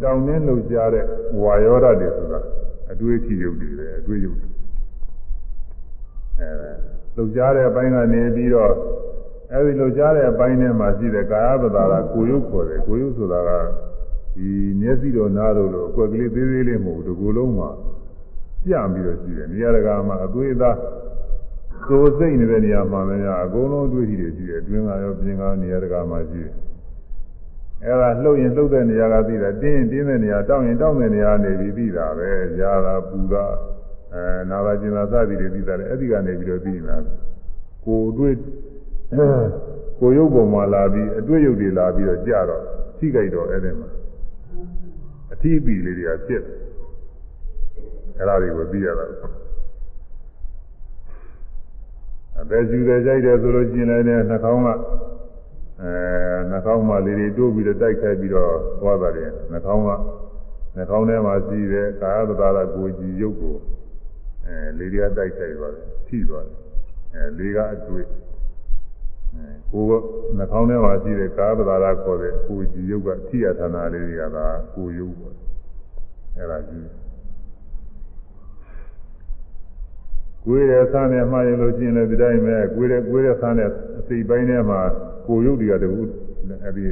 [0.04, 1.06] တောင်းနှင်းလှုပ်ရှားတဲ့
[1.42, 2.40] ဝါယောဓာတ်တွေဆိုတာ
[2.92, 4.50] အတွေ့အထိရုပ်တွေပဲအတွေ့ရုပ်တွေ
[6.40, 6.50] အဲ
[7.16, 8.74] လှုပ်ရှားတဲ့အပိုင်းကနေပြီးတော့
[9.54, 13.50] အဲဒီလှုပ်ရှားတဲ့အပိုင်းထဲမှာရှိတဲ့ကာယပဒါကကိုယုတ်ခေါ်တယ်ကိုယုတ်ဆိုတာက
[14.36, 14.50] ဒီ
[14.80, 17.70] မျက်စိတော်နားတော်လို့အကွက်ကလေးသေးသေးလေးမဟုတ်ဘူးဒီကိုယ်လုံးမှာ
[18.64, 20.78] ပြပြီးတော့ရှိတယ်နေရာတကာမှာအသွေးသား
[21.88, 26.54] သိုးစိတ်နေတဲ့နေရာမှာလည်းအကုန်လုံးတွေ့ထီတွေရှိတယ်အတွင်းကရောပြင်ကနေရာတကာမှာရှိတယ်
[27.84, 32.30] အဲဒါလှုပ်ရင်လှုပ်တဲ့နေရာကသိတာတင်းရင်တင်းတဲ့နေရာတောင်းရင်တောင်းတဲ့နေရာနေပြီးသိတာပဲ
[32.62, 33.46] ရာတာပူတာ
[34.14, 36.98] အဲနာလာကျင်လာစသည်တွေသိတာလေအဲ့ဒီကနေပြီးတော့သိနေတာ
[37.86, 38.36] ကိုယ်တွေ့
[39.12, 42.64] ကိုရုပ်ပုံမှာလာပြီးအတွေ့ရုပ်တွေလာပြီးတော့ကြာတော့
[42.98, 43.90] ထိကြိုက်တော့အဲ့ဒီမှာ
[45.34, 46.44] အထီးပီလေးတွေကဖြစ်
[48.18, 49.06] အဲ့ဒါတွေကိုသိရတာ
[52.42, 54.70] အသက်ရှူတယ်ကြိုက်တယ်ဆိုလို့ရှိရင်လည်းနှာခေါင်းက
[55.82, 55.94] အဲ
[56.50, 59.90] နှာခေါင်းမှာလေးတွေတိုးပြီးတော့တိုက်ခိုက်ပြီးတော့သွားတာတယ်နှာခေါင်းက
[60.76, 63.56] နှာခေါင်းထဲမှာရှိတဲ့ကာယသဘာဝကိုကြည်ရုပ်ကို
[64.46, 66.58] အဲလေးတွေကတိုက်ခိုက်သွားတယ်ထိသွားတယ်
[67.16, 68.06] အဲလေးကအတွေ့
[69.72, 70.02] ကိုယ်
[70.38, 74.46] နှာခေါင်းထဲမှာရှိတဲ့ကာယသဘာဝခေါ်တဲ့ကိုကြည်ရုပ်ကထိရဌာနလေးတွေကသာ
[74.76, 75.36] ကိုရုပ်ပေါ့
[76.38, 76.90] အဲဒါကြည့်
[80.46, 83.70] ကိုယ်ရဲ့ဆန်းနဲ့မှားရင်လို့ရှိရင်လည်းဒီတိုင်းပဲကိုယ်ရဲ့ကိုယ်ရဲ့ဆန်းနဲ့
[84.00, 84.82] အစိပ်ပိုင်းထဲမှာ
[85.28, 86.02] ကိုရုပ်တွေကတကူ
[86.64, 86.84] အဲ့ဒီ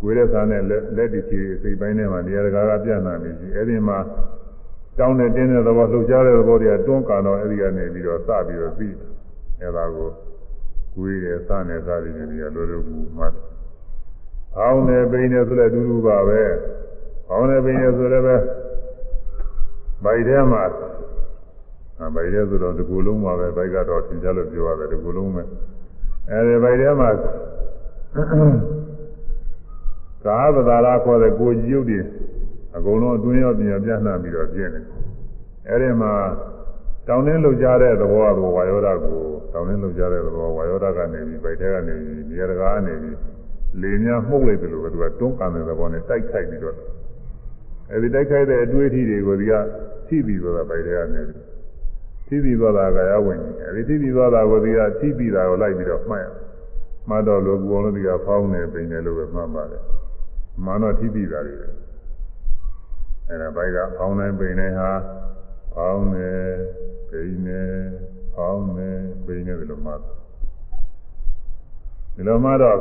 [0.00, 3.98] ကိုယ်ရဲ့ဆန်းနဲ့လက်လက်တချီအစိပ်ပိုင်းထဲမှာနေရာတကာကပြန့်နှံ့နေပြီအဲ့ဒီမှာ
[4.98, 8.94] တောင်းတဲ့တင်းတဲ့သဘောလှုပ်ရှားတဲ့သဘောတွေကတွန်းကန်တော့အဲ့ဒီကနေပြီးတော့စပြီးတော့ပြီး
[9.60, 10.08] အဲ့ဒါကို
[10.94, 13.34] ကိုယ်ရဲ့ဆန်းနဲ့စသည်တွေတွေကလိုလိုကူမှတ်
[14.58, 16.42] အောင်းနဲ့ပိန်နဲ့ဆိုလည်းအတူတူပါပဲ
[17.30, 18.36] အောင်းနဲ့ပိန်နဲ့ဆိုလည်းပဲ
[20.04, 20.64] ဗိုက်ထဲမှာ
[22.14, 25.42] ဗိုက်ထဲဆိုတော့ဒီကူလုံးပါပဲဗိုက်ကတော့သင်ကြားလို့ပြောရတယ်ဒီကူလုံးပဲ
[26.30, 27.10] အဲဒီဗိုက်ထဲမှာ
[30.24, 31.98] ကာသဒါရခေါ်တဲ့ကိုကြီးရုပ်တွေ
[32.76, 34.80] အကုန်လုံးအတွင်းရောပြင်ရောပြန့်နှံ့ပြီးတော့ပြင်းနေ
[35.68, 36.12] အဲဒီမှာ
[37.06, 39.22] တောင်းနှင်းလှုပ်ရှားတဲ့သဘောကဝါယောဓာကို
[39.52, 43.16] တောင်းနှင်းလှုပ်ရှားတဲ့သဘောဝါယောဓာကနေပြီးဗိုက်ထဲကနေပြီးနေရာတကာကနေပြီး
[43.82, 46.76] လေများမှုတ်လိုက်တယ်လို့ပဲသူကတွန်းကန်တဲ့သဘောနဲ့တိုက်ခိုက်ပြီးတော့
[47.90, 49.54] အဲဒီတိုက်ခိုက်တဲ့အတွေ့အထိတွေကိုဒီက
[50.08, 51.42] ထိပြီးတော့ဗိုက်ထဲကနေပြီး
[52.28, 56.26] ထိပြီးသွားတာကရဝင်တယ်အဲဒီထိပြီးသွားတာကိုဒီကထိပြီးတာကိုလိုက်ပြီးတော့မှတ်ရ
[57.08, 59.82] မှတ်တော့လို့ကိုယ်လုံးဒီကဖောင်းနေပိန်တယ်လို့ပဲမှတ်ပါတယ်
[60.64, 61.54] မှန်တော့ထိပြီးတာတွေ
[63.28, 64.90] အဲဒါဘိုက်ကဖောင်းနေပိန်နေဟာ
[65.74, 66.30] ဖောင်းနေ
[67.10, 67.62] ပိန်နေ
[68.34, 68.88] ဖောင်းနေ
[69.24, 69.98] ပိန်နေတယ်လို့မှတ်
[72.14, 72.78] ဒီလိုမှတော့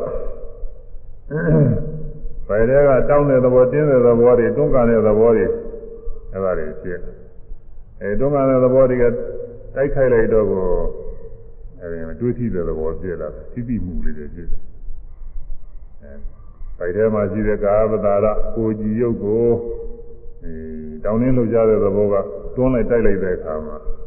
[2.47, 5.45] ဘယ်တဲကတောင်းတဲ့သဘောတင်းတဲ့သဘောတွေတွန်းကန်တဲ့သဘောတွေ
[6.33, 7.15] အဲဒါတွေဖြစ်တယ်
[8.01, 9.05] အဲတွန်းကန်တဲ့သဘောတွေက
[9.75, 10.63] တိုက်ခိုက်လိုက်တော့ကို
[11.81, 14.61] အဲဒီတွေးထိတဲ့သဘောပြည့်လာတယ်သိသိမှုလေးတွေပြည့်တယ်
[16.01, 16.13] အဲ
[16.77, 19.45] ဗိုက်ထဲမှာရှိတဲ့ကာဝတာရကိုကြည်ရုပ်ကို
[20.43, 20.53] အဲ
[21.03, 22.15] တောင်းနှင်းလှုပ်ရှားတဲ့သဘောက
[22.55, 24.00] တွန်းလိုက်တိုက်လိုက်တဲ့အခါမှာအဲ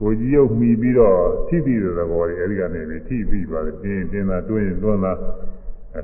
[0.00, 1.18] ကိုကြည်ရုပ်မှီပြီးတော့
[1.48, 5.12] ထိပြီးတဲ့သဘောတွေအဲဒီကနေပြီးထိပြီးပါတယ်တင်းတင်းသာတွင်းရင်တွန်းသာ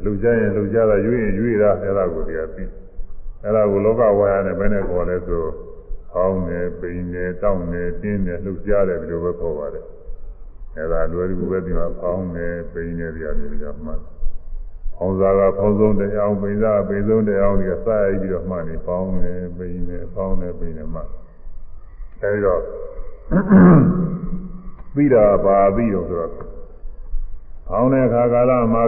[0.04, 2.70] လှုပ်ရှားရင်လှုပ်ရှားတာရွေ့ရင်ရွေ့တာအဲဒါကိုတရားပြီး
[3.44, 5.44] အဲဒါကိုလောကဝါယနဲ့ဘယ်နဲ့ခေါ်လဲဆို
[6.12, 9.86] ဖောင်းတယ်ပိန်တယ်တောင်းတယ်တင်းတယ်လှုပ်ရှားတယ်ဒီလိုပဲခေါ်ပါတယ်
[10.76, 14.00] အဲဒါလွယ်ကူပဲဒီမှာဖောင်းတယ်ပိန်တယ်တရားမျိုးကြောင့်မှတ်
[14.96, 21.08] ဖောင်းစားကဖောင်းဆုံးတရားပိန်စားပိန်ဆုံးတရားဒီကစရိုက်ပြီးတော့မှတ်နေဖောင်းတယ်ပိန်တယ်ဖောင်းတယ်ပိန်တယ်မှတ်
[22.20, 22.62] အဲဒီတော့
[24.94, 26.32] ပြီးတာပါပြီးတော့ဆိုတော့
[27.66, 28.84] ဖောင်းတဲ့အခါကာလမှာ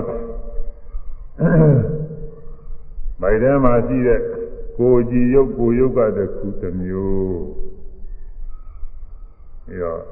[3.20, 4.20] ဗိုက်ထဲမှာရှိတဲ့
[4.78, 7.40] ကိုကြည်ရုပ်ကိုရုပ်ကတခုတစ်မျိုး
[9.66, 10.02] ပြီးတော့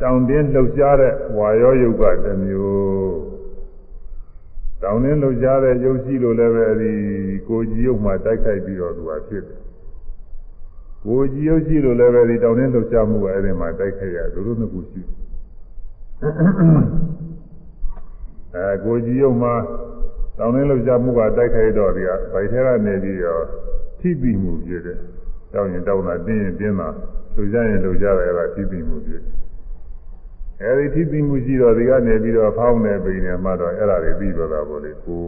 [0.00, 3.14] တောင်တင်းလှုပ်ရှားတဲ့ဝါရောရုပ်ကတစ်မျိုး
[4.82, 6.92] တောင်တင်းလှုပ်ရှားတဲ့ရုပ်ရှိလို့လည်းပဲအဲဒီ
[7.48, 9.60] ကိုကြည်ရုပ်မှာတိုက်ခိုက်ပြီးတော့သူကဖြစ်တယ်
[11.04, 15.00] ကိုကြည်ရုပ်ရှိလို့လည်းပဲဒီတောင်တင်းလှုပ်ရှားမှုကအဲဒီမှာတိုက်ခိုက်ရသူတို့နှစ်ခုရှိ
[18.54, 19.54] အဲကိုကြည်ရုပ်မှာ
[20.38, 23.44] တောင်းတင်းလှုပ်ရှားမှုကတိုက်ခိုက်တော့ဒီကဗိုက်ထဲကနေပြီးတော့
[24.00, 24.98] ထိပြီးမှုဖြစ်တယ်။
[25.52, 26.88] တောင်းရင်တောင်းတာတင်းရင်တင်းတာ
[27.34, 29.36] လှုပ်ရှားရင်လှုပ်ရှားတယ်အဲ့ဒါထိပြီးမှုဖြစ်တယ်။
[30.62, 35.22] အဲဒီထိပြီးမှုရှိတော့ဒီကနေပြီးတော့ဖောင်းနေပိနေမှတော့အဲ့ဒါတွေပြီးတော့တာပေါ့လေ။ကို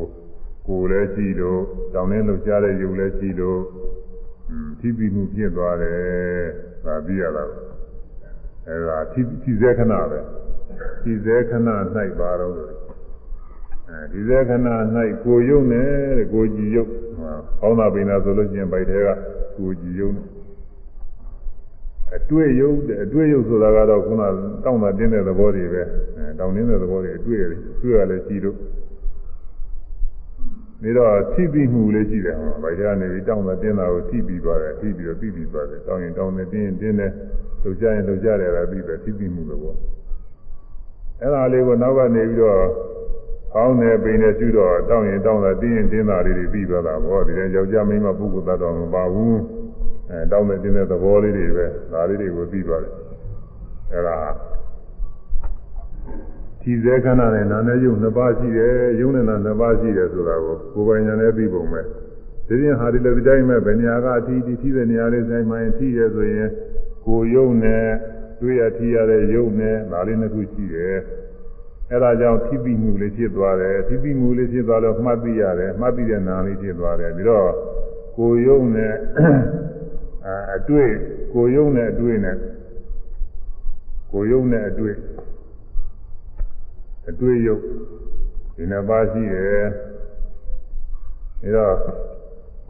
[0.69, 1.61] ကိုလည်းရှိလို့
[1.95, 3.61] တောင်းတင်းလှုပ်ရှားတဲ့ယုံလည်းရှိလို့
[4.85, 6.45] ထိပြီးမှုဖြစ်သွားတယ်။
[6.85, 7.45] ဒါပြီးရတာ။
[8.69, 10.21] အဲ့ဒါထိထိစေခဏပဲ။
[11.03, 11.69] ထိစေခဏ၌
[12.21, 12.85] ပါတော့
[13.91, 14.69] အဲဒီဇေခဏ၌
[15.25, 15.89] ကိုယုံနဲ့
[16.19, 16.87] တဲ့ကိုကြည်ယုံ
[17.61, 19.09] ဟောင်းတာပိနာဆိုလို့ရှိရင်ဗိုက်ထဲက
[19.57, 20.11] ကိုကြည်ယုံ
[22.17, 24.23] အတွေ့ယုံတဲ့အတွေ့ယုံဆိုတာကတော့ခုန
[24.65, 25.83] တောင်းတာတင်းတဲ့သဘောတွေပဲ
[26.17, 28.57] အဲတောင်းတင်းတဲ့သဘောတွေအတွေ့ရတယ်တွေ့ရလဲရှိလို့
[30.85, 37.13] နေတော့ထိပြီးမှုလေးရှိတယ်ဟောဗိုက်ထဲကနေပြီးတောင်းတာတင်းတာကိုထိပြီးသွားတယ်ထိပြီးတော့ပြီးပြီးသွားတယ်တောင်းရင်တောင်းတယ်တင်းရင်တင်းတယ်
[37.63, 39.77] လှုပ်ရှားရင်လှုပ်ရှားတယ်အဲ့ဒါပြီးပဲထိပြီးမှုလို့ပေါ့
[41.21, 42.63] အဲ့ဒါလေးကိုနောက်ကနေပြီးတော့
[43.55, 49.39] ကောင်းတယ်ပိန်တယ်ရှိတော့တောင်းရင်တောင်းတာတင်းရင်တင်းတာလေးတွေပြီးသွားတာဗောဒီတဲ့ယောက်ျားမိန်းမပုဂ္ဂိုလ်သတ္တဝါမပါဘူး
[50.11, 52.93] အဲတောင်းတဲ့တင်းတဲ့သဘောလေးတွေပဲဒါလေးတွေကိုပြီးသွားတယ်
[53.93, 54.17] အဲဒါ
[56.65, 61.81] ဒီဇေခဏနဲ့နာနဲ့ယုံနှစ်ပါးရှိတယ်ယုံနဲ့နာနှစ်ပါးရှိတယ်ဆိုတာကိုကိုယ်ပိုင်ဉာဏ်နဲ့ပြီးပုံပဲ
[62.49, 66.49] ဒီရင်ဟာဒီလိုဒီတိုင်းမဲ့ဘယ်နေရာကအထီးဒီထီးတဲ့နေရာလေးဆိုင်မှရင်ထီးရဆိုရင်
[67.07, 67.87] ကိုယုံနဲ့
[68.41, 70.97] တွေ့ရထီးရတဲ့ယုံနဲ့ဒါလေးနှစ်ခုရှိတယ်
[71.91, 77.51] အဲဒါကြောင့်ထိပိမှုလေးဖြစ်သွားတယ်ထိပိမှုလေးဖြစ်သွားတော့မှတ်သိရတယ်မှတ်သိတဲ့နာလေးဖြစ်သွားတယ်ပြီးတော့
[78.19, 78.95] ကိုယုံနဲ့
[80.57, 80.91] အတွေ့
[81.35, 82.37] ကိုယုံနဲ့အတွေ့နဲ့
[84.13, 84.97] ကိုယုံနဲ့အတွေ့
[87.09, 87.59] အတွေ့ယုံ
[88.57, 89.65] ဒီနှစ်ပါးရှိတယ်
[91.43, 91.77] အဲတော့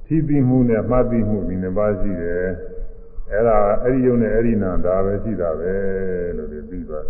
[0.06, 2.46] ထိပိမှုနဲ့မှတ်သိမှုဒီနှစ်ပါးရှိတယ်
[3.30, 5.74] အဲ့ဒါအဲ့ဒီယုံနဲ့အဲ့ဒီနာဒါပဲရှိတာပဲ
[6.36, 7.04] လို့ဒီပြီးသွား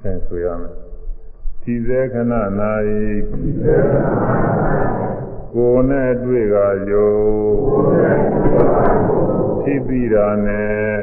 [0.00, 0.74] ဆင်ဆိုရမယ်
[1.62, 2.72] ဒီစေခဏနာ၏
[5.54, 6.56] ကိုယ်နဲ့တွေ့က
[6.90, 7.12] ယုံ
[9.66, 10.94] သိပြီတာနဲ့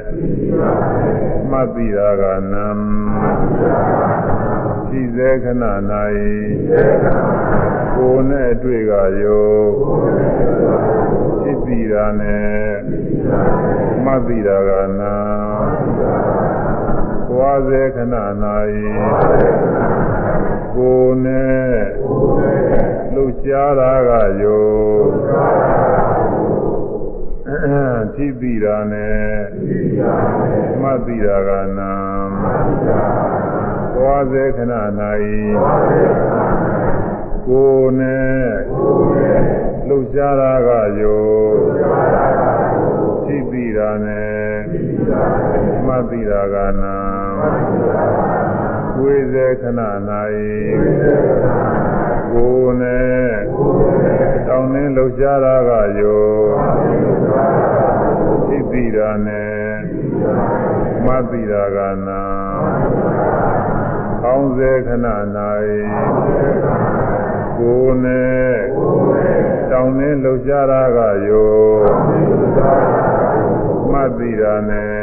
[1.52, 2.68] မှတ်ပြီတာကနံ
[4.90, 6.02] ဒီစေခဏနာ၏
[7.95, 9.52] ကိုယ်နဲ့တွေ့ကယုံ
[11.41, 12.52] သိပြီတာနဲ့
[14.03, 15.15] မှတ်ပြီတာကနံ
[17.30, 18.15] သွားစေခဏ၌
[20.76, 21.76] ကိုယ်နဲ့
[23.14, 24.10] လှုပ်ရှားတာက
[24.41, 26.22] ယော
[28.15, 29.27] ထိတိတာနဲ့
[30.81, 31.94] မှတ်တိတာကနာ
[33.95, 34.73] သွားစေခဏ၌
[37.48, 38.48] ကိုယ်နဲ့
[39.88, 40.69] လှုပ်ရှားတာက
[41.02, 41.26] ယော
[43.26, 44.52] ထိတိတာနဲ့
[45.85, 46.98] မှတ်တိတာကနာ
[48.95, 49.80] ကိုယ်စေခဏ၌
[52.34, 53.31] ကိုယ်နဲ့
[54.47, 56.26] တောင်းနှင်းလှုပ်ရှားတာကယော
[58.49, 59.64] သိသိတာနဲ့
[61.05, 61.77] မသိတာက
[62.07, 62.23] နာ
[64.23, 65.07] ကောင်းစေခဏ၌
[67.57, 68.53] ကိုယ်နဲ့
[69.72, 71.53] တောင်းနှင်းလှုပ်ရှားတာကယော
[73.91, 74.93] မသိတာနဲ့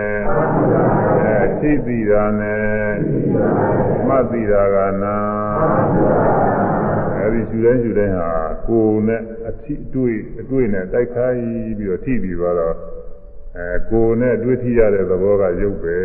[1.25, 2.91] အဲသိသိတာနဲ့
[4.09, 5.17] မသိတာကနာ
[7.25, 8.31] အဲဒီရှူတိုင်းရှူတိုင်းဟာ
[8.69, 11.37] ကိုယ်နဲ့အထိအတွေ့အတွေ့နဲ့တိုက်ခိုက်
[11.79, 12.77] ပြီးတော့ထိပြီးသွားတော့
[13.57, 15.99] အဲကိုယ်နဲ့တွေ့ထိရတဲ့သဘောကရုပ်ပဲ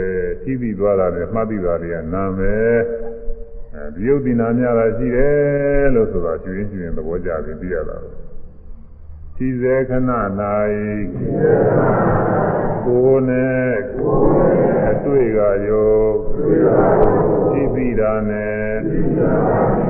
[0.43, 2.79] ထိပြီးသွားတာနဲ့မှတ်ပြီးသွားတယ်ကနာမယ်
[3.75, 8.09] အဲဒီယုတ်ဒီနာများတာရှိတယ်လို့ဆိုတော့ရှူရင်းရှူရင်းသဘောကျပြီးသိရတာထိ
[9.37, 10.11] စေခဏ၌
[12.85, 13.73] ကိုယ်နဲ့
[14.89, 15.95] အတွေ့ကယော
[17.51, 18.61] သိပြီးတာနဲ့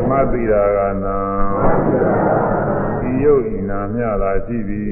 [0.10, 1.20] မှတ်ပြီးတာကနာ
[3.00, 4.90] ဒီယယုတ်ဤနာမျှသာရှိသည်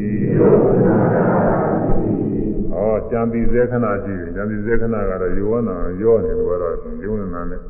[2.73, 7.61] ဟောကြံပြီးဇေခဏရှိတယ်ကြံပြီးဇေခဏကတော့ယောနာရောနေလို့ကတော့ယုံနာနဲ့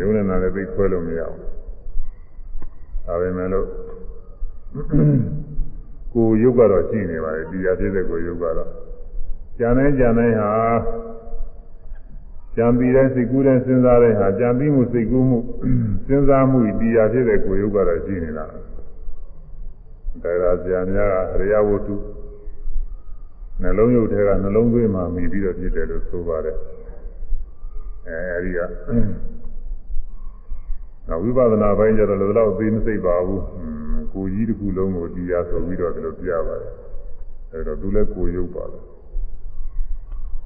[0.00, 1.40] ယုံနာနဲ့သိခွဲလို့မရဘူး
[3.06, 3.68] ဒါပေမဲ့လို့
[6.12, 8.70] ကိုယုတ်ကတော့ရှိနေပါလေတရားဖြစ်တဲ့ကိုယုတ်ကတော့
[9.58, 10.52] ကြံတိုင်းကြံတိုင်းဟာ
[12.56, 15.38] ကြံပြီးတဲ့စိတ်ကူးတဲ့စဉ်းစားတဲ့ဟာကြံပြီးမှုစိတ်ကူးမှု
[16.06, 18.44] စဉ်းစားမှုတရားဖြစ်တဲ့ကိုယုတ်ကတော့ရှိနေတာ
[20.22, 21.96] တရားပြန်များအရိယဝတ္ထု
[23.62, 26.56] နှလုံးယုတ်ထဲကနှလုံးသွင်းမှမိပြီးတော့ဖြစ်တယ်လို့ဆိုပါတယ်
[28.08, 28.58] အဲအဲဒီက
[31.08, 33.42] နောက်ဝိပဿနာပိုင်းကျတော့လည်းတော့သိမစိတ်ပါဘူး
[34.14, 36.72] ကိုကြီးတစ်ခုလုံးကိုတရားဆိုပြီးတော့ဒီလိုပြပါတယ်
[37.52, 38.84] အဲတော့သူလည်းကိုယုတ်ပါလား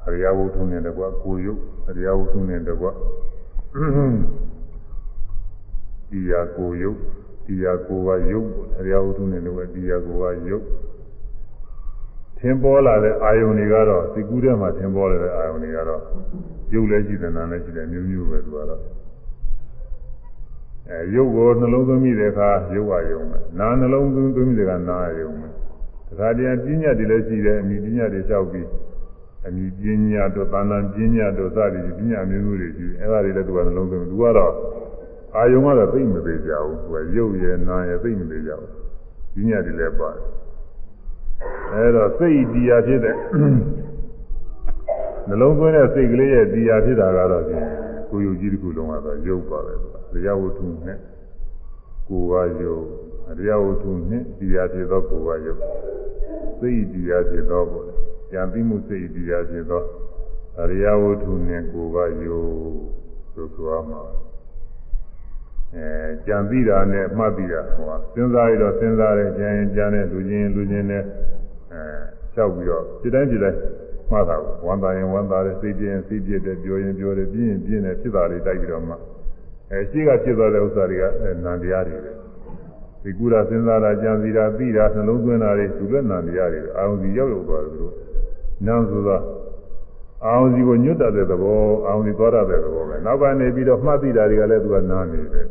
[0.06, 2.86] အရိယဝုထုနဲ့တကွကိုယုတ်အရိယဝုထုနဲ့တကွ
[6.10, 6.98] တရားကိုယုတ်
[7.46, 8.48] တရားကိုကယုတ်
[8.78, 10.64] အရိယဝုထုနဲ့တကွတရားကိုကယုတ်
[12.38, 16.02] ထင်ပေါ်လာတဲ့အာယုန်တွေကတော့စိတ်ကူးထဲမှာထင်ပေါ်လာတဲ့အာယုန်တွေကတော့
[16.72, 18.80] ယုတ်လည်းရှိတယ်နာလည်းရှိတယ်မျိုးမျိုးပဲသူကတော့
[20.90, 25.48] အဲယုတ်ကိုနှလုံးသွင်းမိတဲ့အခါယုတ်အာယုန်ပဲနာနှလုံးသွင်းသွင်းမိတဲ့အခါနာအာယုန်ပဲ
[26.08, 28.66] တခါတည်းပညာတွေလည်းရှိတယ်အမိပညာတွေလျှောက်ပြီး
[29.46, 34.52] အမိပညာတို့သာနာပညာတို့စသည်ပညာမျိုးမျိုးတွေရှိအဲဒါတွေလည်းသူကနှလုံးသွင်းသူကတော့
[35.36, 38.70] အာယုံကတော့သိမသေးကြဘူးသူကရုပ်ရယ်နာရယ်သိမသေးကြဘူး
[39.34, 40.24] ပညာတွေလည်းပါတယ်
[41.72, 43.16] အဲတော့စိတ်တရားဖြစ်တဲ့
[45.28, 47.64] နှလုံးသွင်းတဲ့စိတ်ကလေးရဲ့တရားဖြစ်တာကတော့ဖြင့်
[48.10, 50.98] ကိုယ်ယုတ်ကြီးတစ်ခုလုံးကတော့ရုပ်ပါပဲသူက တရားဝတ္ထုနဲ့
[52.08, 52.84] ကိုယ်ကယုတ်
[53.38, 55.60] တရားဝတ္ထုနဲ့တရားဖြစ်သောကိုယ်ကယုတ်
[56.58, 57.86] စိတ်တရားဖြစ်သောပေါ့
[58.32, 59.82] ကြံပြီးမှုစိတ်တရားဖြစ်သော
[60.60, 62.50] အရိယဝတ္ထုနဲ့ကိုယ်ကယုတ်
[63.32, 64.02] ဆိုဆိုရမှာ
[65.74, 65.86] အဲ
[66.26, 71.02] ကြံပြီးတာနဲ့မှတ်ပြီးတာဟိုစဉ်းစားရတော့စဉ်းစားတယ်ကြံရင်ကြံတယ်လူချင်းလူချင်းနဲ့
[71.72, 71.82] အဲ
[72.34, 73.58] လျှောက်ပြီးတော့ဒီတိုင်းဒီတိုင်း
[74.10, 78.94] မှတ်တာကိုဝမ်းသာရင်ဝမ်းသာတယ်စိတ်ပြင်းစိတ်ပြည့်တယ်ပြောရင်ပြောတယ်ပြင်းရင်ပြင်းတယ်ဖြစ်တာလေးတိုက်ပြီးတော့မှ
[79.70, 81.04] အဲရှိကဖြစ်သွားတဲ့ဥစ္စာတွေက
[81.44, 82.12] နန္တရားတွေပဲ
[83.02, 87.94] ဒီကူတာစဉ်းစားတာကြံစီတာသိတာနှလုံးသွင်းတာတွေသူလည်းနန္တရားတွေအာရုံစီရောက်ရောက်သွားတယ်သူတို့
[88.66, 89.16] နန်းဆိုတာ
[90.24, 95.46] အာရုံစီကိုညွတ်တတ်တဲ့သဘောအာရုံစီသွားတတ်တဲ့သဘောပဲနောက်ကနေပြီးတော့မှတ်သိတာတွေကလည်းသူကနားနေတယ်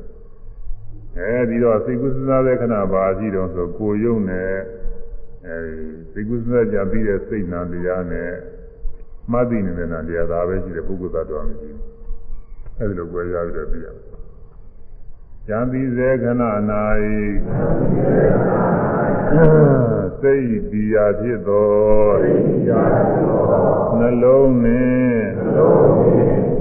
[1.18, 4.52] အဲဒီတော့စိတ်ကူးစဉ်းစားတဲ့ခဏပါရှိတော့ဆိုကိုယုံနဲ့
[5.48, 8.32] အဲဒီစိတ်ကူးစဉ်းစားကြပြီးတဲ့စိတ်နာတရားနဲ့
[9.32, 11.82] မှတ်သိနေတဲ့နာတရားဒါပဲရှိတယ်ပုဂ္ဂိုလ်သတ္တဝါမရှိဘူး
[12.80, 14.07] အဲဒီလိုကြွယ်ရပြီးတော့ပြရမယ်
[15.50, 16.44] ဉာဏ်ပြီးစေခဏ၌
[20.22, 21.72] စိတ်တရားဖြစ်သော
[24.00, 25.28] နှလုံးနှင့်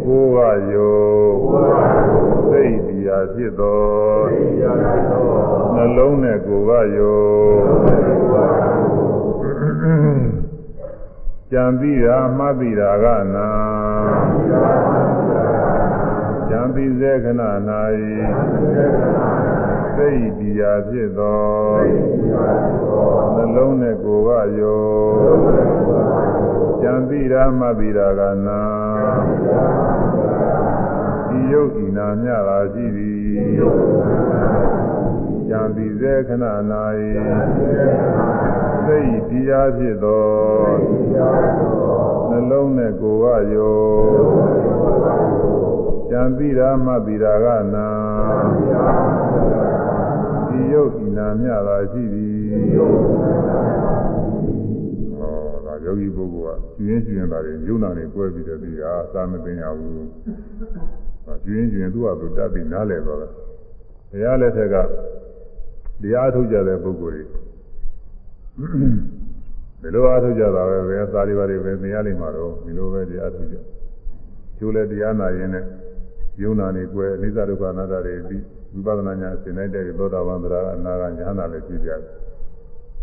[0.05, 0.37] ကိုယ်ဝ
[0.73, 1.07] ယော
[2.51, 3.83] စိတ်တရားဖြစ်သော
[5.75, 7.23] နှလုံးနဲ့ကိုယ်ဝယော
[11.51, 13.05] ကြံပြီးတာမှတ်ပြီးတာက
[13.35, 13.49] နာ
[14.49, 15.16] ကြံ
[16.75, 17.43] ပြီးစေခဏ၌
[19.97, 21.45] စိတ်တရားဖြစ်သော
[23.35, 24.85] နှလုံးနဲ့ကိုယ်ကယော
[26.81, 28.63] ကြံတိရာမှတိရာကနာ
[31.29, 33.17] ဒီယုတ်ဤနာမြတာရှိသည်
[35.49, 36.45] ကြံတိစေခဏ၌
[38.85, 40.27] စိတ်တရားဖြစ်သော
[42.31, 45.56] နှလုံးနဲ့ကိုယ်ကယော
[46.11, 47.87] ကြံတိရာမှတိရာကနာ
[50.49, 52.31] ဒီယုတ်ဤနာမြတာရှိသည်
[55.19, 60.07] ဟောဒါယောဂီပုဂ္ဂိုလ်ကကျွင်းကျွင်းတာတွေယုံနာတွေကွဲပြီးတဲ့ပြီးဟာသာမသိညာဘူး
[61.25, 63.31] ဟာကျွင်းကျွင်းသူ့ဟာသူတတ်ပြီးနားလည်သွားတယ်
[64.11, 64.77] ဘုရားလက်ထက်က
[66.03, 67.25] တရားထုတ်ကြတဲ့ပုဂ္ဂိုလ်တွေ
[69.83, 73.57] ဒီလိုအားထုတ်ကြတာပဲပဲသာရိပါတွေပဲသိရလိမ့်မှာတော့ဒီလိုပဲတရားထုတ်ကြ
[74.59, 75.65] ကျိုးလဲတရားနာရင်နဲ့
[76.43, 78.43] ယုံနာနေကွယ်အနိစ္စဒုက္ခအနတ္တတွေပြီး
[78.73, 82.01] ဝိပဿနာညာသင်လိုက်တဲ့သောတာပန်တရားအနာဂတ်ညာနာလည်းပြည့်ကြတယ်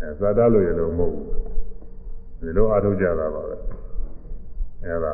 [0.00, 1.26] အဲသာတလို့ရလို့မဟုတ်ဘူး
[2.40, 3.56] ဒီလိုအားထုတ်ကြတာပါပဲ
[4.84, 5.12] အဲဒါ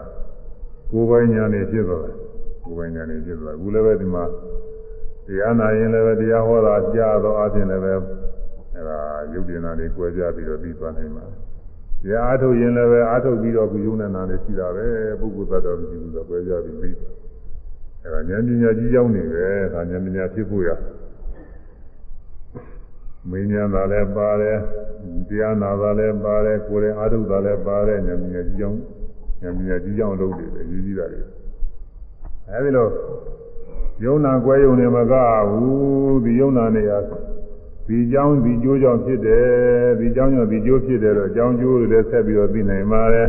[0.90, 2.16] ကိုယ်ပိုင်ညာနေဖြစ်သွားတယ်
[2.64, 4.24] ကိုယ်ပိုင်ညာနေဖြစ်သွားအခုလည်းပဲဒီမှာ
[5.26, 7.92] တရားနာရင်လည်းပဲတရားဟောတာကြားတော့အချင်းလည်းပဲ
[8.74, 8.98] အဲဒါ
[9.32, 11.24] ယုတ်တင်နာတွေကြွယ်ကြပြီးတော့ပြီးသွားနိုင်ပါ
[12.04, 14.86] တရားအားထုတ်ရင်လည်းပဲအားထုတ်ပြီးတော့ကုယုံနဲ့နာနေရှိတာပဲ
[15.20, 16.94] ပုဂ္ဂိုလ်သတ္တဝါမရှိဘူးဆိုတော့ကြွယ်ကြပြီးပြီး
[18.02, 20.70] အဲဒါဉာဏ်ပညာကြီးရောက်နေပဲဒါဉာဏ်ပညာဖြစ်ဖို့ရ
[23.30, 24.58] မင်းညာသာလည်းပါတယ်
[25.28, 28.78] တရားနာသာလည်းပါတယ်ကိုယ်ရင်အာထုသာလည်းပါတယ်ဉာဏ်ပညာကြီးကြောင်း
[29.42, 31.20] ဉာဏ်ပညာကြီးကြောင်းလုပ်တယ်အရေးကြီးတာတွေ
[32.50, 32.88] အဲဒီလို
[34.04, 35.14] ယုံနာကွဲယုံနေမက
[35.50, 37.16] ဘူးဒီယုံနာနေရဒီ
[37.88, 39.46] ဒီကြောင်းဒီကျိုးကြောင့်ဖြစ်တယ်
[40.00, 43.28] ဒီကြောင်းကြောင့်ဒီကျိုးဖြစ်တယ်တော့အကြောင်းကျိုးတွေလည်းဆက်ပြီးတော့သိနိုင်ပါတယ်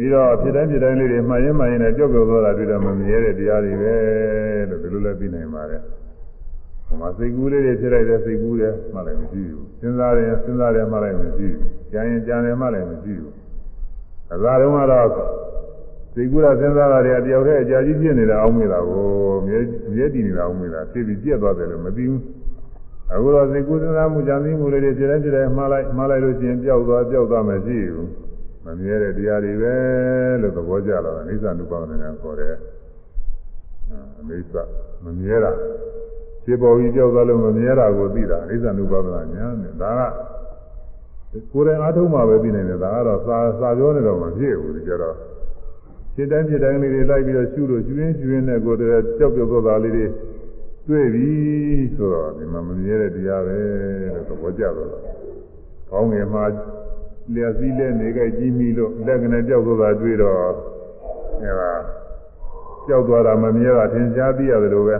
[0.00, 3.94] ပြီးတော့ဖြစ်တိုင်းဖြစ်တိုင်းလေးတွေမှန်ရင်မှန်ရင်လည်းကြောက်ကြောက်သွားတာတွေ့တော့မမြဲတဲ့တရားတွေပဲ
[4.70, 5.80] လို့ဒီလိုလည်းသိနိုင်ပါတယ်
[6.86, 11.56] ဟိုမှာစိတ်ကူးလေးတွေဖြစ်လိုက်တဲ့စိတ်ကူးတယ်မှလည်းမရှိဘူးစဉ်းစားရင်စဉ်းစားတယ်မှလည်းမရှိဘူး
[11.92, 13.32] ကြံရင်ကြံတယ်မှလည်းမရှိဘူး
[14.34, 15.08] အသာတုန်းကတော့
[16.14, 19.04] စိတ်ကူးတာစဉ်းစားတာတွေတယောက်တည်းအကြာကြီးဖြစ်နေတာအောင်မေးတာကို
[19.46, 19.58] မြဲ
[19.94, 22.20] မြဲတည်နေတာအောင်မေးတာဖြစ်ပြီးပြက်သွားတယ်လို့မသိဘူး
[23.12, 28.08] အခုတော့စိတ်ကူးစဉ်းစားမှုကြံသိမှုလေးတွေဖြစ်တိုင်းဖြစ်တိုင်းမှားလိုက်မှားလိုက်လို့ရှိရင်ပျောက်သွားပျောက်သွားမရှိဘူး
[28.70, 29.74] မမြဲတဲ့တရားတွေပဲ
[30.40, 32.54] လို့သဘောကျလာတာအိသနုပါဒနာခေါ်တယ်
[34.18, 34.54] အမိစ္စ
[35.04, 35.52] မမြဲတာ
[36.44, 45.16] ခြေပေါ်ကြီးကြောက်သွားလို့မမြဲတာကိုသိတာအိသနုပါဒနာညာနဲ့ဒါကကိုယ်တိုင်အားထုတ်မှပဲသိနိုင်တယ်ဒါကတော့စာစာပြောနေတော့မဖြစ်ဘူးဒီကြတော့
[46.14, 50.06] ခြေတိုင်းခြေတိုင်းလေးတွေလိုက်ပြီးတော့ရှုလို့ရှုရင်းရှုရင်းနဲ့ကိုယ်တည်းကြောက်ကြောက်သွားတာလေးတွေ
[50.88, 51.30] တွေ့ပြီ
[51.96, 53.58] ဆိုတော့ဒီမှာမမြဲတဲ့တရားပဲ
[54.14, 54.88] လို့သဘောကျတော့
[55.90, 56.44] ကောင်းငယ်မှာ
[57.34, 60.36] လျှက်စည်းလက်နေကြကြီးမိလို့လက်ကနေကြောက်သွားတာတွေ့တော့
[61.42, 61.72] အဲဒါ
[62.86, 64.96] ကြောက်သွားတာမမြဲတာသင်ကြားသိရတယ်လို့ပဲ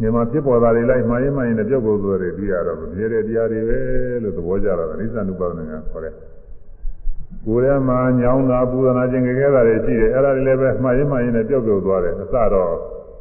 [0.00, 3.78] မြန်မာဖြစ်ပေါ်တာတွေလိုက်မှားရင်မှရင်လည်းကြောက်ကုန်သွားတယ်ပြီးရတော့မမြဲတဲ့တရားတွေပဲ
[4.22, 6.14] လို့သဘောကျတော့အိသနုပါဒနာခေါ်တယ်
[7.46, 12.72] ကိုယ်ထဲမှာညောင်းတာပူဇနာခြင်းကြဲတာတွေရှိတယ်အဲ့ဒါတွေလည်းပဲမှားရင်မှရင်လည်းကြောက်ကုန်သွားတယ်အစတော့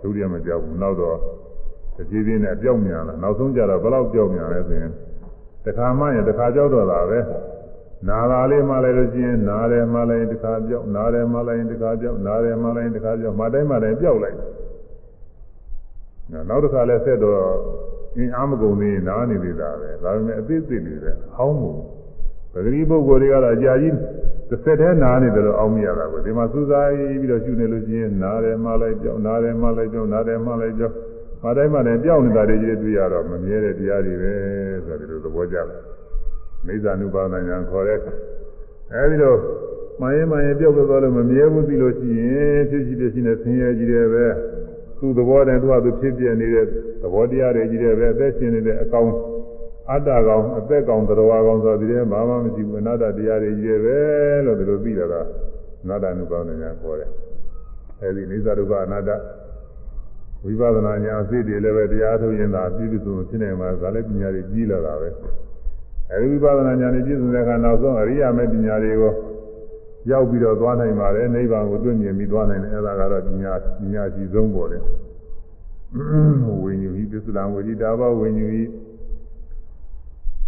[0.02, 1.18] ဒုတိယမကြောက်ဘူးနောက်တော့
[1.98, 4.92] တကြီးကြီးနဲ့ပြောက်မြန်လာနောက်ဆုံးကြတော့ဘယ်လောက်ပြောက်မြန်လဲဆိုရင်
[5.66, 7.20] တခါမှရင်တခါကြောက်တော့တာပဲ
[8.08, 14.38] နာလာလေးမှလည်းလို့ရှိရင်နားတယ်မှလည်းတခါပြောက်နားတယ်မှလည်းတခါပြောက်နားတယ်မှလည်းတခါပြောက်မှတိုင်းမှလည်းပြောက်လိုက်
[16.50, 17.40] နောက်တစ်ခါလဲဆက်တော့
[18.18, 21.72] အင်းအားမကုန်သေးနားနေသေးတာပဲဒါပေမဲ့အသေးသေးလေးပဲဟောင်းမှု
[22.54, 23.96] ပဂတိပုဂ္ဂိုလ်တွေကတော့အကြာကြီး
[24.50, 30.96] တစ်ဆက်တည်းနားနေတယ်လို့အောင်းမရတာပဲဒီမှာစူးစားပြီးတော့ရှုနေလို့ရှိရင်နားတယ်မှလည်းပြောက်နားတယ်မှလည်းပြောက်နားတယ်မှလည်းပြောက်
[31.44, 34.34] မတိုင်းမှလည်းပြောက်နေတာတွေကြီးတွေ့ရတော့မမြဲတဲ့တရားတွေပဲ
[34.86, 35.99] ဆိုတဲ့လိုသဘောကျတယ်
[36.66, 38.00] မိစ္ဆာနုပါဒညာခေါ်တဲ့
[38.94, 39.38] အဲဒီတော့
[40.02, 44.26] မရင်မရင်ပြောက်သွားလို့မမြဲဘူးသိလို့ရှိရင်ဖြစ်ရှိဖြစ်ရှိနေဆင်းရဲကြီးတယ်ပဲ
[45.00, 46.66] သူ့သဘောတည်းသူ့ဟာသူဖြစ်ပြနေတဲ့
[47.02, 49.10] သဘောတရားတွေကြီးတယ်ပဲအသက်ရှင်နေတဲ့အကောင်
[49.92, 53.98] အတ္တကောင်အသက်ကောင်သရဝကောင်ဆိုပြီးတယ်ဘာမှမရှိဘူးအနာတ္တတရားတွေကြီးတယ်ပဲ
[54.46, 55.22] လို့ဒီလိုသိလာတာ
[55.84, 57.10] အနာတ္တနုပါဒညာခေါ်တယ်
[58.02, 59.12] အဲဒီနိစ္စဒုက္ခအနာတ္တ
[60.44, 65.10] ဝိပဿနာညာအသိတွေလည်းပဲတရားထုတ်ရင်သာပြည့်စုံဖြစ်နေမှာဒါလည်းပညာတွေကြီးလာတာပဲ
[66.12, 69.14] အဲဒီဝိပဿနာညာနဲ့ပြည့်စုံတဲ့အခါနောက်ဆုံးအရိယာမေပညာတွေကို
[70.10, 74.84] ရောက်ပြီးတော့သွားနိုင်ပါတယ်နိဗ္ဗာန်ကိုတွေ့မြင်ပြီးသွားနိုင်တယ်အဲဒါကတော့ပညာပညာရှိဆုံးပေါ်တယ်
[76.64, 78.64] ဝိညာဉ်ဤသစ္စာဝိရိတာဘဝိညာဉ်ဤ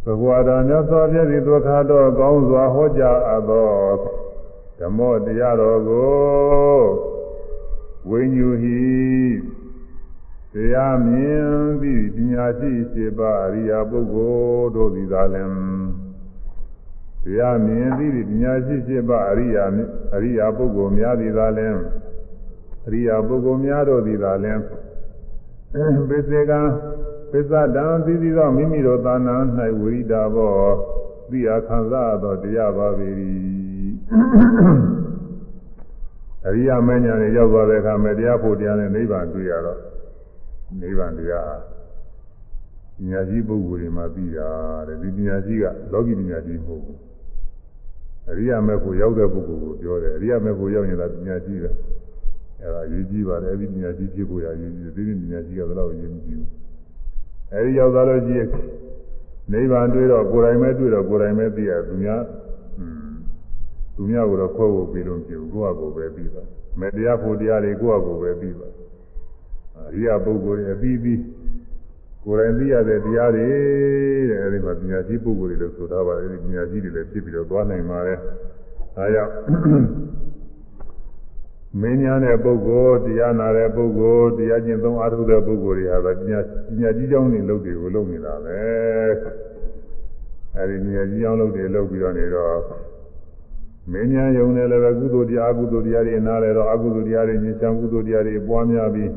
[0.03, 3.69] ဘဂဝါတော်မြတ်စွာဘုရားသည်ဒုက္ခတော့ကောင်းစွာဟောကြားအပ်သော
[4.79, 7.10] ဓမ္မတရားတော်ကို
[10.72, 11.48] တရားမြင်
[11.81, 15.52] ပြီးပညာရှိစေပါအရိယာပုဂ္ဂိုလ်တို့သည်သာလင်
[17.23, 19.65] တရားမြင်ပြီးပညာရှိစေပါအရိယာ
[20.15, 21.76] အရိယာပုဂ္ဂိုလ်များသည်သာလင်
[22.88, 24.60] အရိယာပုဂ္ဂိုလ်များတို့သည်သာလင်
[26.10, 26.61] ပိစေကံ
[27.31, 29.35] ပစ္စဒံသီသီသောမိမိတို့သာနာ၌
[29.80, 30.56] ဝိရိတာဘော
[31.30, 33.10] သိအခါသာသောတရားပါပေ၏
[36.48, 39.90] အရိယာမဉ္ဇဉ်နဲ့ရောက်သွားတဲ့အခါမဲ့တရားဖို့တရားနဲ့နိဗ္ဗာန်တွေ့ရတော့
[40.80, 41.60] နိဗ္ဗာန်တရား
[42.98, 44.49] ပညာရှိပုဂ္ဂိုလ်တွေမှာပြီးတာ
[44.88, 46.99] တဲ့ဒီပညာရှိကလောကီပညာရှိမဟုတ်ဘူး
[48.30, 51.69] အရိယာမေဖို့ရောက်တဲ့ပုဂ္ဂိုလ်ကိုပြောတယ်အရိယာမေဖို့ရောက်ရင်လည်းပညာရှိပဲ
[52.61, 56.49] အဲဒါရေးကြည့်ပါတယ်အဲဒီပညာရှိဖြစ်ဖို့ရရေးကြည့်တယ်ဒီပညာရှိကတော့ရေးမကြည့်ဘူး
[57.53, 58.49] အဲဒီရောက်သွားလို့ရှိရင်
[59.52, 62.22] နိဗ္ဗာန်တွေ့တော့ကိုယ်တိုင်ပဲတွေ့တော့ကိုယ်တိုင်ပဲသိရသူများ
[63.95, 66.43] သူများကိုတော့ခွဲဖို့ပြီးလို့မဖြစ်ဘူးကိုယ့်အကိုပဲပြီးပါ
[66.80, 68.68] မယ်တရားဖို့တရားတွေကိုယ့်အကိုပဲပြီးပါ
[69.89, 71.19] အရိယာပုဂ္ဂိုလ်ရဲ့အပြီးပြီး
[72.23, 73.47] ကိုယ်တိုင်သိရတဲ့တရားတွေ
[74.29, 78.17] တဲ့အဲဒီမှာပညာရှိပုဂ္ဂိုလ်တွေလို့ဆိုထားပါတယ်အဲဒီပညာရှိတွေလည်းဖြစ်ပြီးတော့သွားနိုင်ပါတယ်
[78.95, 79.33] ဒါကြောင့်
[81.79, 86.39] မင်းညာတဲ့ပုဂ္ဂိုလ်တရားနာတဲ့ပုဂ္ဂိုလ်တရားကျင့်သုံးအားထုတ်တဲ့ပုဂ္ဂိုလ်တွေဟာပညာ
[86.69, 88.59] ပညာကြီးကြောင်းတွေလုပ်တွေကိုလုပ်နေတာပဲ
[90.57, 92.57] အဲဒီပညာကြီးကြောင်းလုပ်တွေလုပ်ပြီးတော့နေတော့
[93.91, 99.09] မင်းညာယုံတယ်လည်းပဲကုသိုလ်တရားအကုသိုလ်တရားတွေနားလဲတော့အကုသိုလ်တရားတွေညှဉ်းချမ်းကုသိုလ်တရားတွေပွားများပြီး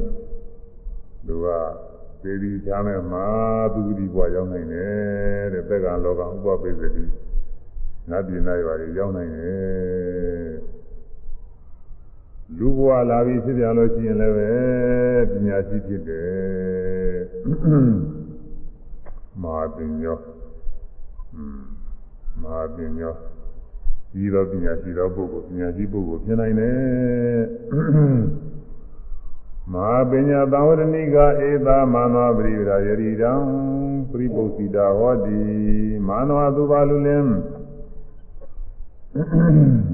[1.26, 1.46] သူက
[2.22, 3.26] သေဒီချားမဲ့မှာ
[3.74, 7.04] သူဒီဘွားရောက်နိုင်တယ်တဲ့သက်ကလောကဥပပိသတိ
[8.10, 10.52] နတ်ပြည်နာရွာတွေရောက်နိုင်တယ်
[12.58, 14.52] လူဘွားလာပြီးဖြစ်ပြန်လို့ရှိရင်လည်းပဲ
[15.30, 17.14] ပညာရှိဖြစ်တယ်
[19.42, 20.18] မဟာပညော
[22.42, 23.14] မဟာပညော
[24.12, 26.74] ကြီးသောပညာရှိသောပုဂ္ဂိုလ်ပညာရှိပုဂ္ဂိုလ်ဖြစ်နိုင်တယ်
[29.72, 31.16] မဟာပညာသံဝရဏိက
[31.48, 33.32] ဧသာမာနပရိဝရယရိတံ
[34.10, 35.40] ပရိပု္စီတာဟောတိ
[36.08, 37.30] မာနဝသူပါလူလင်း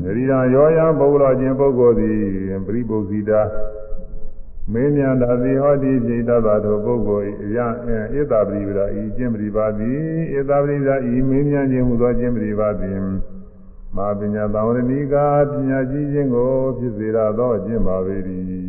[0.05, 2.19] ဂရိရာရောရပုဂ္ဂလောချင်းပုဂ္ဂိုလ်သည်
[2.67, 3.43] ပရိပု္စီတာ
[4.73, 7.27] မင်းမြန်တာသည်ဟောတိစိတ်တတ်သောပုဂ္ဂိုလ်၏
[7.57, 7.59] ယ
[8.21, 9.99] ဧတပရိပရာဤကျင့်ပရိပါသည်
[10.39, 12.99] ဧတပရိပရာဤမင်းမြန်ခြင်းဟူသောကျင့်ပရိပါသည်
[13.97, 18.60] မာပညာသံဝရဏီကာပညာကြီးခြင်းကိုဖြစ်စေရသောအကျင့်ပါပေ၏အဲ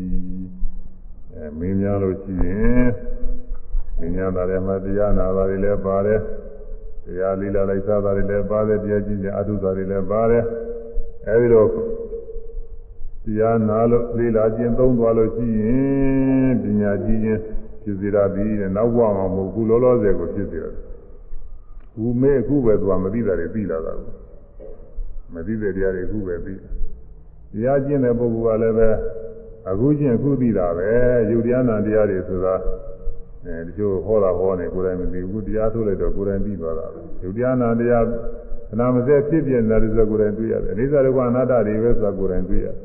[1.59, 2.89] မင်းများလို့ရှိရင်
[3.97, 6.19] မင်းများတာလည်းမတရားနာတာတွေလည်းပါတယ်
[7.05, 10.43] တရားလီလာလိုက်စားတာတွေလည်းပါတယ်တရားကြီးခြင်းအထုတာတွေလည်းပါတယ်
[11.27, 11.65] အဲဒီလို
[13.25, 17.41] တရားနာလို့လီလာခြင်းသုံးသွားလို့ရှိရင်ပညာကြီးခြင်း
[17.81, 20.75] ဖြစ်စေရသည်တဲ့နောက်ဘဝမှာမဟုတ်ဘူးလောလောဆယ်ကိုဖြစ်စေရတယ်။
[21.95, 24.09] ဘူးမေအခုပဲသူကမသိတာတွေသိလာတာကို
[25.33, 28.89] မသိတဲ့တရားတွေအခုပဲသိတရားကျင့်တဲ့ပုဂ္ဂိုလ်ကလည်းပဲ
[29.69, 30.89] အခုချင်းအခုသိတာပဲ
[31.29, 32.55] ယုတ်တရားနာတရားတွေဆိုတာ
[33.45, 38.03] အဲဒီလိုဟောတာဟောနေကိုယ်တိုင်မသိဘူးတရားထုတ်လိုက်တော့ကိုယ်တိုင်သိသွားတာပဲယုတ်တရားနာတရား
[38.69, 42.75] ခဏမစဲဖြစ်ပြနေတာဆိုကိုယ်တိုင်တွေ့ရတယ်အနိစ္စဒုက္ခအနတ္တတွေပဲဆိုတာကိုယ်တိုင်တွေ့ရတယ်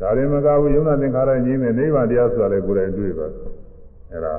[0.00, 3.26] ဒါရင်မကဘူးယုံနာသင်္ခါရငြင်းတဲ့နိဗ္ဗာန်တရားဆိုတာလည်းကိုယ်တိုင်တွေ့ပါ
[4.12, 4.34] အဲဒါ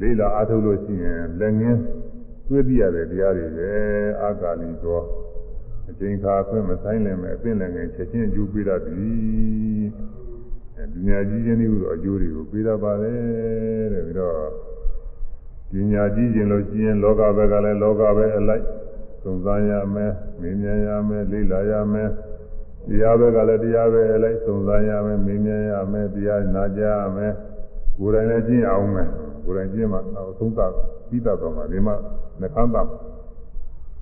[0.00, 1.80] လေးလာအားထုတ်လို့ရှိရင်လက်ငင်း
[2.48, 3.70] တွေ့ပြရတဲ့တရားတွေပဲ
[4.22, 5.00] အာကာလီသော
[5.90, 9.86] အချိန်ခါအခွင့်မဆိုင်လည်းမဲ့အသိလည်းငယ်ချက်ချင်းအကျိုးပေးတတ်သည်
[10.92, 14.36] ပညာကြီးခြင်းတွေဟူသောအကျိုးတွေကိုပေးတတ်ပါတယ်တဲ့ပြီးတော့
[15.70, 18.64] ပညာကြီးခြင်းလို့ရှိရင်လောကဘက်ကလည်းလောကပဲအလိုက်
[19.22, 22.10] သုံးစားရမယ်မင်းမြင်ရမယ်လေ့လာရမယ်
[22.88, 27.32] တရားဘက်ကလည်းတရားပဲအလိုက်သုံးစားရမယ်မင်းမြင်ရမယ်တရားနာကြရမယ်
[27.98, 29.08] ကိုယ်တိုင်လည်းကျင့်အောင်မယ်
[29.44, 30.60] ကိုယ်တိုင်ကျင့်မှနောက်သုံးသ
[31.08, 31.96] ပြီးတတ်တော့မှဒီမှာ
[32.40, 32.82] နှခမ်းပါ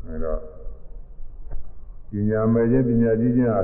[0.07, 0.52] အဲတော့
[2.13, 3.63] ပညာမဲ့ခြင်းပညာကြီးခြင်းဟာ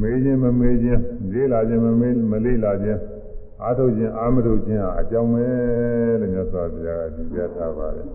[0.00, 1.02] မေးခြင်းမမေးခြင်း
[1.32, 3.00] လေးလာခြင်းမမေးမလေးလာခြင်း
[3.62, 5.46] အားထုတ်ခြင်းအာမထုတ်ခြင်းဟာအကြောင်းပဲ
[6.20, 8.06] လို့မြတ်စွာဘုရားကဒီပြထားပါတယ်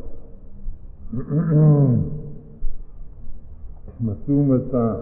[4.05, 4.97] မစူးမဆန်း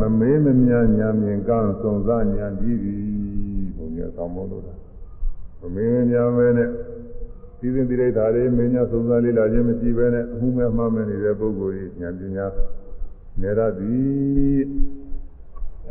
[0.00, 2.94] မမေးမမြညာမြင်ကောင်းစုံစမ်းညာပြီးပြီ
[3.76, 4.64] ဘုံရဆောင်မို့လို့
[5.60, 6.97] မမေးမမြမဲနဲ့ဒီ
[7.60, 12.46] စဉ်တိရိဓာတွေမင်းညာသုံးစားလေးလာခြင်းမရှိဘဲနဲ့အမှုမဲ့မှားမဲ့နေတဲ့ပုဂ္ဂိုလ်ကြီးဉာဏ်ပညာ
[13.40, 14.60] နေရသည်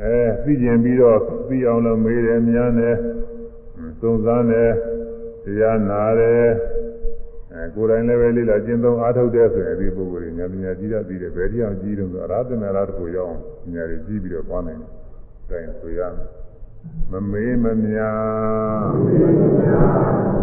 [0.01, 2.95] အဲသိကျင်ပြီးတော့သိအောင်လို့မေးတယ်များနဲ့
[4.01, 4.69] သုံးစားနဲ့
[5.43, 6.47] တရားနာတယ်
[7.53, 13.41] အဲကိုယ်တိုင်လည်းပဲလေးလာကျင့်သုံးအားထုတ်တဲ့ဆိုရင်ဒီပုဂ္ဂိုလ်ကြီးဉာဏ်ပညာကြီးတတ်ပြီးတယ်ဘယ်တရားကြီးတုန်းဆိုအရဟတမေရတကိုရောက်အောင်
[13.75, 14.81] ဉာဏ်ကြီးကြီးပြီးတော့သွားနိုင်
[15.49, 16.46] တယ်အဲဒါဆိုရမယ်
[17.11, 18.13] မမေးမမြာ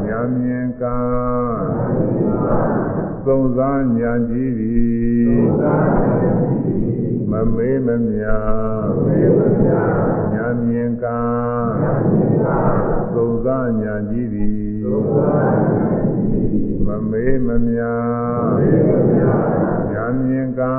[0.07, 0.99] ညာမြင်ကံ
[3.27, 5.29] သုံးစားညာကြည့်သည်
[7.31, 8.39] မမေးမမြာ
[10.33, 11.21] ညာမြင်ကံ
[13.15, 14.65] သုံးစားညာကြည့်သည်
[16.87, 17.95] မမေးမမြာ
[19.93, 20.75] ညာမြင်ကံ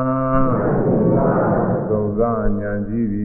[1.90, 3.25] သုံးစားညာကြည့်သည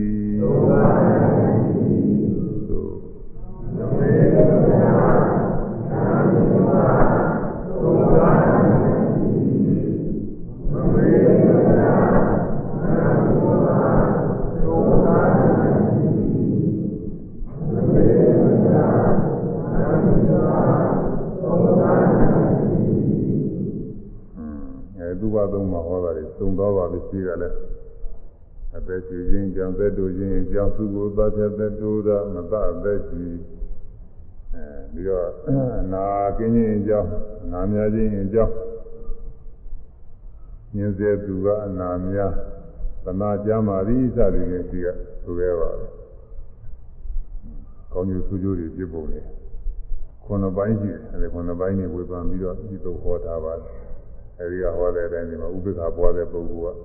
[27.11, 27.49] ရှိကြလဲ
[28.77, 33.70] အသက်ရှင်ခြင်းကြောင့်သက်တို့ခြင်းကြောင့်သူကိုသတ်တဲ့သက်တို့ရမတအသက်ရှိအဲ
[34.93, 35.27] ပြီးတော့
[35.93, 36.05] နာ
[36.37, 37.09] ကင်းခြင်းကြောင့်
[37.51, 38.53] နာများခြင်းကြောင့်
[40.75, 42.31] ညင်းစေသူကအနာများ
[43.03, 44.87] သနာကြမှာဤစသည်ဖြင့်ဒီက
[45.23, 45.91] ဆိုခဲ့ပါတယ်
[47.93, 49.21] ကောင်းကျိုးဆိုးကျိုးတွေပြပုံလေ
[50.23, 53.69] ခုနှစ်ပိုင်းရှိတယ်အဲဒီခုနှစ်ပိုင်းနေဝေဖန်ပြီးတော့ဒီလိုဟောထားပါတယ်
[54.39, 56.77] အဲဒီကဟောတဲ့အတိုင်းဒီမှာဥပိ္ပခပွားတဲ့ပုဂ္ဂိုလ်က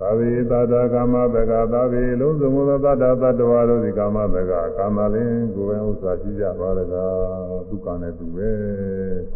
[0.00, 6.94] သာဝေသာတာကာမတကသာဝေလုံးစုံသောသတ္တသတ္တဝါတို့ဒီကာမတကကာမလင်းကိုယ်ပဲဥစ္စာရှိကြပါရက
[7.68, 8.50] ဒုက္ခနဲ့သူပဲ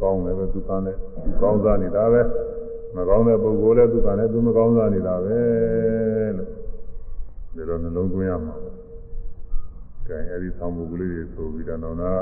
[0.00, 2.22] ကောင်းတယ်ပဲဒုက္ခနဲ့သူကောင်းစားနေတာပဲ
[2.96, 5.38] မကောင်းတဲ့ပုဂ္ဂိုလ်လည်းဒုက္ခနဲ့သူမကောင်းစားနေတာပဲ
[6.36, 6.48] လို့
[7.54, 8.54] ဒီလိုနှလုံးသွင်းရမှာ
[10.08, 12.12] ကဲအဲဒီသံမှုကလေးတွေဆိုပြီးတော့နောက်နာ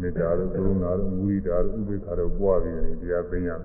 [0.00, 3.60] မေတ္တာတို့ကရုဏာတို့မုဒိတာတို့ဥပေက္ခတို့ပွားပြီးရင်တရားသိရမယ်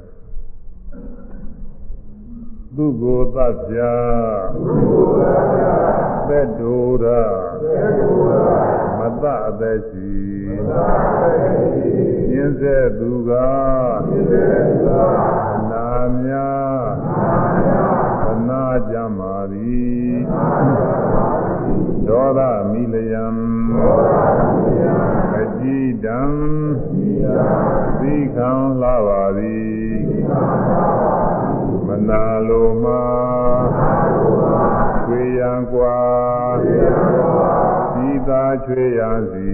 [2.82, 3.80] သူကိုသတ်ပြ
[6.28, 6.74] သက်တူ
[7.04, 7.24] ရာ
[8.98, 10.14] မတအသက်ရှိ
[12.32, 13.32] ညင်းစေသူက
[15.72, 15.88] နာ
[16.24, 16.84] များ
[18.24, 20.16] သနာကြမာသည်
[22.08, 22.40] ဒေါသ
[22.72, 23.28] မိလယံ
[25.40, 26.22] အကြည်တံ
[28.00, 28.52] သီခံ
[28.82, 29.80] လာပါသည်
[31.18, 31.19] မ
[32.09, 33.03] နာလိုမှာ
[35.07, 35.99] ချွေရန်กว่า
[38.09, 39.53] ဤသာချွေရန်စီ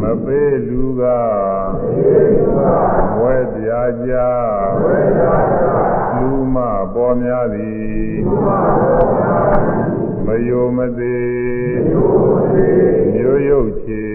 [0.00, 1.02] မပေးလူက
[3.20, 4.12] ဝဲတရားကြ
[6.16, 6.56] လူမ
[6.94, 8.16] ပေါ်များသည်
[10.26, 11.76] မယိုမသေး
[13.14, 14.06] မျိုးရုပ်ချေ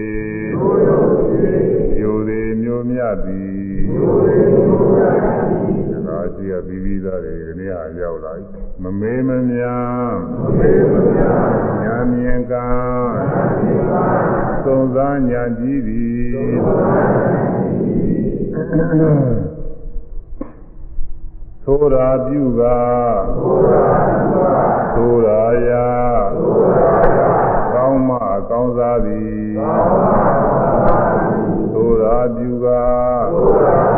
[1.96, 3.62] မျိုးသေးမျိုးမြသည်
[6.51, 10.15] ဒါရှိရပြီးပြီးသားတွေဒီနေ့ဟာရောက်လာပြီမမေးမများ
[11.81, 12.67] ညာမြင်ကံ
[14.65, 16.35] သုံးစားညာကြည့်သည်
[21.63, 22.61] သိုးရာပြုက
[24.95, 25.87] သိုးရာယာ
[27.73, 28.09] ကောင်းမ
[28.49, 29.47] ကောင်းစားသည်
[31.73, 32.67] သိုးရာပြုက
[33.33, 33.96] သိုး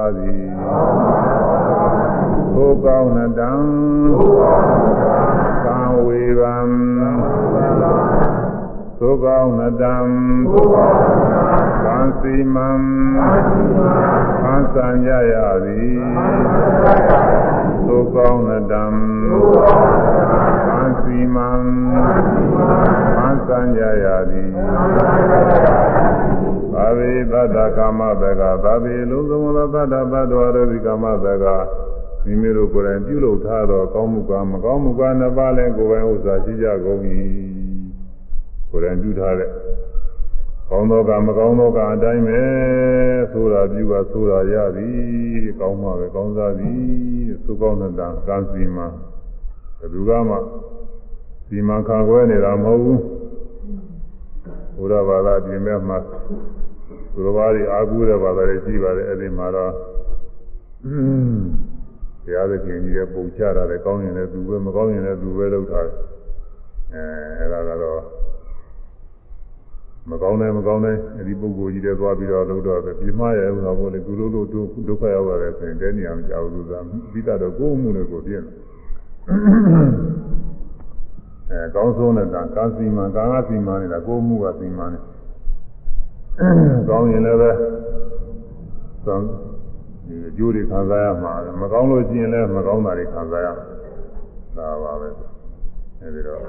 [0.00, 0.42] ကောင်းစားသည်
[2.54, 3.52] သိုးကောင်းနတံ
[5.64, 6.58] ကံဝေဗံ
[8.98, 9.96] သိုးကောင်းနတံ
[11.84, 12.70] ကံစီမံ
[14.42, 15.98] သံသံရရသည်
[17.86, 18.84] သို့ကောင်းတံ
[20.70, 21.50] ကံစီမံ
[23.16, 24.50] သံသံရရသည်
[26.74, 31.46] သာဝေသတ္တကာမတကသာဝေလုံးစုံသောသတ္တဘတ်တော်ရသည်ကာမတက
[32.24, 37.00] မိမိတို့ကိုယ်တိုင်ပြုလုပ်ထားသောကောင်းမှုကမကောင်းမှုကနှစ်ပါးလည်းကိုယ်ပိုင်ဥစ္စာရှိကြကုန်၏
[38.70, 39.50] ကိုယ်တိုင်ပြုထားတဲ့
[40.70, 42.40] ကောင်းသောကမကောင်းသောကအတိုင်းပဲ
[43.32, 46.80] ဆိုတာပြုပါဆိုတာရသည်ကောင်းမှာပဲကောင်းစားသည်
[47.44, 47.92] သုကောင်းတဲ့
[48.28, 48.86] ကံစီမံ
[49.78, 50.36] ဘယ်သူကမှ
[51.48, 53.00] စီမံခါခွဲနေတာမဟုတ်ဘူး
[54.76, 55.98] ဘုရားဘာသာပြင်မဲ့မှာ
[57.12, 59.72] သူတော်ဘာတွေအာကူတဲ့ဘာသာတွေရှိပါတယ်အဲ့ဒီမှာတော့
[62.24, 65.96] ဘုရားသခင်ကြီးရဲ့ပုံချတာလည်းကောင်းရင်လည်းသူပဲမကောင်းရင်လည်းသူပဲလုပ်ထားတယ်
[66.94, 67.04] အဲ
[67.38, 68.00] အဲ့ဒါကတော့
[70.10, 76.78] မကောင်းတယ်မကောင်းတယ်အဲဒီပုဂ္ဂိုလ်ကြီးတွေသွားပြီးတော့လို့တော့ပြမရဲဘူးတော့ဘို့လေကုလို့လို့ဒုက္ခရောက်ရတယ်ဆိုရင်တဲနေအောင်ကြောက်လို့သာ
[77.12, 78.42] ပြီးတော့ကိုယ်မှုနဲ့ကိုပြည့်
[81.50, 84.98] အဲကောင်းဆုံးတဲ့ကံကာစီမံကာငါစီမံနေတာကိုယ်မှုကစီမံနေ
[86.88, 87.50] ကောင်းရင်လည်းပဲ
[89.06, 89.16] သံ
[90.06, 93.64] ဒီအကျိုးတွေခံစားရမှာမကောင်းလို့ရှိရင်လည်းမကောင်းတာတွေခံစားရမှာ
[94.56, 95.08] ဒါပါပဲ
[96.00, 96.40] အဲဒီတော့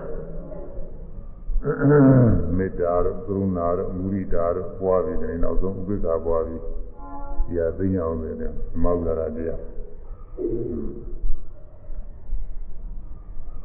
[2.57, 6.61] မေတ္တာတို့ကရုဏာတို့မုရိတာတို့ပွားပြီးတယ်နောက်ဆုံးဥပိ္ပခာပွားပြီး
[7.45, 8.53] ဒီဟာသိညာအောင်တယ်
[8.83, 9.61] မောက္ခရာတရား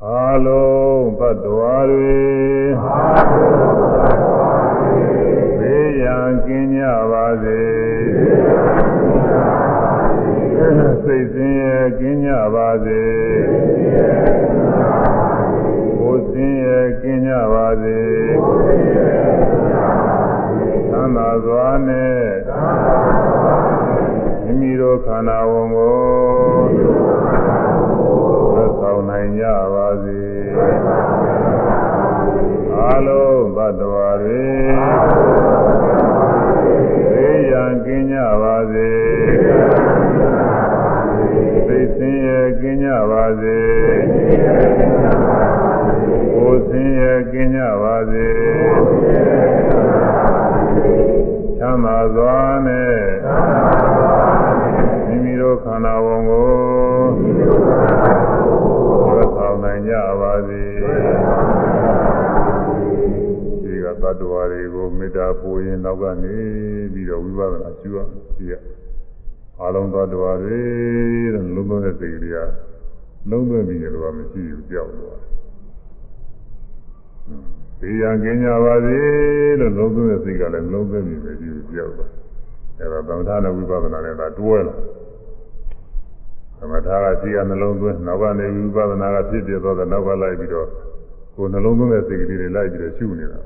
[0.04, 2.14] အာလုံးဘတ်တော်တွေ
[2.82, 4.35] ဘေး
[6.06, 7.60] ရန်ကင်းကြပါစေ
[11.04, 13.02] စိတ်ဆင်းရဲကင်းကြပါစေ
[16.30, 18.00] ဆင်းရဲကင်းကြပါစေ
[20.90, 22.24] သံသာစွာနဲ့
[24.44, 25.98] မိမိတို့ခန္ဓာဝန်ကို
[28.54, 30.22] သက်ဆောင်နိုင်ကြပါစေ
[32.78, 33.35] အလုံးဘ
[33.68, 34.44] တ်တော်တွေ
[37.12, 38.90] သိရန်ကင်းကြပါစေ
[41.66, 43.58] သိဆင်းရဲကင်းကြပါစေ
[46.32, 48.28] ကိုယ်ဆင်းရဲကင်းကြပါစေ
[51.58, 52.96] ချမ်းသာစွာနဲ့
[55.06, 56.50] မိမိတို့ခန္ဓာဝန်ကို
[59.14, 60.65] သက်ဆောင်နိုင်ကြပါစေ
[64.16, 66.36] တ္တဝါတွေကိုမေတ္တာပို့ရင်နောက်ကနေ
[66.92, 67.98] ပြီးတော့ဝိပဿနာရှုရ
[68.36, 68.54] ကြည့်ရ
[69.62, 70.60] အလုံးသတ္တဝါတွေ
[71.34, 72.38] တဲ့လုံးလုံးတဲ့စိတ်ကလေးက
[73.30, 75.36] လုံးသွင်းပြီးတော့မရှိဘူးကြောက်သွားတယ်
[77.80, 78.98] ဒီရန်ကင်းကြပါစေ
[79.60, 82.10] လို့လုံးသွင်းတဲ့စိတ်ကလည်းလုံးသွင်းပြီးပဲဒီပြောက်သွား
[82.78, 84.74] အဲဒါသမထနဲ့ဝိပဿနာနဲ့ဒါတွဲလာ
[86.58, 90.68] သမထကရှိရနှလုံးသွင်းနောက်ကနေဝိပဿနာကဖြစ်ပြသွားတဲ့နောက်ကလိုက်ပြီးတော့
[91.36, 93.40] ကိုယ်နှလုံးသွင်းတဲ့စိတ်ကလေးတွေလိုက်ပြီးတော့ရှုနေတာ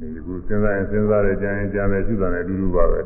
[0.00, 3.00] ဒီကူစဉ်းစားရင်စဉ်းစားတယ်ကြံရင်ကြံတယ်ရှုတာနဲ့အတူတူပါပဲ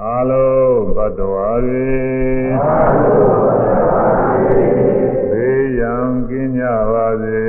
[0.00, 1.86] အာလုံးဘတ်တော်ရီ
[2.62, 4.22] အာလုံးဘတ်တော်
[5.34, 5.50] ရီ
[5.80, 7.42] ရန်ကင်းကြပါစေ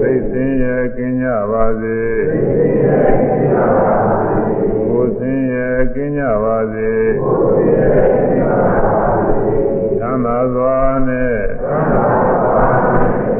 [0.00, 1.98] သိစင်ရဲ့ကင်းကြပါစေ
[4.88, 6.92] ကိုယ်စင်ရဲ့ကင်းကြပါစေ
[9.98, 10.78] ချမ်းသာစွာ
[11.08, 11.40] နဲ့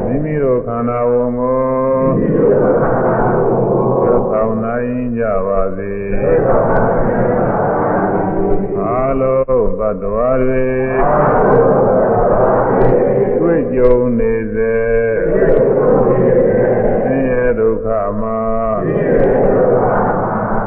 [0.05, 1.12] မိမိတို့ခန္ဓာဝ
[8.81, 10.67] အားလုံးသတ္တဝါတွေ
[13.39, 14.75] တွေ့ကြုံနေစေ
[17.03, 17.87] ဆင်းရဲဒုက္ခ
[18.21, 18.41] မှာ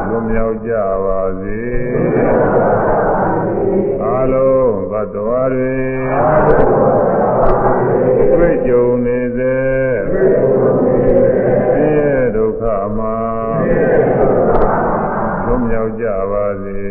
[0.08, 0.72] လွန်မြောက်ကြ
[1.04, 1.60] ပါစေ
[4.02, 5.76] အားလုံးသတ္တဝါတွေ
[8.36, 9.75] တွေ့ကြုံနေစေ
[15.70, 16.82] မြောက်ကြပါစေ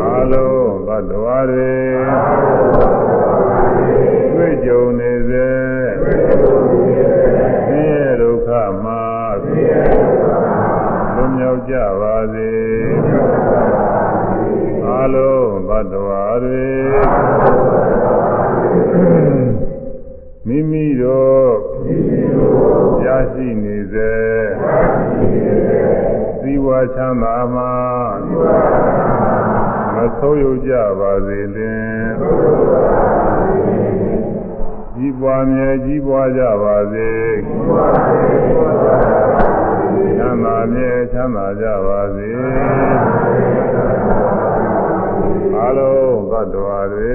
[0.00, 1.74] အားလုံးသတ္တဝါတွေ
[4.34, 5.50] တွေ့ကြုံနေစေ
[7.68, 8.48] ဆင်းရဲဒုက္ခ
[8.84, 9.04] မှာ
[11.14, 12.52] လွန်မြောက်ကြပါစေ
[14.86, 16.68] အားလုံးသတ္တဝါတွေ
[20.46, 21.50] မိမိတို့
[23.06, 24.33] ရရှိနေစေသီ
[26.66, 27.72] ဝချမ်းသာမှာ
[29.94, 32.04] မဆုံးယုတ်ကြပါစေလင်
[34.94, 37.10] ကြီးပွားမြဲကြီးပွားကြပါစေ
[40.16, 42.30] ချမ်းသာမြဲချမ်းသာကြပါစေ
[45.60, 47.14] အလုံးသတ္တဝါတွေ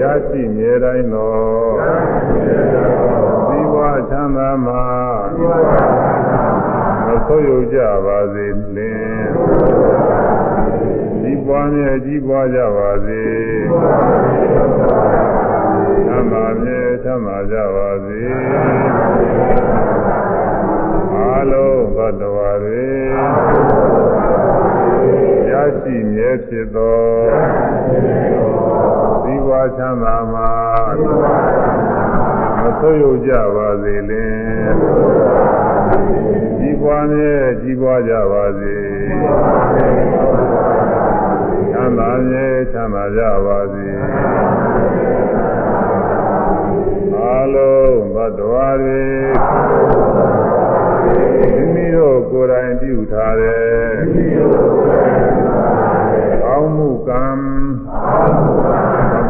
[0.00, 1.36] ရရှိမြဲတိုင်းသော
[3.48, 3.76] သီဝ
[4.10, 4.82] ချမ်းသာမှာ
[7.10, 8.46] မဆုံးယုတ်ကြပါစေ
[8.76, 9.26] လင်
[11.20, 13.22] ကြီးပွားမြဲကြီးပွားကြပါစေ
[16.06, 18.22] ချမ်းသာမြဲချမ်းသာကြပါစေ
[21.36, 22.88] အလုံးသတ္တဝါတွေ
[25.50, 27.00] ရရှိမြဲဖြစ်သော
[29.24, 30.52] သီဝချမ်းသာမှာ
[32.60, 34.30] မဆိုးရုံကြပါစေလင်
[35.90, 36.49] ကြီး
[36.82, 38.74] ပွားမြဲကြီးပွားကြပါစေ
[41.70, 43.86] ချမ်းသာမြဲချမ်းသာကြပါစေ
[47.16, 49.02] အလုံးဘတ်တော်တွေ
[51.56, 53.70] မိမိတို့ကိုယ်တိုင်ပြုထားတဲ့
[56.42, 57.38] ကောင်းမှုကံမ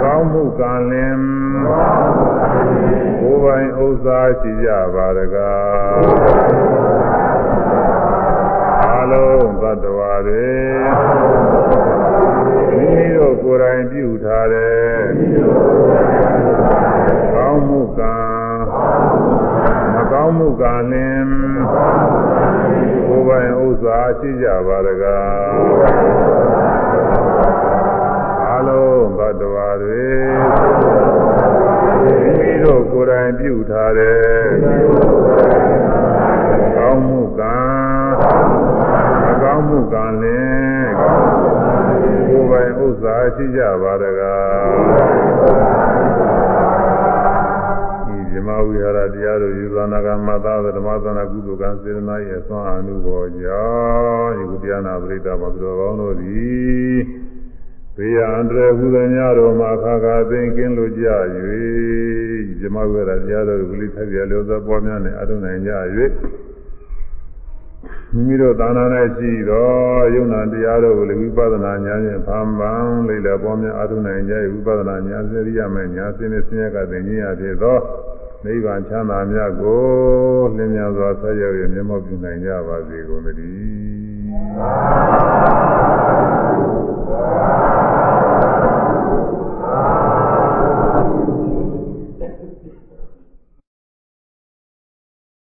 [0.02, 1.20] ကောင်းမှုကံလင်
[3.20, 7.29] ကိုယ်ပိုင်ဥစ္စာရှိကြပါရကားအ
[9.12, 10.50] လုံးသတ္တဝါတွေ
[12.76, 14.80] မိမိတို့ကိုယ်တိုင်ပြုထားတဲ့
[17.34, 18.16] ကောင်းမှုကံ
[19.94, 21.26] မကောင်းမှုကံလင်
[23.06, 25.48] ကိုယ်ပိုင်ဥစ္စာရှိကြပါရကား
[28.54, 30.08] အလုံးသတ္တဝါတွေ
[32.02, 34.20] မိမိတို့ကိုယ်တိုင်ပြုထားတဲ့
[36.76, 37.29] ကောင်းမှုကံမ
[42.30, 44.68] ကိုယ်ပိုင်ဥစ္စာရှိကြပါရကား
[48.06, 53.64] ဒီဓမ္မဝိဟာရတရားတို့ယူဇာနာကမသာဓမ္မသနာကုသိုလ်ကံစေတနာရဲ့အစွမ်းအမှုပေါ်ကြော
[54.22, 56.96] င့်ယခုတရားနာပရိသတ်မှာသူတော်ကောင်းတို့သည်
[57.96, 61.06] ဘေးရန်တရဟုသမျှတို့မှာခါခါသိကင်းလို့ကြ၍
[62.60, 65.70] ဓမ္မဝိဟာရတရားတို့ကိုလိထက်ပြလို့သောပေါ်များနဲ့အထုနိုင်ကြ၍
[68.14, 68.84] မိမိတို့သာနာ၌
[69.16, 69.68] ရှိသော
[70.14, 77.78] ယုံနာတရားတို့ကိုလည်းဝိပဿနာဉာဏ်ဖြင့်ဖန်ပန်လိမ့်လေပေါ်များအထုနိုင်ကြ၍ဝိပဿနာဉာဏ်စရိယမဲ့ဉာဏ်စင်းနဲ့ဆင်းရဲကသိဉာဏ်ရဖြစ်သော
[78.44, 79.82] နိဗ္ဗာန်ချမ်းသာမြတ်ကို
[80.56, 85.59] လင်းမြန်စွာဆက်ရောက်ရမျက်မှောက်ပြုနိုင်ကြပါစေကုန်သတည်း